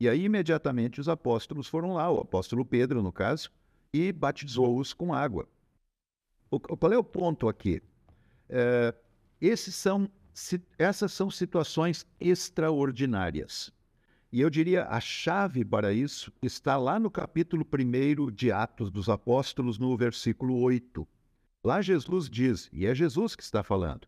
E 0.01 0.09
aí, 0.09 0.25
imediatamente, 0.25 0.99
os 0.99 1.07
apóstolos 1.07 1.65
foram 1.65 1.93
lá, 1.93 2.11
o 2.11 2.19
apóstolo 2.19 2.65
Pedro, 2.65 3.01
no 3.01 3.13
caso, 3.13 3.49
e 3.93 4.11
batizou-os 4.11 4.91
com 4.91 5.13
água. 5.13 5.47
O, 6.49 6.59
qual 6.59 6.93
é 6.93 6.97
o 6.97 7.03
ponto 7.03 7.49
aqui? 7.49 7.81
É, 8.49 8.93
esses 9.41 9.75
são, 9.75 10.09
essas 10.77 11.11
são 11.11 11.29
situações 11.29 12.05
extraordinárias. 12.19 13.73
E 14.31 14.41
eu 14.41 14.49
diria 14.49 14.85
a 14.87 14.99
chave 14.99 15.63
para 15.63 15.93
isso 15.93 16.31
está 16.41 16.75
lá 16.77 16.99
no 16.99 17.09
capítulo 17.09 17.65
1 17.65 18.31
de 18.31 18.51
Atos 18.51 18.91
dos 18.91 19.07
Apóstolos, 19.07 19.79
no 19.79 19.95
versículo 19.95 20.59
8. 20.59 21.07
Lá 21.63 21.81
Jesus 21.81 22.29
diz, 22.29 22.69
e 22.73 22.85
é 22.85 22.93
Jesus 22.93 23.35
que 23.35 23.43
está 23.43 23.63
falando: 23.63 24.07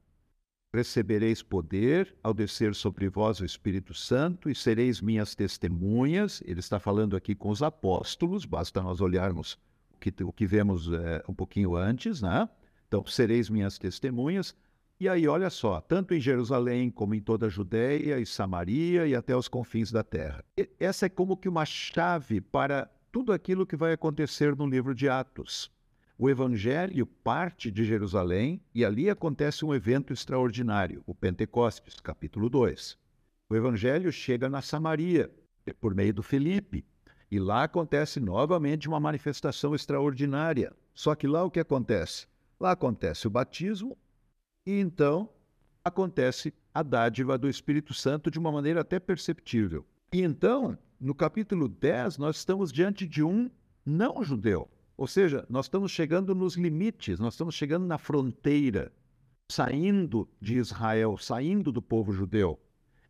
Recebereis 0.73 1.41
poder 1.41 2.13
ao 2.21 2.33
descer 2.33 2.75
sobre 2.75 3.07
vós 3.07 3.39
o 3.39 3.45
Espírito 3.45 3.93
Santo 3.93 4.49
e 4.49 4.53
sereis 4.53 4.99
minhas 4.99 5.33
testemunhas. 5.33 6.43
Ele 6.45 6.59
está 6.59 6.77
falando 6.77 7.15
aqui 7.15 7.33
com 7.33 7.49
os 7.49 7.63
apóstolos, 7.63 8.43
basta 8.43 8.81
nós 8.81 8.99
olharmos 8.99 9.57
que, 9.99 10.13
o 10.23 10.31
que 10.31 10.45
vemos 10.45 10.91
é, 10.91 11.23
um 11.27 11.33
pouquinho 11.33 11.75
antes, 11.75 12.21
né? 12.21 12.49
Então, 12.87 13.05
sereis 13.05 13.49
minhas 13.49 13.77
testemunhas, 13.77 14.55
E 14.99 15.07
aí, 15.07 15.27
olha 15.27 15.51
só, 15.51 15.79
tanto 15.79 16.15
em 16.15 16.19
Jerusalém 16.19 16.89
como 16.89 17.13
em 17.13 17.21
toda 17.21 17.45
a 17.45 17.49
Judéia 17.49 18.19
e 18.19 18.25
Samaria 18.25 19.05
e 19.05 19.13
até 19.13 19.35
os 19.35 19.47
confins 19.47 19.91
da 19.91 20.03
terra. 20.03 20.43
E 20.57 20.67
essa 20.79 21.05
é 21.05 21.09
como 21.09 21.37
que 21.37 21.47
uma 21.47 21.65
chave 21.65 22.41
para 22.41 22.89
tudo 23.11 23.31
aquilo 23.31 23.63
que 23.67 23.75
vai 23.75 23.93
acontecer 23.93 24.55
no 24.55 24.65
livro 24.65 24.95
de 24.95 25.07
Atos. 25.07 25.71
O 26.17 26.27
evangelho 26.31 27.05
parte 27.05 27.69
de 27.69 27.85
Jerusalém 27.85 28.59
e 28.73 28.83
ali 28.83 29.07
acontece 29.07 29.63
um 29.63 29.71
evento 29.71 30.11
extraordinário, 30.11 31.03
o 31.05 31.13
Pentecostes, 31.13 31.99
capítulo 31.99 32.49
2. 32.49 32.97
O 33.51 33.55
evangelho 33.55 34.11
chega 34.11 34.49
na 34.49 34.63
Samaria, 34.63 35.31
por 35.79 35.93
meio 35.93 36.13
do 36.13 36.23
Felipe, 36.23 36.83
e 37.29 37.37
lá 37.37 37.65
acontece 37.65 38.19
novamente 38.19 38.87
uma 38.87 38.99
manifestação 38.99 39.75
extraordinária. 39.75 40.73
Só 40.95 41.13
que 41.13 41.27
lá 41.27 41.43
o 41.43 41.51
que 41.51 41.59
acontece? 41.59 42.25
Lá 42.59 42.71
acontece 42.71 43.27
o 43.27 43.29
batismo 43.29 43.97
e 44.65 44.79
então 44.79 45.29
acontece 45.83 46.53
a 46.73 46.81
dádiva 46.81 47.37
do 47.37 47.47
Espírito 47.47 47.93
Santo 47.93 48.31
de 48.31 48.39
uma 48.39 48.51
maneira 48.51 48.81
até 48.81 48.99
perceptível. 48.99 49.85
E 50.11 50.21
então, 50.21 50.77
no 50.99 51.13
capítulo 51.13 51.67
10, 51.67 52.17
nós 52.17 52.37
estamos 52.37 52.71
diante 52.71 53.07
de 53.07 53.23
um 53.23 53.49
não-judeu. 53.85 54.69
Ou 54.97 55.05
seja, 55.05 55.45
nós 55.47 55.65
estamos 55.65 55.91
chegando 55.91 56.33
nos 56.33 56.55
limites, 56.55 57.19
nós 57.19 57.35
estamos 57.35 57.53
chegando 57.53 57.85
na 57.85 57.99
fronteira, 57.99 58.91
saindo 59.51 60.27
de 60.41 60.57
Israel, 60.57 61.17
saindo 61.17 61.71
do 61.71 61.81
povo 61.81 62.11
judeu. 62.11 62.59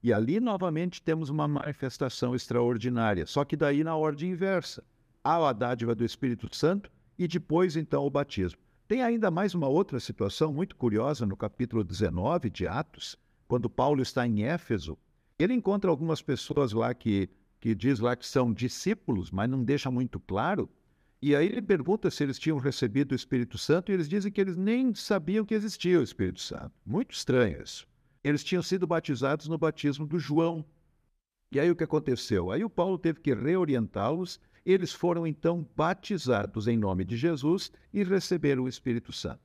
E 0.04 0.12
ali 0.12 0.42
novamente 0.42 1.02
temos 1.02 1.30
uma 1.30 1.48
manifestação 1.48 2.36
extraordinária, 2.36 3.26
só 3.26 3.46
que 3.46 3.56
daí 3.56 3.84
na 3.84 3.96
ordem 3.96 4.32
inversa. 4.32 4.84
Há 5.24 5.50
a 5.50 5.54
dádiva 5.54 5.96
do 5.96 6.04
Espírito 6.04 6.54
Santo 6.54 6.92
e 7.18 7.28
depois 7.28 7.78
então 7.78 8.06
o 8.06 8.10
batismo. 8.10 8.67
Tem 8.88 9.04
ainda 9.04 9.30
mais 9.30 9.54
uma 9.54 9.68
outra 9.68 10.00
situação 10.00 10.54
muito 10.54 10.74
curiosa 10.74 11.26
no 11.26 11.36
capítulo 11.36 11.84
19 11.84 12.50
de 12.50 12.66
Atos, 12.66 13.18
quando 13.46 13.70
Paulo 13.70 14.02
está 14.02 14.26
em 14.26 14.44
Éfeso. 14.44 14.98
Ele 15.38 15.54
encontra 15.54 15.92
algumas 15.92 16.22
pessoas 16.22 16.72
lá 16.72 16.94
que, 16.94 17.30
que 17.60 17.76
diz 17.76 18.00
lá 18.00 18.16
que 18.16 18.26
são 18.26 18.54
discípulos, 18.54 19.30
mas 19.30 19.50
não 19.50 19.62
deixa 19.62 19.92
muito 19.92 20.22
claro. 20.22 20.70
E 21.22 21.36
aí 21.36 21.48
ele 21.48 21.62
pergunta 21.62 22.10
se 22.10 22.24
eles 22.24 22.40
tinham 22.40 22.58
recebido 22.60 23.12
o 23.12 23.16
Espírito 23.16 23.58
Santo 23.58 23.92
e 23.92 23.94
eles 23.94 24.08
dizem 24.08 24.32
que 24.32 24.40
eles 24.40 24.56
nem 24.56 24.96
sabiam 24.96 25.44
que 25.44 25.54
existia 25.54 26.00
o 26.00 26.04
Espírito 26.04 26.40
Santo. 26.40 26.72
Muito 26.86 27.12
estranho 27.12 27.62
isso. 27.62 27.86
Eles 28.24 28.42
tinham 28.42 28.64
sido 28.64 28.88
batizados 28.88 29.50
no 29.50 29.58
batismo 29.58 30.08
do 30.08 30.18
João. 30.18 30.64
E 31.52 31.60
aí 31.60 31.70
o 31.70 31.76
que 31.76 31.84
aconteceu? 31.84 32.52
Aí 32.52 32.64
o 32.64 32.70
Paulo 32.70 32.98
teve 32.98 33.20
que 33.20 33.34
reorientá-los 33.34 34.40
eles 34.72 34.92
foram 34.92 35.26
então 35.26 35.66
batizados 35.76 36.68
em 36.68 36.78
nome 36.78 37.06
de 37.06 37.16
Jesus 37.16 37.72
e 37.94 38.04
receberam 38.04 38.64
o 38.64 38.68
Espírito 38.68 39.14
Santo. 39.14 39.40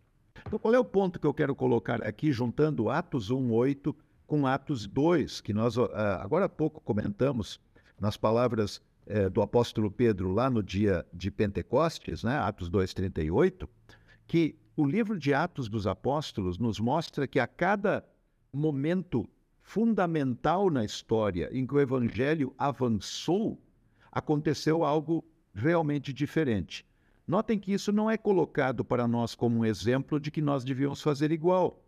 Então, 0.46 0.58
qual 0.58 0.74
é 0.74 0.78
o 0.78 0.84
ponto 0.84 1.20
que 1.20 1.26
eu 1.26 1.32
quero 1.32 1.54
colocar 1.54 2.02
aqui, 2.02 2.32
juntando 2.32 2.90
Atos 2.90 3.30
1,8 3.30 3.94
com 4.26 4.46
Atos 4.46 4.86
2, 4.86 5.40
que 5.40 5.52
nós 5.52 5.78
ah, 5.78 6.20
agora 6.22 6.46
há 6.46 6.48
pouco 6.48 6.80
comentamos 6.80 7.60
nas 8.00 8.16
palavras 8.16 8.82
eh, 9.06 9.28
do 9.28 9.42
apóstolo 9.42 9.90
Pedro 9.90 10.32
lá 10.32 10.50
no 10.50 10.62
dia 10.62 11.06
de 11.12 11.30
Pentecostes, 11.30 12.24
né, 12.24 12.36
Atos 12.38 12.68
2,38, 12.70 13.68
que 14.26 14.56
o 14.76 14.84
livro 14.84 15.18
de 15.18 15.34
Atos 15.34 15.68
dos 15.68 15.86
Apóstolos 15.86 16.58
nos 16.58 16.80
mostra 16.80 17.28
que 17.28 17.38
a 17.38 17.46
cada 17.46 18.04
momento 18.52 19.28
fundamental 19.62 20.70
na 20.70 20.84
história 20.84 21.48
em 21.52 21.66
que 21.66 21.74
o 21.74 21.80
evangelho 21.80 22.54
avançou, 22.58 23.60
aconteceu 24.12 24.84
algo 24.84 25.24
realmente 25.54 26.12
diferente. 26.12 26.86
Notem 27.26 27.58
que 27.58 27.72
isso 27.72 27.90
não 27.90 28.10
é 28.10 28.18
colocado 28.18 28.84
para 28.84 29.08
nós 29.08 29.34
como 29.34 29.60
um 29.60 29.64
exemplo 29.64 30.20
de 30.20 30.30
que 30.30 30.42
nós 30.42 30.62
devíamos 30.62 31.00
fazer 31.00 31.32
igual. 31.32 31.82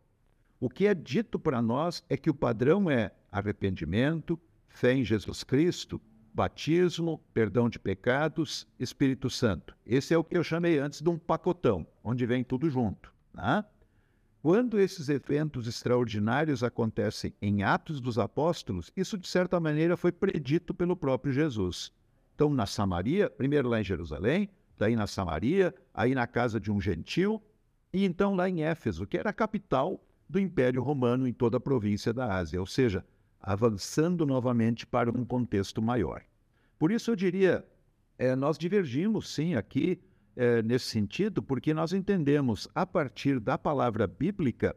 O 0.59 0.71
que 0.71 0.87
é 0.87 0.95
dito 0.95 1.39
para 1.39 1.61
nós 1.61 2.03
é 2.09 2.17
que 2.17 2.31
o 2.31 2.35
padrão 2.35 2.91
é 2.91 3.13
arrependimento, 3.31 4.41
fé 4.69 4.95
em 4.95 5.05
Jesus 5.05 5.45
Cristo, 5.45 6.01
batismo, 6.33 7.21
perdão 7.35 7.69
de 7.69 7.79
pecados, 7.79 8.67
Espírito 8.79 9.29
Santo. 9.29 9.77
Esse 9.85 10.15
é 10.15 10.19
o 10.19 10.25
que 10.25 10.37
eu 10.37 10.43
chamei 10.43 10.79
antes 10.79 11.03
de 11.03 11.09
um 11.09 11.19
pacotão, 11.19 11.87
onde 12.03 12.25
vem 12.25 12.43
tudo 12.43 12.71
junto. 12.71 13.13
Né? 13.33 13.65
Quando 14.43 14.79
esses 14.79 15.09
eventos 15.09 15.67
extraordinários 15.67 16.63
acontecem 16.63 17.35
em 17.41 17.63
Atos 17.63 18.01
dos 18.01 18.19
Apóstolos, 18.19 18.91
isso 18.97 19.17
de 19.17 19.29
certa 19.29 19.59
maneira 19.59 19.97
foi 19.97 20.13
predito 20.13 20.75
pelo 20.75 20.97
próprio 20.97 21.33
Jesus. 21.33 21.93
Então, 22.35 22.51
na 22.53 22.67
Samaria, 22.67 23.31
primeiro 23.31 23.69
lá 23.69 23.81
em 23.81 23.85
Jerusalém, 23.85 24.49
daí 24.77 24.97
na 24.97 25.07
Samaria, 25.07 25.75
aí 25.93 26.15
na 26.15 26.27
casa 26.27 26.59
de 26.59 26.71
um 26.71 26.81
gentil, 26.81 27.43
e 27.93 28.05
então 28.05 28.35
lá 28.35 28.49
em 28.49 28.63
Éfeso, 28.63 29.07
que 29.07 29.17
era 29.17 29.31
a 29.31 29.33
capital 29.33 30.05
do 30.29 30.39
Império 30.41 30.83
Romano 30.83 31.29
em 31.29 31.33
toda 31.33 31.59
a 31.59 31.61
província 31.61 32.13
da 32.13 32.35
Ásia, 32.35 32.59
ou 32.61 32.67
seja, 32.67 33.05
avançando 33.41 34.27
novamente 34.27 34.87
para 34.87 35.11
um 35.11 35.25
contexto 35.25 35.81
maior. 35.81 36.23
Por 36.79 36.91
isso 36.91 37.11
eu 37.11 37.17
diria, 37.17 37.65
é, 38.19 38.35
nós 38.35 38.59
divergimos 38.59 39.33
sim 39.33 39.55
aqui 39.55 40.01
é, 40.35 40.63
nesse 40.63 40.87
sentido, 40.87 41.43
porque 41.43 41.73
nós 41.73 41.93
entendemos 41.93 42.67
a 42.75 42.85
partir 42.85 43.39
da 43.39 43.57
palavra 43.57 44.07
bíblica 44.07 44.75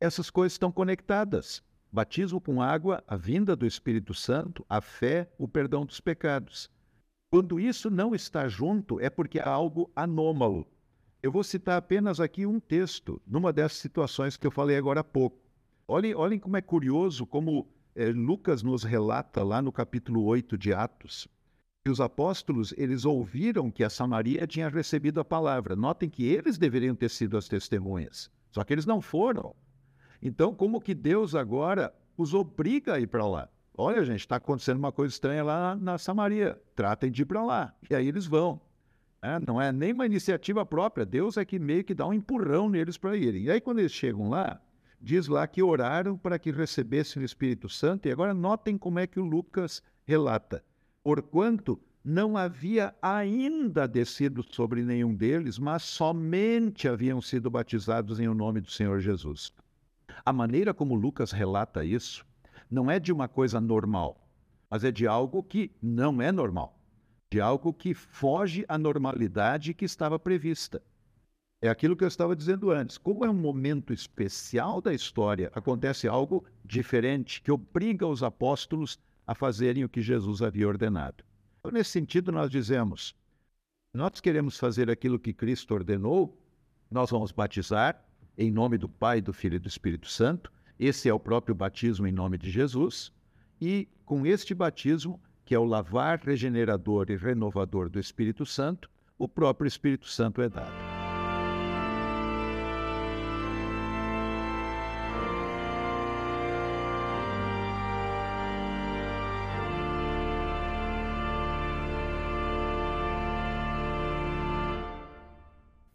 essas 0.00 0.30
coisas 0.30 0.52
estão 0.52 0.70
conectadas. 0.70 1.62
Batismo 1.92 2.40
com 2.40 2.60
água, 2.60 3.02
a 3.06 3.16
vinda 3.16 3.54
do 3.54 3.66
Espírito 3.66 4.12
Santo, 4.12 4.64
a 4.68 4.80
fé, 4.80 5.30
o 5.38 5.46
perdão 5.46 5.86
dos 5.86 6.00
pecados. 6.00 6.70
Quando 7.34 7.58
isso 7.58 7.90
não 7.90 8.14
está 8.14 8.46
junto, 8.46 9.00
é 9.00 9.10
porque 9.10 9.40
há 9.40 9.48
algo 9.48 9.90
anômalo. 9.96 10.64
Eu 11.20 11.32
vou 11.32 11.42
citar 11.42 11.76
apenas 11.76 12.20
aqui 12.20 12.46
um 12.46 12.60
texto, 12.60 13.20
numa 13.26 13.52
dessas 13.52 13.78
situações 13.78 14.36
que 14.36 14.46
eu 14.46 14.52
falei 14.52 14.76
agora 14.76 15.00
há 15.00 15.02
pouco. 15.02 15.36
Olhem, 15.88 16.14
olhem 16.14 16.38
como 16.38 16.56
é 16.56 16.62
curioso 16.62 17.26
como 17.26 17.66
é, 17.92 18.06
Lucas 18.12 18.62
nos 18.62 18.84
relata 18.84 19.42
lá 19.42 19.60
no 19.60 19.72
capítulo 19.72 20.22
8 20.22 20.56
de 20.56 20.72
Atos, 20.72 21.26
que 21.84 21.90
os 21.90 22.00
apóstolos 22.00 22.72
eles 22.76 23.04
ouviram 23.04 23.68
que 23.68 23.82
a 23.82 23.90
Samaria 23.90 24.46
tinha 24.46 24.68
recebido 24.68 25.18
a 25.18 25.24
palavra. 25.24 25.74
Notem 25.74 26.08
que 26.08 26.24
eles 26.24 26.56
deveriam 26.56 26.94
ter 26.94 27.10
sido 27.10 27.36
as 27.36 27.48
testemunhas, 27.48 28.30
só 28.52 28.62
que 28.62 28.72
eles 28.72 28.86
não 28.86 29.00
foram. 29.00 29.56
Então, 30.22 30.54
como 30.54 30.80
que 30.80 30.94
Deus 30.94 31.34
agora 31.34 31.92
os 32.16 32.32
obriga 32.32 32.94
a 32.94 33.00
ir 33.00 33.08
para 33.08 33.26
lá? 33.26 33.48
Olha, 33.76 34.04
gente, 34.04 34.20
está 34.20 34.36
acontecendo 34.36 34.78
uma 34.78 34.92
coisa 34.92 35.12
estranha 35.12 35.42
lá 35.42 35.74
na 35.74 35.98
Samaria. 35.98 36.60
Tratem 36.76 37.10
de 37.10 37.22
ir 37.22 37.24
para 37.24 37.44
lá. 37.44 37.74
E 37.90 37.94
aí 37.94 38.06
eles 38.06 38.24
vão. 38.24 38.60
É, 39.20 39.40
não 39.40 39.60
é 39.60 39.72
nem 39.72 39.92
uma 39.92 40.06
iniciativa 40.06 40.64
própria. 40.64 41.04
Deus 41.04 41.36
é 41.36 41.44
que 41.44 41.58
meio 41.58 41.82
que 41.82 41.94
dá 41.94 42.06
um 42.06 42.12
empurrão 42.12 42.68
neles 42.68 42.96
para 42.96 43.16
irem. 43.16 43.44
E 43.44 43.50
aí, 43.50 43.60
quando 43.60 43.80
eles 43.80 43.90
chegam 43.90 44.28
lá, 44.28 44.60
diz 45.00 45.26
lá 45.26 45.44
que 45.48 45.60
oraram 45.60 46.16
para 46.16 46.38
que 46.38 46.52
recebessem 46.52 47.20
o 47.20 47.24
Espírito 47.24 47.68
Santo. 47.68 48.06
E 48.06 48.12
agora 48.12 48.32
notem 48.32 48.78
como 48.78 49.00
é 49.00 49.08
que 49.08 49.18
o 49.18 49.24
Lucas 49.24 49.82
relata. 50.04 50.64
Porquanto 51.02 51.80
não 52.04 52.36
havia 52.36 52.94
ainda 53.02 53.88
descido 53.88 54.44
sobre 54.52 54.82
nenhum 54.82 55.12
deles, 55.12 55.58
mas 55.58 55.82
somente 55.82 56.86
haviam 56.86 57.20
sido 57.20 57.50
batizados 57.50 58.20
em 58.20 58.28
o 58.28 58.34
nome 58.34 58.60
do 58.60 58.70
Senhor 58.70 59.00
Jesus. 59.00 59.52
A 60.24 60.32
maneira 60.32 60.72
como 60.72 60.94
Lucas 60.94 61.32
relata 61.32 61.84
isso 61.84 62.24
não 62.70 62.90
é 62.90 62.98
de 62.98 63.12
uma 63.12 63.28
coisa 63.28 63.60
normal, 63.60 64.28
mas 64.70 64.84
é 64.84 64.90
de 64.90 65.06
algo 65.06 65.42
que 65.42 65.70
não 65.82 66.20
é 66.20 66.32
normal, 66.32 66.78
de 67.30 67.40
algo 67.40 67.72
que 67.72 67.94
foge 67.94 68.64
à 68.68 68.78
normalidade 68.78 69.74
que 69.74 69.84
estava 69.84 70.18
prevista. 70.18 70.82
É 71.62 71.68
aquilo 71.68 71.96
que 71.96 72.04
eu 72.04 72.08
estava 72.08 72.36
dizendo 72.36 72.70
antes. 72.70 72.98
Como 72.98 73.24
é 73.24 73.30
um 73.30 73.34
momento 73.34 73.92
especial 73.92 74.82
da 74.82 74.92
história, 74.92 75.50
acontece 75.54 76.06
algo 76.06 76.44
diferente 76.64 77.40
que 77.40 77.50
obriga 77.50 78.06
os 78.06 78.22
apóstolos 78.22 78.98
a 79.26 79.34
fazerem 79.34 79.84
o 79.84 79.88
que 79.88 80.02
Jesus 80.02 80.42
havia 80.42 80.68
ordenado. 80.68 81.24
Então, 81.58 81.72
nesse 81.72 81.90
sentido, 81.90 82.30
nós 82.30 82.50
dizemos: 82.50 83.16
nós 83.94 84.20
queremos 84.20 84.58
fazer 84.58 84.90
aquilo 84.90 85.18
que 85.18 85.32
Cristo 85.32 85.72
ordenou, 85.72 86.38
nós 86.90 87.10
vamos 87.10 87.32
batizar 87.32 88.04
em 88.36 88.50
nome 88.50 88.76
do 88.76 88.88
Pai, 88.88 89.20
do 89.20 89.32
Filho 89.32 89.56
e 89.56 89.58
do 89.58 89.68
Espírito 89.68 90.08
Santo, 90.08 90.52
esse 90.78 91.08
é 91.08 91.14
o 91.14 91.20
próprio 91.20 91.54
batismo 91.54 92.06
em 92.06 92.12
nome 92.12 92.36
de 92.36 92.50
Jesus, 92.50 93.12
e 93.60 93.88
com 94.04 94.26
este 94.26 94.54
batismo, 94.54 95.20
que 95.44 95.54
é 95.54 95.58
o 95.58 95.64
lavar 95.64 96.20
regenerador 96.20 97.10
e 97.10 97.16
renovador 97.16 97.88
do 97.88 98.00
Espírito 98.00 98.44
Santo, 98.44 98.90
o 99.18 99.28
próprio 99.28 99.68
Espírito 99.68 100.06
Santo 100.08 100.42
é 100.42 100.48
dado. 100.48 100.72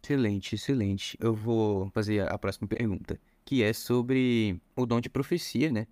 Excelente, 0.02 0.56
excelente. 0.56 1.16
Eu 1.20 1.32
vou 1.32 1.88
fazer 1.90 2.28
a 2.28 2.36
próxima 2.36 2.66
pergunta 2.66 3.20
que 3.44 3.62
é 3.62 3.72
sobre 3.72 4.60
o 4.76 4.86
dom 4.86 5.00
de 5.00 5.10
profecia, 5.10 5.70
né? 5.70 5.86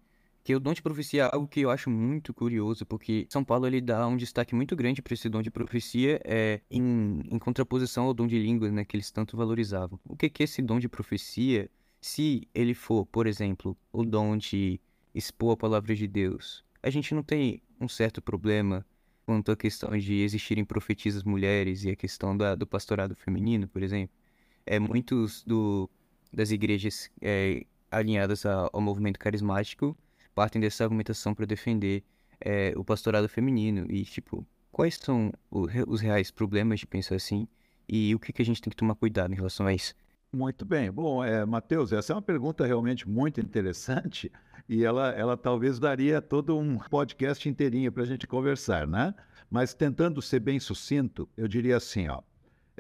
Que 0.44 0.55
o 0.55 0.61
dom 0.61 0.72
de 0.72 0.80
profecia 0.80 1.24
é 1.24 1.30
algo 1.34 1.46
que 1.46 1.61
eu 1.61 1.70
acho 1.70 1.90
muito 1.90 2.32
curioso, 2.32 2.86
porque 2.86 3.26
São 3.28 3.44
Paulo 3.44 3.66
ele 3.66 3.80
dá 3.80 4.07
um 4.07 4.16
destaque 4.16 4.55
muito 4.55 4.74
grande 4.74 5.03
para 5.03 5.12
esse 5.14 5.28
dom 5.28 5.42
de 5.42 5.51
profecia 5.51 6.20
é, 6.24 6.61
em, 6.70 7.20
em 7.30 7.38
contraposição 7.38 8.05
ao 8.05 8.14
dom 8.14 8.26
de 8.26 8.38
línguas, 8.38 8.72
né, 8.72 8.84
que 8.84 8.96
eles 8.96 9.11
tanto 9.11 9.36
valorizavam. 9.36 10.01
O 10.09 10.16
que, 10.16 10.30
que 10.30 10.42
é 10.42 10.44
esse 10.44 10.62
dom 10.62 10.78
de 10.78 10.88
profecia 10.88 11.70
Se 12.01 12.49
ele 12.55 12.74
for, 12.74 13.05
por 13.07 13.26
exemplo, 13.26 13.76
o 13.92 14.05
dom 14.05 14.36
de 14.36 14.80
expor 15.14 15.53
a 15.55 15.57
palavra 15.57 15.94
de 15.94 16.07
Deus, 16.07 16.64
a 16.82 16.90
gente 16.90 17.14
não 17.14 17.22
tem 17.22 17.61
um 17.80 17.88
certo 17.88 18.22
problema 18.22 18.86
quanto 19.26 19.53
à 19.53 19.57
questão 19.57 19.90
de 19.99 20.22
existirem 20.22 20.64
profetisas 20.64 21.22
mulheres 21.22 21.84
e 21.84 21.90
a 21.90 21.96
questão 21.96 22.34
da, 22.36 22.55
do 22.55 22.66
pastorado 22.66 23.14
feminino, 23.14 23.68
por 23.68 23.82
exemplo. 23.82 24.16
É, 24.64 24.78
muitos 24.78 25.44
do, 25.44 25.90
das 26.32 26.50
igrejas 26.50 27.10
é, 27.20 27.64
alinhadas 27.90 28.44
ao 28.46 28.80
movimento 28.80 29.18
carismático 29.18 29.96
partem 30.34 30.60
dessa 30.60 30.84
argumentação 30.84 31.34
para 31.34 31.46
defender 31.46 32.04
é, 32.40 32.72
o 32.76 32.84
pastorado 32.84 33.28
feminino 33.28 33.86
e, 33.90 34.04
tipo, 34.04 34.46
quais 34.70 34.94
são 34.94 35.32
os 35.50 36.00
reais 36.00 36.30
problemas 36.30 36.80
de 36.80 36.86
pensar 36.86 37.16
assim 37.16 37.48
e 37.88 38.14
o 38.14 38.18
que, 38.18 38.32
que 38.32 38.42
a 38.42 38.44
gente 38.44 38.60
tem 38.60 38.70
que 38.70 38.76
tomar 38.76 38.94
cuidado 38.94 39.32
em 39.32 39.36
relação 39.36 39.66
a 39.66 39.74
isso? 39.74 39.94
Muito 40.32 40.64
bem. 40.64 40.90
Bom, 40.90 41.24
é, 41.24 41.44
Matheus, 41.46 41.92
essa 41.92 42.12
é 42.12 42.16
uma 42.16 42.22
pergunta 42.22 42.66
realmente 42.66 43.08
muito 43.08 43.40
interessante 43.40 44.30
e 44.68 44.84
ela, 44.84 45.10
ela 45.10 45.36
talvez 45.36 45.78
daria 45.78 46.20
todo 46.20 46.58
um 46.58 46.78
podcast 46.78 47.48
inteirinho 47.48 47.90
para 47.90 48.02
a 48.02 48.06
gente 48.06 48.26
conversar, 48.26 48.86
né? 48.86 49.14
Mas 49.50 49.72
tentando 49.72 50.20
ser 50.20 50.40
bem 50.40 50.60
sucinto, 50.60 51.26
eu 51.34 51.48
diria 51.48 51.78
assim, 51.78 52.08
ó. 52.08 52.20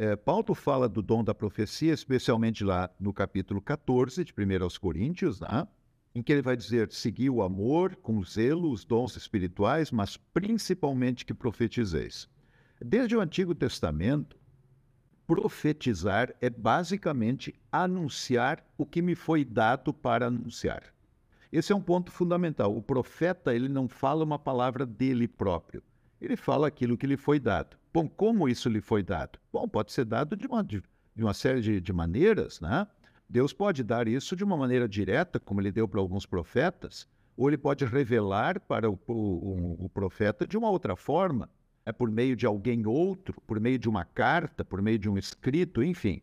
É, 0.00 0.14
Paulo 0.14 0.54
fala 0.54 0.88
do 0.88 1.02
dom 1.02 1.24
da 1.24 1.34
profecia, 1.34 1.92
especialmente 1.92 2.62
lá 2.62 2.88
no 3.00 3.12
capítulo 3.12 3.60
14 3.60 4.24
de 4.24 4.32
1 4.32 4.62
aos 4.62 4.78
Coríntios, 4.78 5.40
né? 5.40 5.66
em 6.14 6.22
que 6.22 6.30
ele 6.30 6.40
vai 6.40 6.56
dizer: 6.56 6.92
seguir 6.92 7.30
o 7.30 7.42
amor, 7.42 7.96
com 7.96 8.22
zelo, 8.22 8.70
os 8.70 8.84
dons 8.84 9.16
espirituais, 9.16 9.90
mas 9.90 10.16
principalmente 10.16 11.26
que 11.26 11.34
profetizeis. 11.34 12.28
Desde 12.80 13.16
o 13.16 13.20
Antigo 13.20 13.56
Testamento, 13.56 14.38
profetizar 15.26 16.32
é 16.40 16.48
basicamente 16.48 17.52
anunciar 17.72 18.64
o 18.78 18.86
que 18.86 19.02
me 19.02 19.16
foi 19.16 19.44
dado 19.44 19.92
para 19.92 20.28
anunciar. 20.28 20.84
Esse 21.50 21.72
é 21.72 21.74
um 21.74 21.82
ponto 21.82 22.12
fundamental. 22.12 22.76
O 22.76 22.80
profeta 22.80 23.52
ele 23.52 23.68
não 23.68 23.88
fala 23.88 24.22
uma 24.22 24.38
palavra 24.38 24.86
dele 24.86 25.26
próprio. 25.26 25.82
Ele 26.20 26.36
fala 26.36 26.68
aquilo 26.68 26.96
que 26.96 27.06
lhe 27.06 27.16
foi 27.16 27.40
dado. 27.40 27.76
Bom, 27.92 28.08
como 28.08 28.48
isso 28.48 28.68
lhe 28.68 28.80
foi 28.80 29.02
dado? 29.02 29.38
Bom, 29.52 29.66
pode 29.66 29.92
ser 29.92 30.04
dado 30.04 30.36
de 30.36 30.46
uma, 30.46 30.62
de, 30.62 30.82
uma 31.16 31.34
série 31.34 31.60
de, 31.60 31.80
de 31.80 31.92
maneiras, 31.92 32.60
né? 32.60 32.86
Deus 33.28 33.52
pode 33.52 33.82
dar 33.82 34.08
isso 34.08 34.34
de 34.34 34.44
uma 34.44 34.56
maneira 34.56 34.88
direta, 34.88 35.38
como 35.38 35.60
ele 35.60 35.72
deu 35.72 35.86
para 35.86 36.00
alguns 36.00 36.24
profetas, 36.24 37.06
ou 37.36 37.48
ele 37.48 37.58
pode 37.58 37.84
revelar 37.84 38.58
para 38.60 38.90
o, 38.90 38.98
o, 39.06 39.84
o, 39.84 39.88
profeta 39.88 40.46
de 40.46 40.56
uma 40.56 40.70
outra 40.70 40.96
forma, 40.96 41.48
é 41.84 41.92
por 41.92 42.10
meio 42.10 42.34
de 42.34 42.46
alguém 42.46 42.86
outro, 42.86 43.40
por 43.46 43.60
meio 43.60 43.78
de 43.78 43.88
uma 43.88 44.04
carta, 44.04 44.64
por 44.64 44.80
meio 44.80 44.98
de 44.98 45.08
um 45.08 45.18
escrito, 45.18 45.82
enfim. 45.82 46.22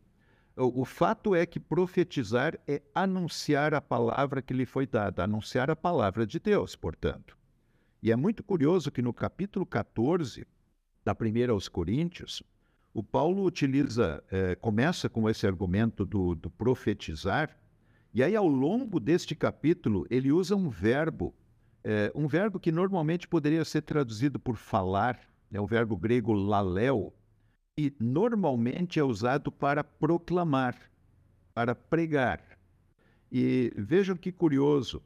O, 0.57 0.81
o 0.81 0.85
fato 0.85 1.35
é 1.35 1.45
que 1.45 1.59
profetizar 1.59 2.59
é 2.67 2.81
anunciar 2.93 3.73
a 3.73 3.81
palavra 3.81 4.41
que 4.41 4.53
lhe 4.53 4.65
foi 4.65 4.87
dada, 4.87 5.23
anunciar 5.23 5.69
a 5.69 5.75
palavra 5.75 6.25
de 6.25 6.39
Deus, 6.39 6.75
portanto. 6.75 7.37
E 8.01 8.11
é 8.11 8.15
muito 8.15 8.43
curioso 8.43 8.91
que 8.91 9.01
no 9.01 9.13
capítulo 9.13 9.65
14 9.65 10.45
da 11.05 11.13
primeira 11.13 11.53
aos 11.53 11.67
Coríntios, 11.69 12.41
o 12.91 13.03
Paulo 13.03 13.43
utiliza, 13.43 14.23
é, 14.31 14.55
começa 14.55 15.07
com 15.07 15.29
esse 15.29 15.45
argumento 15.45 16.03
do, 16.03 16.33
do, 16.33 16.49
profetizar, 16.49 17.55
e 18.11 18.23
aí 18.23 18.35
ao 18.35 18.47
longo 18.47 18.99
deste 18.99 19.35
capítulo 19.35 20.07
ele 20.09 20.31
usa 20.31 20.55
um 20.55 20.67
verbo, 20.67 21.35
é, 21.83 22.11
um 22.15 22.25
verbo 22.27 22.59
que 22.59 22.71
normalmente 22.71 23.27
poderia 23.27 23.63
ser 23.63 23.83
traduzido 23.83 24.39
por 24.39 24.55
falar, 24.55 25.19
é 25.51 25.61
o 25.61 25.67
verbo 25.67 25.95
grego 25.95 26.33
laleo, 26.33 27.13
e 27.77 27.93
normalmente 27.99 28.99
é 28.99 29.03
usado 29.03 29.51
para 29.51 29.83
proclamar, 29.83 30.75
para 31.53 31.75
pregar. 31.75 32.41
E 33.31 33.71
vejam 33.75 34.15
que 34.15 34.31
curioso, 34.31 35.03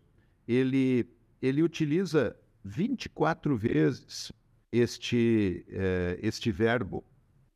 ele, 0.48 1.08
ele 1.42 1.64
utiliza 1.64 2.38
24 2.64 3.58
vezes 3.58 4.32
este, 4.72 5.66
é, 5.70 6.20
este 6.22 6.52
verbo 6.52 7.04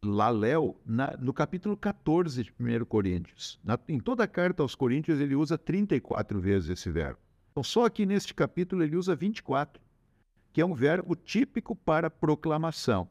Laléu, 0.03 0.77
na, 0.85 1.15
no 1.17 1.33
capítulo 1.33 1.77
14 1.77 2.43
de 2.43 2.53
1 2.59 2.85
Coríntios. 2.85 3.59
Na, 3.63 3.79
em 3.87 3.99
toda 3.99 4.23
a 4.23 4.27
carta 4.27 4.61
aos 4.61 4.75
Coríntios, 4.75 5.19
ele 5.19 5.35
usa 5.35 5.57
34 5.57 6.39
vezes 6.41 6.69
esse 6.69 6.91
verbo. 6.91 7.19
Então, 7.51 7.63
só 7.63 7.85
aqui 7.85 8.05
neste 8.05 8.33
capítulo 8.33 8.83
ele 8.83 8.95
usa 8.95 9.15
24, 9.15 9.81
que 10.51 10.59
é 10.59 10.65
um 10.65 10.73
verbo 10.73 11.15
típico 11.15 11.75
para 11.75 12.09
proclamação. 12.09 13.07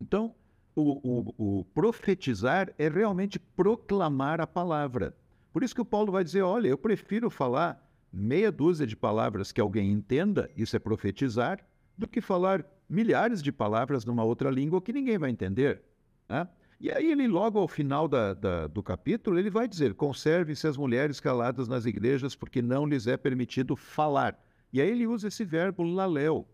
Então, 0.00 0.34
o, 0.74 1.34
o, 1.38 1.60
o 1.60 1.64
profetizar 1.66 2.72
é 2.78 2.88
realmente 2.88 3.38
proclamar 3.38 4.40
a 4.40 4.46
palavra. 4.46 5.14
Por 5.52 5.62
isso 5.62 5.74
que 5.74 5.80
o 5.80 5.84
Paulo 5.86 6.10
vai 6.10 6.24
dizer: 6.24 6.42
olha, 6.42 6.68
eu 6.68 6.78
prefiro 6.78 7.30
falar 7.30 7.80
meia 8.12 8.50
dúzia 8.50 8.86
de 8.86 8.96
palavras 8.96 9.52
que 9.52 9.60
alguém 9.60 9.92
entenda, 9.92 10.50
isso 10.56 10.74
é 10.74 10.78
profetizar, 10.78 11.64
do 11.96 12.08
que 12.08 12.20
falar 12.20 12.64
milhares 12.92 13.42
de 13.42 13.50
palavras 13.50 14.04
numa 14.04 14.22
outra 14.22 14.50
língua 14.50 14.82
que 14.82 14.92
ninguém 14.92 15.16
vai 15.16 15.30
entender. 15.30 15.82
Né? 16.28 16.46
E 16.78 16.90
aí 16.90 17.10
ele, 17.10 17.26
logo 17.26 17.58
ao 17.58 17.66
final 17.66 18.06
da, 18.06 18.34
da, 18.34 18.66
do 18.66 18.82
capítulo, 18.82 19.38
ele 19.38 19.48
vai 19.48 19.66
dizer, 19.66 19.94
conserve-se 19.94 20.66
as 20.66 20.76
mulheres 20.76 21.18
caladas 21.18 21.68
nas 21.68 21.86
igrejas, 21.86 22.34
porque 22.36 22.60
não 22.60 22.84
lhes 22.84 23.06
é 23.06 23.16
permitido 23.16 23.74
falar. 23.74 24.38
E 24.72 24.80
aí 24.80 24.90
ele 24.90 25.06
usa 25.06 25.28
esse 25.28 25.44
verbo 25.44 25.82
laleu. 25.82 26.46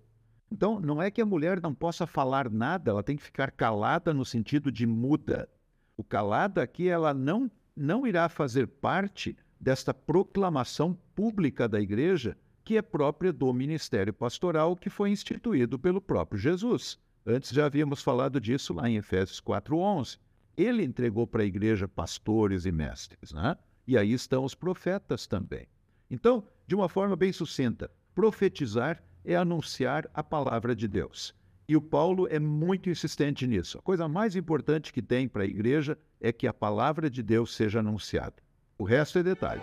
Então, 0.50 0.78
não 0.78 1.02
é 1.02 1.10
que 1.10 1.20
a 1.20 1.26
mulher 1.26 1.60
não 1.60 1.74
possa 1.74 2.06
falar 2.06 2.48
nada, 2.48 2.90
ela 2.90 3.02
tem 3.02 3.16
que 3.16 3.22
ficar 3.22 3.50
calada 3.50 4.14
no 4.14 4.24
sentido 4.24 4.70
de 4.70 4.86
muda. 4.86 5.48
O 5.96 6.04
calada 6.04 6.62
aqui, 6.62 6.88
ela 6.88 7.12
não, 7.12 7.50
não 7.76 8.06
irá 8.06 8.28
fazer 8.28 8.66
parte 8.66 9.36
desta 9.60 9.92
proclamação 9.92 10.96
pública 11.14 11.68
da 11.68 11.80
igreja, 11.80 12.36
que 12.68 12.76
é 12.76 12.82
própria 12.82 13.32
do 13.32 13.50
ministério 13.50 14.12
pastoral 14.12 14.76
que 14.76 14.90
foi 14.90 15.08
instituído 15.08 15.78
pelo 15.78 16.02
próprio 16.02 16.38
Jesus. 16.38 16.98
Antes 17.24 17.50
já 17.50 17.64
havíamos 17.64 18.02
falado 18.02 18.38
disso 18.38 18.74
lá 18.74 18.90
em 18.90 18.96
Efésios 18.96 19.40
4:11. 19.40 20.18
Ele 20.54 20.84
entregou 20.84 21.26
para 21.26 21.42
a 21.42 21.46
igreja 21.46 21.88
pastores 21.88 22.66
e 22.66 22.70
mestres, 22.70 23.32
né? 23.32 23.56
E 23.86 23.96
aí 23.96 24.12
estão 24.12 24.44
os 24.44 24.54
profetas 24.54 25.26
também. 25.26 25.66
Então, 26.10 26.44
de 26.66 26.74
uma 26.74 26.90
forma 26.90 27.16
bem 27.16 27.32
sucinta, 27.32 27.90
profetizar 28.14 29.02
é 29.24 29.34
anunciar 29.34 30.06
a 30.12 30.22
palavra 30.22 30.76
de 30.76 30.86
Deus. 30.86 31.34
E 31.66 31.74
o 31.74 31.80
Paulo 31.80 32.28
é 32.28 32.38
muito 32.38 32.90
insistente 32.90 33.46
nisso. 33.46 33.78
A 33.78 33.82
coisa 33.82 34.06
mais 34.06 34.36
importante 34.36 34.92
que 34.92 35.00
tem 35.00 35.26
para 35.26 35.44
a 35.44 35.46
igreja 35.46 35.96
é 36.20 36.30
que 36.30 36.46
a 36.46 36.52
palavra 36.52 37.08
de 37.08 37.22
Deus 37.22 37.56
seja 37.56 37.80
anunciada. 37.80 38.36
O 38.76 38.84
resto 38.84 39.18
é 39.18 39.22
detalhe. 39.22 39.62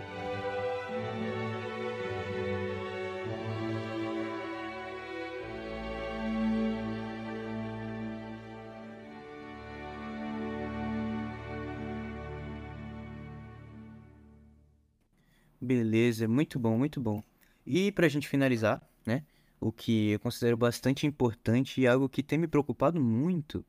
Beleza, 15.66 16.28
muito 16.28 16.60
bom, 16.60 16.78
muito 16.78 17.00
bom. 17.00 17.20
E 17.66 17.90
para 17.90 18.06
a 18.06 18.08
gente 18.08 18.28
finalizar, 18.28 18.80
né? 19.04 19.24
O 19.60 19.72
que 19.72 20.10
eu 20.10 20.20
considero 20.20 20.56
bastante 20.56 21.08
importante 21.08 21.80
e 21.80 21.88
algo 21.88 22.08
que 22.08 22.22
tem 22.22 22.38
me 22.38 22.46
preocupado 22.46 23.00
muito 23.00 23.64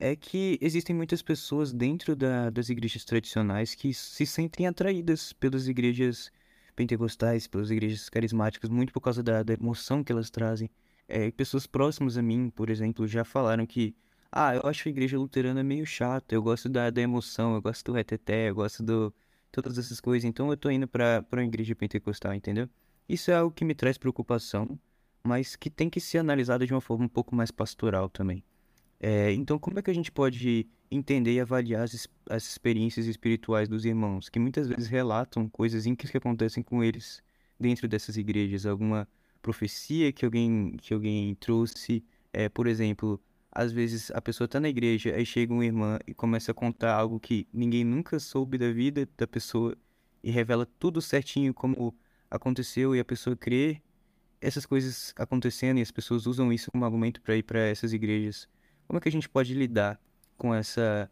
é 0.00 0.16
que 0.16 0.58
existem 0.62 0.96
muitas 0.96 1.20
pessoas 1.20 1.70
dentro 1.70 2.16
da, 2.16 2.48
das 2.48 2.70
igrejas 2.70 3.04
tradicionais 3.04 3.74
que 3.74 3.92
se 3.92 4.24
sentem 4.24 4.66
atraídas 4.66 5.34
pelas 5.34 5.68
igrejas 5.68 6.32
pentecostais, 6.74 7.46
pelas 7.46 7.70
igrejas 7.70 8.08
carismáticas, 8.08 8.70
muito 8.70 8.90
por 8.90 9.02
causa 9.02 9.22
da, 9.22 9.42
da 9.42 9.52
emoção 9.52 10.02
que 10.02 10.12
elas 10.12 10.30
trazem. 10.30 10.70
É, 11.06 11.30
pessoas 11.30 11.66
próximas 11.66 12.16
a 12.16 12.22
mim, 12.22 12.48
por 12.48 12.70
exemplo, 12.70 13.06
já 13.06 13.22
falaram 13.22 13.66
que 13.66 13.94
ah, 14.32 14.54
eu 14.54 14.62
acho 14.64 14.88
a 14.88 14.90
igreja 14.90 15.18
luterana 15.18 15.62
meio 15.62 15.84
chata, 15.84 16.34
eu 16.34 16.42
gosto 16.42 16.70
da, 16.70 16.88
da 16.88 17.02
emoção, 17.02 17.54
eu 17.54 17.60
gosto 17.60 17.84
do 17.84 17.92
reteté, 17.92 18.48
eu 18.48 18.54
gosto 18.54 18.82
do, 18.82 19.14
todas 19.62 19.78
essas 19.78 20.00
coisas. 20.00 20.24
Então 20.24 20.50
eu 20.50 20.56
tô 20.56 20.70
indo 20.70 20.86
para 20.88 21.24
uma 21.32 21.44
igreja 21.44 21.74
pentecostal, 21.74 22.34
entendeu? 22.34 22.68
Isso 23.08 23.30
é 23.30 23.34
algo 23.34 23.54
que 23.54 23.64
me 23.64 23.74
traz 23.74 23.98
preocupação, 23.98 24.78
mas 25.22 25.56
que 25.56 25.70
tem 25.70 25.90
que 25.90 26.00
ser 26.00 26.18
analisado 26.18 26.66
de 26.66 26.72
uma 26.72 26.80
forma 26.80 27.04
um 27.04 27.08
pouco 27.08 27.34
mais 27.34 27.50
pastoral 27.50 28.08
também. 28.08 28.42
É, 29.00 29.32
então, 29.32 29.58
como 29.58 29.78
é 29.78 29.82
que 29.82 29.90
a 29.90 29.94
gente 29.94 30.10
pode 30.10 30.66
entender 30.90 31.34
e 31.34 31.40
avaliar 31.40 31.82
as, 31.82 32.08
as 32.30 32.44
experiências 32.44 33.06
espirituais 33.06 33.68
dos 33.68 33.84
irmãos, 33.84 34.28
que 34.28 34.38
muitas 34.38 34.66
vezes 34.68 34.88
relatam 34.88 35.48
coisas 35.48 35.84
incríveis 35.84 36.10
que 36.12 36.16
acontecem 36.18 36.62
com 36.62 36.82
eles 36.82 37.22
dentro 37.60 37.86
dessas 37.86 38.16
igrejas? 38.16 38.64
Alguma 38.64 39.06
profecia 39.42 40.12
que 40.12 40.24
alguém, 40.24 40.76
que 40.80 40.94
alguém 40.94 41.34
trouxe? 41.34 42.02
É, 42.32 42.48
por 42.48 42.66
exemplo, 42.66 43.20
às 43.54 43.70
vezes 43.72 44.10
a 44.10 44.20
pessoa 44.20 44.48
tá 44.48 44.58
na 44.58 44.68
igreja, 44.68 45.14
aí 45.14 45.24
chega 45.24 45.52
uma 45.52 45.64
irmã 45.64 45.98
e 46.06 46.12
começa 46.12 46.50
a 46.50 46.54
contar 46.54 46.94
algo 46.94 47.20
que 47.20 47.46
ninguém 47.52 47.84
nunca 47.84 48.18
soube 48.18 48.58
da 48.58 48.72
vida 48.72 49.08
da 49.16 49.26
pessoa 49.26 49.76
e 50.22 50.30
revela 50.30 50.66
tudo 50.78 51.00
certinho 51.00 51.54
como 51.54 51.96
aconteceu 52.28 52.96
e 52.96 53.00
a 53.00 53.04
pessoa 53.04 53.36
crê 53.36 53.80
essas 54.40 54.66
coisas 54.66 55.14
acontecendo 55.16 55.78
e 55.78 55.82
as 55.82 55.90
pessoas 55.90 56.26
usam 56.26 56.52
isso 56.52 56.70
como 56.70 56.84
argumento 56.84 57.20
para 57.20 57.36
ir 57.36 57.44
para 57.44 57.60
essas 57.60 57.92
igrejas. 57.92 58.48
Como 58.86 58.98
é 58.98 59.00
que 59.00 59.08
a 59.08 59.12
gente 59.12 59.28
pode 59.28 59.54
lidar 59.54 60.00
com 60.36 60.52
essa 60.52 61.10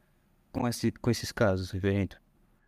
com 0.51 0.67
esse 0.67 0.91
com 0.91 1.11
esses 1.11 1.31
casos, 1.31 1.71
reverendo? 1.71 2.17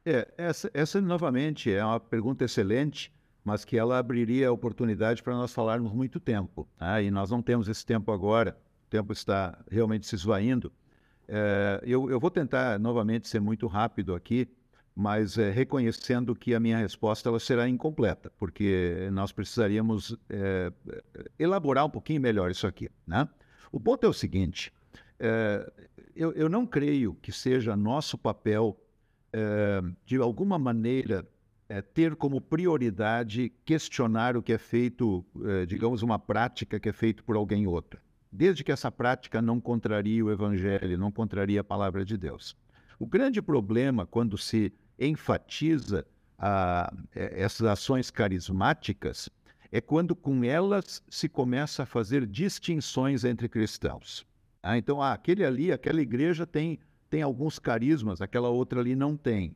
É, 0.07 0.33
essa, 0.37 0.71
essa 0.73 1.01
novamente 1.01 1.73
é 1.73 1.85
uma 1.85 1.99
pergunta 1.99 2.45
excelente, 2.45 3.13
mas 3.43 3.65
que 3.65 3.77
ela 3.77 3.99
abriria 3.99 4.49
a 4.49 4.53
oportunidade 4.53 5.23
para 5.23 5.35
nós 5.35 5.53
falarmos 5.53 5.93
muito 5.93 6.21
tempo. 6.21 6.69
Tá? 6.77 7.03
E 7.03 7.11
nós 7.11 7.31
não 7.31 7.43
temos 7.43 7.69
esse 7.69 7.85
tempo 7.85 8.13
agora, 8.13 8.57
tempo 8.95 9.13
está 9.13 9.59
realmente 9.69 10.07
se 10.07 10.15
esvaindo. 10.15 10.73
É, 11.27 11.81
eu, 11.83 12.09
eu, 12.09 12.21
vou 12.21 12.31
tentar 12.31 12.79
novamente 12.79 13.27
ser 13.27 13.41
muito 13.41 13.67
rápido 13.67 14.15
aqui, 14.15 14.47
mas 14.95 15.37
é, 15.37 15.51
reconhecendo 15.51 16.33
que 16.37 16.55
a 16.55 16.61
minha 16.61 16.79
resposta 16.79 17.29
ela 17.29 17.41
será 17.41 17.69
incompleta, 17.69 18.31
porque 18.39 19.09
nós 19.11 19.33
precisaríamos 19.33 20.17
é, 20.31 20.73
elaborar 21.37 21.87
um 21.87 21.91
pouquinho 21.91 22.21
melhor 22.21 22.53
isso 22.53 22.69
aqui. 22.69 22.89
Né? 23.05 23.29
O 23.73 23.81
ponto 23.81 24.07
é 24.07 24.09
o 24.09 24.13
seguinte: 24.13 24.73
é, 25.19 25.73
eu, 26.15 26.31
eu, 26.33 26.49
não 26.49 26.65
creio 26.65 27.15
que 27.21 27.33
seja 27.33 27.75
nosso 27.75 28.17
papel, 28.17 28.79
é, 29.33 29.83
de 30.07 30.19
alguma 30.19 30.57
maneira, 30.57 31.27
é, 31.69 31.83
ter 31.83 32.15
como 32.15 32.41
prioridade 32.41 33.53
questionar 33.65 34.37
o 34.37 34.43
que 34.43 34.53
é 34.53 34.59
feito, 34.59 35.25
digamos, 35.67 36.03
uma 36.03 36.19
prática 36.19 36.79
que 36.79 36.89
é 36.91 36.93
feita 36.93 37.23
por 37.25 37.35
alguém 37.35 37.67
outra 37.67 38.04
desde 38.35 38.65
que 38.65 38.73
essa 38.73 38.91
prática 38.91 39.41
não 39.41 39.61
contrarie 39.61 40.21
o 40.21 40.31
Evangelho, 40.31 40.99
não 40.99 41.13
contrarie 41.13 41.57
a 41.57 41.63
palavra 41.63 42.05
de 42.05 42.17
Deus. 42.17 42.57
O 42.99 43.07
grande 43.07 43.41
problema 43.41 44.07
quando 44.07 44.37
se 44.37 44.73
enfatiza 44.99 46.05
a, 46.37 46.93
é, 47.15 47.43
essas 47.43 47.67
ações 47.67 48.11
carismáticas 48.11 49.31
é 49.71 49.81
quando 49.81 50.17
com 50.17 50.43
elas 50.43 51.01
se 51.09 51.29
começa 51.29 51.85
a 51.85 51.87
fazer 51.87 52.27
distinções 52.27 53.25
entre 53.25 53.49
cristãos. 53.49 54.27
Ah, 54.61 54.77
então, 54.77 55.01
ah, 55.01 55.13
aquele 55.13 55.45
ali, 55.45 55.71
aquela 55.71 56.01
igreja 56.01 56.45
tem, 56.45 56.81
tem 57.09 57.23
alguns 57.23 57.61
carismas, 57.61 58.21
aquela 58.21 58.49
outra 58.49 58.81
ali 58.81 58.97
não 58.97 59.17
tem. 59.17 59.55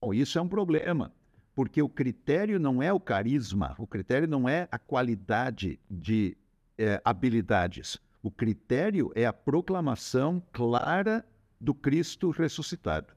Bom, 0.00 0.12
isso 0.12 0.38
é 0.38 0.42
um 0.42 0.48
problema, 0.48 1.12
porque 1.54 1.80
o 1.80 1.88
critério 1.88 2.60
não 2.60 2.82
é 2.82 2.92
o 2.92 3.00
carisma, 3.00 3.74
o 3.78 3.86
critério 3.86 4.28
não 4.28 4.46
é 4.46 4.68
a 4.70 4.78
qualidade 4.78 5.80
de 5.90 6.36
é, 6.76 7.00
habilidades. 7.04 7.98
O 8.28 8.30
critério 8.30 9.10
é 9.14 9.24
a 9.24 9.32
proclamação 9.32 10.42
clara 10.52 11.24
do 11.58 11.72
Cristo 11.72 12.28
ressuscitado. 12.28 13.14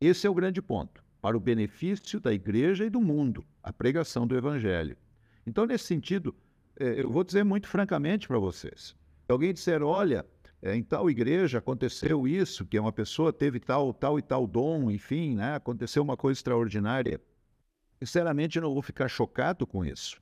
Esse 0.00 0.26
é 0.26 0.30
o 0.30 0.34
grande 0.34 0.62
ponto, 0.62 1.04
para 1.20 1.36
o 1.36 1.40
benefício 1.40 2.18
da 2.18 2.32
igreja 2.32 2.86
e 2.86 2.88
do 2.88 2.98
mundo, 2.98 3.44
a 3.62 3.70
pregação 3.70 4.26
do 4.26 4.34
Evangelho. 4.34 4.96
Então, 5.46 5.66
nesse 5.66 5.84
sentido, 5.84 6.34
é, 6.80 7.02
eu 7.02 7.10
vou 7.10 7.22
dizer 7.22 7.44
muito 7.44 7.68
francamente 7.68 8.26
para 8.26 8.38
vocês: 8.38 8.96
se 9.26 9.30
alguém 9.30 9.52
disser, 9.52 9.82
olha, 9.82 10.24
é, 10.62 10.74
em 10.74 10.82
tal 10.82 11.10
igreja 11.10 11.58
aconteceu 11.58 12.26
isso, 12.26 12.64
que 12.64 12.78
uma 12.78 12.92
pessoa 12.92 13.34
teve 13.34 13.60
tal, 13.60 13.92
tal 13.92 14.18
e 14.18 14.22
tal 14.22 14.46
dom, 14.46 14.90
enfim, 14.90 15.34
né, 15.34 15.56
aconteceu 15.56 16.02
uma 16.02 16.16
coisa 16.16 16.38
extraordinária. 16.38 17.20
Sinceramente, 18.02 18.56
eu 18.56 18.62
não 18.62 18.72
vou 18.72 18.80
ficar 18.80 19.08
chocado 19.08 19.66
com 19.66 19.84
isso. 19.84 20.18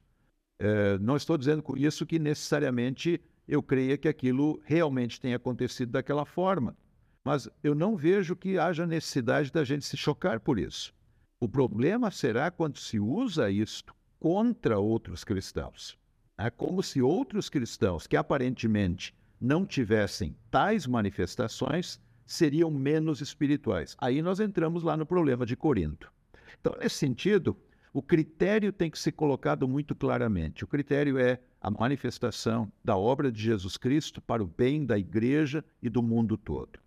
É, 0.59 0.99
não 0.99 1.15
estou 1.15 1.39
dizendo 1.39 1.63
com 1.63 1.77
isso 1.77 2.05
que 2.05 2.19
necessariamente 2.19 3.21
eu 3.47 3.63
creia 3.63 3.97
que 3.97 4.09
aquilo 4.09 4.61
realmente 4.65 5.21
tenha 5.21 5.37
acontecido 5.37 5.93
daquela 5.93 6.25
forma. 6.25 6.77
Mas 7.25 7.49
eu 7.63 7.75
não 7.75 7.97
vejo 7.97 8.37
que 8.37 8.59
haja 8.59 8.87
necessidade 8.87 9.51
da 9.51 9.65
gente 9.65 9.85
se 9.85 9.97
chocar 9.97 10.41
por 10.41 10.59
isso. 10.59 10.95
O 11.41 11.49
problema 11.49 12.11
será 12.11 12.51
quando 12.51 12.79
se 12.79 12.99
usa 12.99 13.51
isto 13.51 13.95
contra 14.19 14.79
outros 14.79 15.25
cristãos. 15.25 15.99
É 16.37 16.51
como 16.51 16.83
se 16.83 17.01
outros 17.01 17.49
cristãos 17.49 18.07
que 18.07 18.17
aparentemente 18.17 19.15
não 19.41 19.65
tivessem 19.65 20.37
tais 20.51 20.87
manifestações 20.87 22.01
seriam 22.27 22.71
menos 22.71 23.21
espirituais. 23.21 23.95
Aí 23.99 24.23
nós 24.23 24.41
entramos 24.41 24.83
lá 24.83 24.97
no 24.97 25.07
problema 25.07 25.45
de 25.45 25.57
Corinto. 25.57 26.11
Então, 26.59 26.75
nesse 26.81 26.97
sentido, 26.97 27.57
o 27.95 28.03
critério 28.03 28.73
tem 28.73 28.91
que 28.91 28.99
ser 28.99 29.13
colocado 29.13 29.69
muito 29.69 29.95
claramente. 29.95 30.65
O 30.65 30.67
critério 30.67 31.17
é 31.17 31.39
a 31.61 31.71
manifestação 31.71 32.71
da 32.85 32.97
obra 32.97 33.31
de 33.31 33.41
Jesus 33.41 33.77
Cristo 33.77 34.21
para 34.21 34.43
o 34.43 34.47
bem 34.49 34.85
da 34.85 34.99
igreja 34.99 35.65
e 35.81 35.89
do 35.89 36.03
mundo 36.03 36.37
todo. 36.37 36.81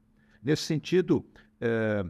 Nesse 0.44 0.64
sentido, 0.64 1.26
é, 1.62 2.06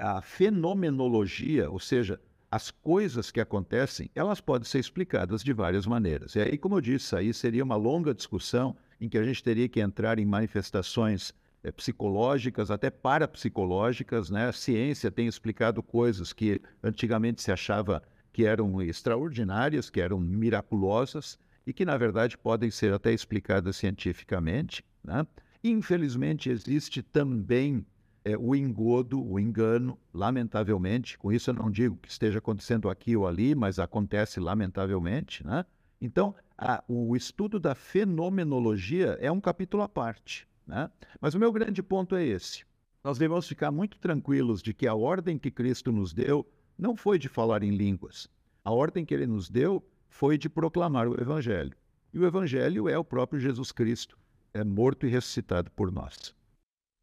a 0.00 0.20
fenomenologia, 0.20 1.70
ou 1.70 1.78
seja, 1.78 2.20
as 2.50 2.72
coisas 2.72 3.30
que 3.30 3.40
acontecem, 3.40 4.10
elas 4.16 4.40
podem 4.40 4.68
ser 4.68 4.80
explicadas 4.80 5.44
de 5.44 5.52
várias 5.52 5.86
maneiras. 5.86 6.34
E 6.34 6.40
aí, 6.40 6.58
como 6.58 6.76
eu 6.76 6.80
disse, 6.80 7.14
aí 7.14 7.32
seria 7.32 7.62
uma 7.62 7.76
longa 7.76 8.12
discussão 8.12 8.76
em 9.00 9.08
que 9.08 9.16
a 9.16 9.22
gente 9.22 9.44
teria 9.44 9.68
que 9.68 9.80
entrar 9.80 10.18
em 10.18 10.26
manifestações 10.26 11.32
psicológicas, 11.72 12.70
até 12.70 12.90
parapsicológicas, 12.90 14.30
né? 14.30 14.48
A 14.48 14.52
ciência 14.52 15.10
tem 15.10 15.26
explicado 15.26 15.82
coisas 15.82 16.32
que 16.32 16.60
antigamente 16.82 17.42
se 17.42 17.50
achava 17.50 18.02
que 18.32 18.44
eram 18.44 18.82
extraordinárias, 18.82 19.88
que 19.88 20.00
eram 20.00 20.20
miraculosas 20.20 21.38
e 21.66 21.72
que, 21.72 21.84
na 21.84 21.96
verdade, 21.96 22.36
podem 22.36 22.70
ser 22.70 22.92
até 22.92 23.12
explicadas 23.12 23.76
cientificamente. 23.76 24.84
Né? 25.02 25.26
Infelizmente, 25.64 26.50
existe 26.50 27.02
também 27.02 27.84
é, 28.24 28.36
o 28.36 28.54
engodo, 28.54 29.24
o 29.24 29.40
engano, 29.40 29.98
lamentavelmente. 30.12 31.16
Com 31.16 31.32
isso, 31.32 31.50
eu 31.50 31.54
não 31.54 31.70
digo 31.70 31.96
que 31.96 32.10
esteja 32.10 32.38
acontecendo 32.38 32.90
aqui 32.90 33.16
ou 33.16 33.26
ali, 33.26 33.54
mas 33.54 33.78
acontece 33.78 34.38
lamentavelmente. 34.38 35.44
Né? 35.46 35.64
Então, 36.00 36.34
a, 36.58 36.84
o 36.86 37.16
estudo 37.16 37.58
da 37.58 37.74
fenomenologia 37.74 39.16
é 39.20 39.32
um 39.32 39.40
capítulo 39.40 39.82
à 39.82 39.88
parte. 39.88 40.46
Né? 40.66 40.90
Mas 41.20 41.34
o 41.34 41.38
meu 41.38 41.52
grande 41.52 41.82
ponto 41.82 42.16
é 42.16 42.24
esse. 42.24 42.64
Nós 43.04 43.18
devemos 43.18 43.46
ficar 43.46 43.70
muito 43.70 43.98
tranquilos 43.98 44.60
de 44.60 44.74
que 44.74 44.86
a 44.86 44.94
ordem 44.94 45.38
que 45.38 45.50
Cristo 45.50 45.92
nos 45.92 46.12
deu 46.12 46.44
não 46.76 46.96
foi 46.96 47.18
de 47.18 47.28
falar 47.28 47.62
em 47.62 47.70
línguas. 47.70 48.28
A 48.64 48.72
ordem 48.72 49.04
que 49.04 49.14
ele 49.14 49.26
nos 49.26 49.48
deu 49.48 49.84
foi 50.08 50.36
de 50.36 50.48
proclamar 50.48 51.06
o 51.06 51.20
Evangelho. 51.20 51.76
E 52.12 52.18
o 52.18 52.26
Evangelho 52.26 52.88
é 52.88 52.98
o 52.98 53.04
próprio 53.04 53.38
Jesus 53.38 53.70
Cristo, 53.70 54.18
é 54.52 54.64
morto 54.64 55.06
e 55.06 55.10
ressuscitado 55.10 55.70
por 55.70 55.92
nós. 55.92 56.34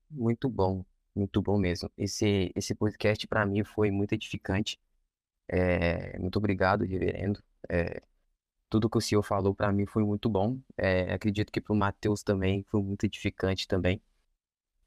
Muito 0.09 0.49
bom, 0.49 0.83
muito 1.15 1.41
bom 1.41 1.57
mesmo. 1.57 1.89
Esse, 1.97 2.51
esse 2.55 2.75
podcast 2.75 3.25
para 3.27 3.45
mim 3.45 3.63
foi 3.63 3.91
muito 3.91 4.13
edificante. 4.13 4.79
É, 5.47 6.17
muito 6.19 6.37
obrigado, 6.37 6.83
reverendo. 6.83 7.41
É, 7.69 8.01
tudo 8.73 8.89
que 8.89 8.97
o 8.97 9.01
senhor 9.01 9.21
falou 9.21 9.53
para 9.53 9.71
mim 9.71 9.85
foi 9.85 10.03
muito 10.03 10.27
bom. 10.27 10.59
É, 10.75 11.13
acredito 11.13 11.51
que 11.51 11.61
para 11.61 11.71
o 11.73 11.75
Mateus 11.75 12.23
também 12.23 12.63
foi 12.63 12.81
muito 12.81 13.05
edificante 13.05 13.67
também. 13.67 14.01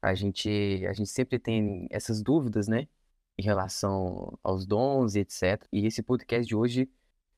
A 0.01 0.13
gente, 0.13 0.49
a 0.85 0.91
gente 0.91 1.09
sempre 1.09 1.39
tem 1.39 1.87
essas 1.89 2.21
dúvidas, 2.21 2.67
né? 2.67 2.89
Em 3.37 3.43
relação 3.43 4.37
aos 4.43 4.65
dons 4.65 5.15
e 5.15 5.19
etc. 5.21 5.65
E 5.71 5.85
esse 5.85 6.03
podcast 6.03 6.45
de 6.45 6.53
hoje, 6.53 6.89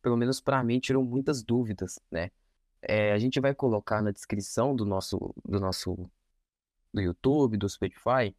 pelo 0.01 0.17
menos 0.17 0.41
para 0.41 0.63
mim, 0.63 0.79
tirou 0.79 1.03
muitas 1.05 1.43
dúvidas, 1.43 1.99
né? 2.09 2.31
É, 2.81 3.13
a 3.13 3.19
gente 3.19 3.39
vai 3.39 3.53
colocar 3.53 4.01
na 4.01 4.09
descrição 4.09 4.75
do 4.75 4.85
nosso, 4.85 5.35
do 5.45 5.59
nosso 5.59 6.09
do 6.91 6.99
YouTube, 6.99 7.57
do 7.57 7.69
Spotify, 7.69 8.35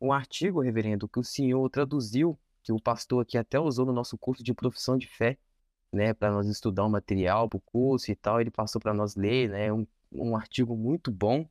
um 0.00 0.12
artigo, 0.12 0.60
reverendo, 0.60 1.06
que 1.08 1.20
o 1.20 1.24
senhor 1.24 1.70
traduziu, 1.70 2.36
que 2.64 2.72
o 2.72 2.80
pastor 2.80 3.22
aqui 3.22 3.38
até 3.38 3.60
usou 3.60 3.86
no 3.86 3.92
nosso 3.92 4.18
curso 4.18 4.42
de 4.42 4.52
profissão 4.52 4.98
de 4.98 5.06
fé 5.06 5.38
né, 5.92 6.14
para 6.14 6.30
nós 6.32 6.46
estudar 6.48 6.84
um 6.86 6.88
material 6.90 7.48
para 7.48 7.58
o 7.58 7.60
curso 7.60 8.10
e 8.10 8.16
tal. 8.16 8.40
Ele 8.40 8.50
passou 8.50 8.80
para 8.80 8.94
nós 8.94 9.14
ler, 9.16 9.50
né, 9.50 9.72
um, 9.72 9.86
um 10.12 10.36
artigo 10.36 10.76
muito 10.76 11.10
bom. 11.10 11.46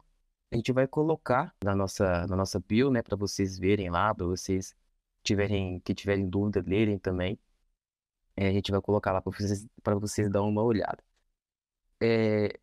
A 0.52 0.56
gente 0.56 0.72
vai 0.74 0.88
colocar 0.88 1.56
na 1.64 1.76
nossa, 1.76 2.28
na 2.28 2.36
nossa 2.36 2.60
bio, 2.60 2.92
né, 2.92 3.02
para 3.02 3.16
vocês 3.16 3.58
verem 3.60 3.90
lá, 3.90 4.14
para 4.14 4.26
vocês 4.26 4.76
tiverem, 5.24 5.80
que 5.82 5.94
tiverem 5.96 6.28
dúvida, 6.30 6.64
lerem 6.66 6.98
também. 7.00 7.40
É, 8.36 8.48
a 8.48 8.52
gente 8.54 8.72
vai 8.72 8.82
colocar 8.82 9.12
lá 9.12 9.22
para 9.22 9.32
vocês, 9.32 9.68
para 9.84 9.96
vocês 9.96 10.30
dar 10.30 10.42
uma 10.44 10.64
olhada. 10.64 11.04
É, 12.02 12.60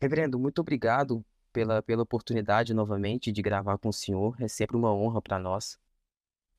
reverendo, 0.00 0.38
muito 0.38 0.60
obrigado 0.60 1.24
pela, 1.52 1.82
pela 1.82 2.02
oportunidade 2.02 2.74
novamente 2.74 3.32
de 3.32 3.42
gravar 3.42 3.78
com 3.78 3.88
o 3.88 3.92
senhor. 3.92 4.36
É 4.40 4.48
sempre 4.48 4.76
uma 4.76 4.92
honra 4.92 5.22
para 5.22 5.38
nós. 5.38 5.78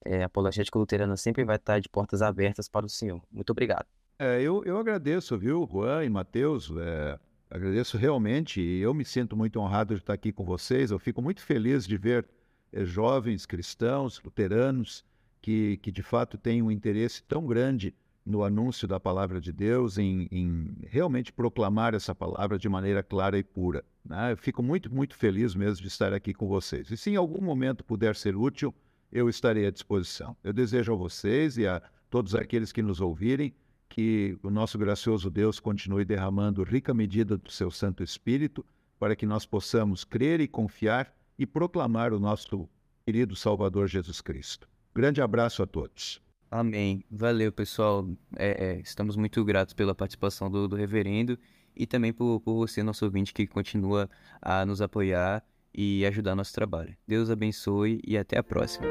É, 0.05 0.23
a 0.23 0.25
Apologética 0.27 0.79
Luterana 0.79 1.17
sempre 1.17 1.43
vai 1.45 1.57
estar 1.57 1.79
de 1.79 1.89
portas 1.89 2.21
abertas 2.21 2.69
para 2.69 2.85
o 2.85 2.89
senhor. 2.89 3.21
Muito 3.31 3.51
obrigado. 3.51 3.96
É, 4.19 4.41
eu, 4.41 4.63
eu 4.65 4.77
agradeço, 4.79 5.37
viu, 5.37 5.67
Juan 5.71 6.03
e 6.03 6.09
Matheus. 6.09 6.71
É, 6.75 7.19
agradeço 7.49 7.97
realmente. 7.97 8.59
Eu 8.59 8.93
me 8.93 9.05
sinto 9.05 9.37
muito 9.37 9.59
honrado 9.59 9.93
de 9.93 10.01
estar 10.01 10.13
aqui 10.13 10.31
com 10.31 10.43
vocês. 10.43 10.89
Eu 10.89 10.97
fico 10.97 11.21
muito 11.21 11.41
feliz 11.41 11.85
de 11.85 11.97
ver 11.97 12.27
é, 12.73 12.83
jovens 12.83 13.45
cristãos, 13.45 14.19
luteranos, 14.23 15.05
que, 15.39 15.77
que 15.77 15.91
de 15.91 16.01
fato 16.01 16.37
têm 16.37 16.63
um 16.63 16.71
interesse 16.71 17.21
tão 17.23 17.45
grande 17.45 17.93
no 18.25 18.43
anúncio 18.43 18.87
da 18.87 18.99
palavra 18.99 19.39
de 19.39 19.53
Deus, 19.53 19.97
em, 19.97 20.27
em 20.31 20.75
realmente 20.87 21.31
proclamar 21.31 21.93
essa 21.93 22.13
palavra 22.13 22.57
de 22.57 22.67
maneira 22.67 23.01
clara 23.03 23.37
e 23.37 23.43
pura. 23.43 23.85
Né? 24.03 24.33
Eu 24.33 24.37
fico 24.37 24.63
muito, 24.63 24.93
muito 24.93 25.15
feliz 25.15 25.55
mesmo 25.55 25.81
de 25.81 25.87
estar 25.87 26.11
aqui 26.11 26.33
com 26.33 26.47
vocês. 26.47 26.89
E 26.89 26.97
se 26.97 27.11
em 27.11 27.15
algum 27.15 27.41
momento 27.41 27.85
puder 27.85 28.15
ser 28.15 28.35
útil, 28.35 28.73
eu 29.11 29.29
estarei 29.29 29.67
à 29.67 29.71
disposição. 29.71 30.35
Eu 30.43 30.51
desejo 30.51 30.91
a 30.91 30.95
vocês 30.95 31.57
e 31.57 31.67
a 31.67 31.81
todos 32.09 32.33
aqueles 32.33 32.71
que 32.71 32.81
nos 32.81 32.99
ouvirem 32.99 33.53
que 33.89 34.37
o 34.43 34.49
nosso 34.49 34.77
gracioso 34.77 35.29
Deus 35.29 35.59
continue 35.59 36.05
derramando 36.05 36.63
rica 36.63 36.93
medida 36.93 37.37
do 37.37 37.51
seu 37.51 37.71
Santo 37.71 38.03
Espírito 38.03 38.65
para 38.99 39.15
que 39.15 39.25
nós 39.25 39.45
possamos 39.45 40.03
crer 40.03 40.39
e 40.39 40.47
confiar 40.47 41.13
e 41.37 41.45
proclamar 41.45 42.13
o 42.13 42.19
nosso 42.19 42.67
querido 43.05 43.35
Salvador 43.35 43.87
Jesus 43.87 44.21
Cristo. 44.21 44.67
Grande 44.93 45.21
abraço 45.21 45.61
a 45.61 45.67
todos. 45.67 46.21
Amém. 46.49 47.03
Valeu, 47.11 47.51
pessoal. 47.51 48.07
É, 48.35 48.65
é, 48.65 48.79
estamos 48.79 49.15
muito 49.15 49.43
gratos 49.43 49.73
pela 49.73 49.93
participação 49.93 50.49
do, 50.49 50.67
do 50.67 50.75
reverendo 50.75 51.37
e 51.75 51.85
também 51.85 52.11
por, 52.11 52.39
por 52.41 52.55
você, 52.55 52.81
nosso 52.81 53.05
ouvinte, 53.05 53.33
que 53.33 53.45
continua 53.45 54.09
a 54.41 54.65
nos 54.65 54.81
apoiar 54.81 55.43
e 55.73 56.05
ajudar 56.05 56.35
nosso 56.35 56.53
trabalho. 56.53 56.95
Deus 57.07 57.29
abençoe 57.29 58.01
e 58.05 58.17
até 58.17 58.37
a 58.37 58.43
próxima. 58.43 58.87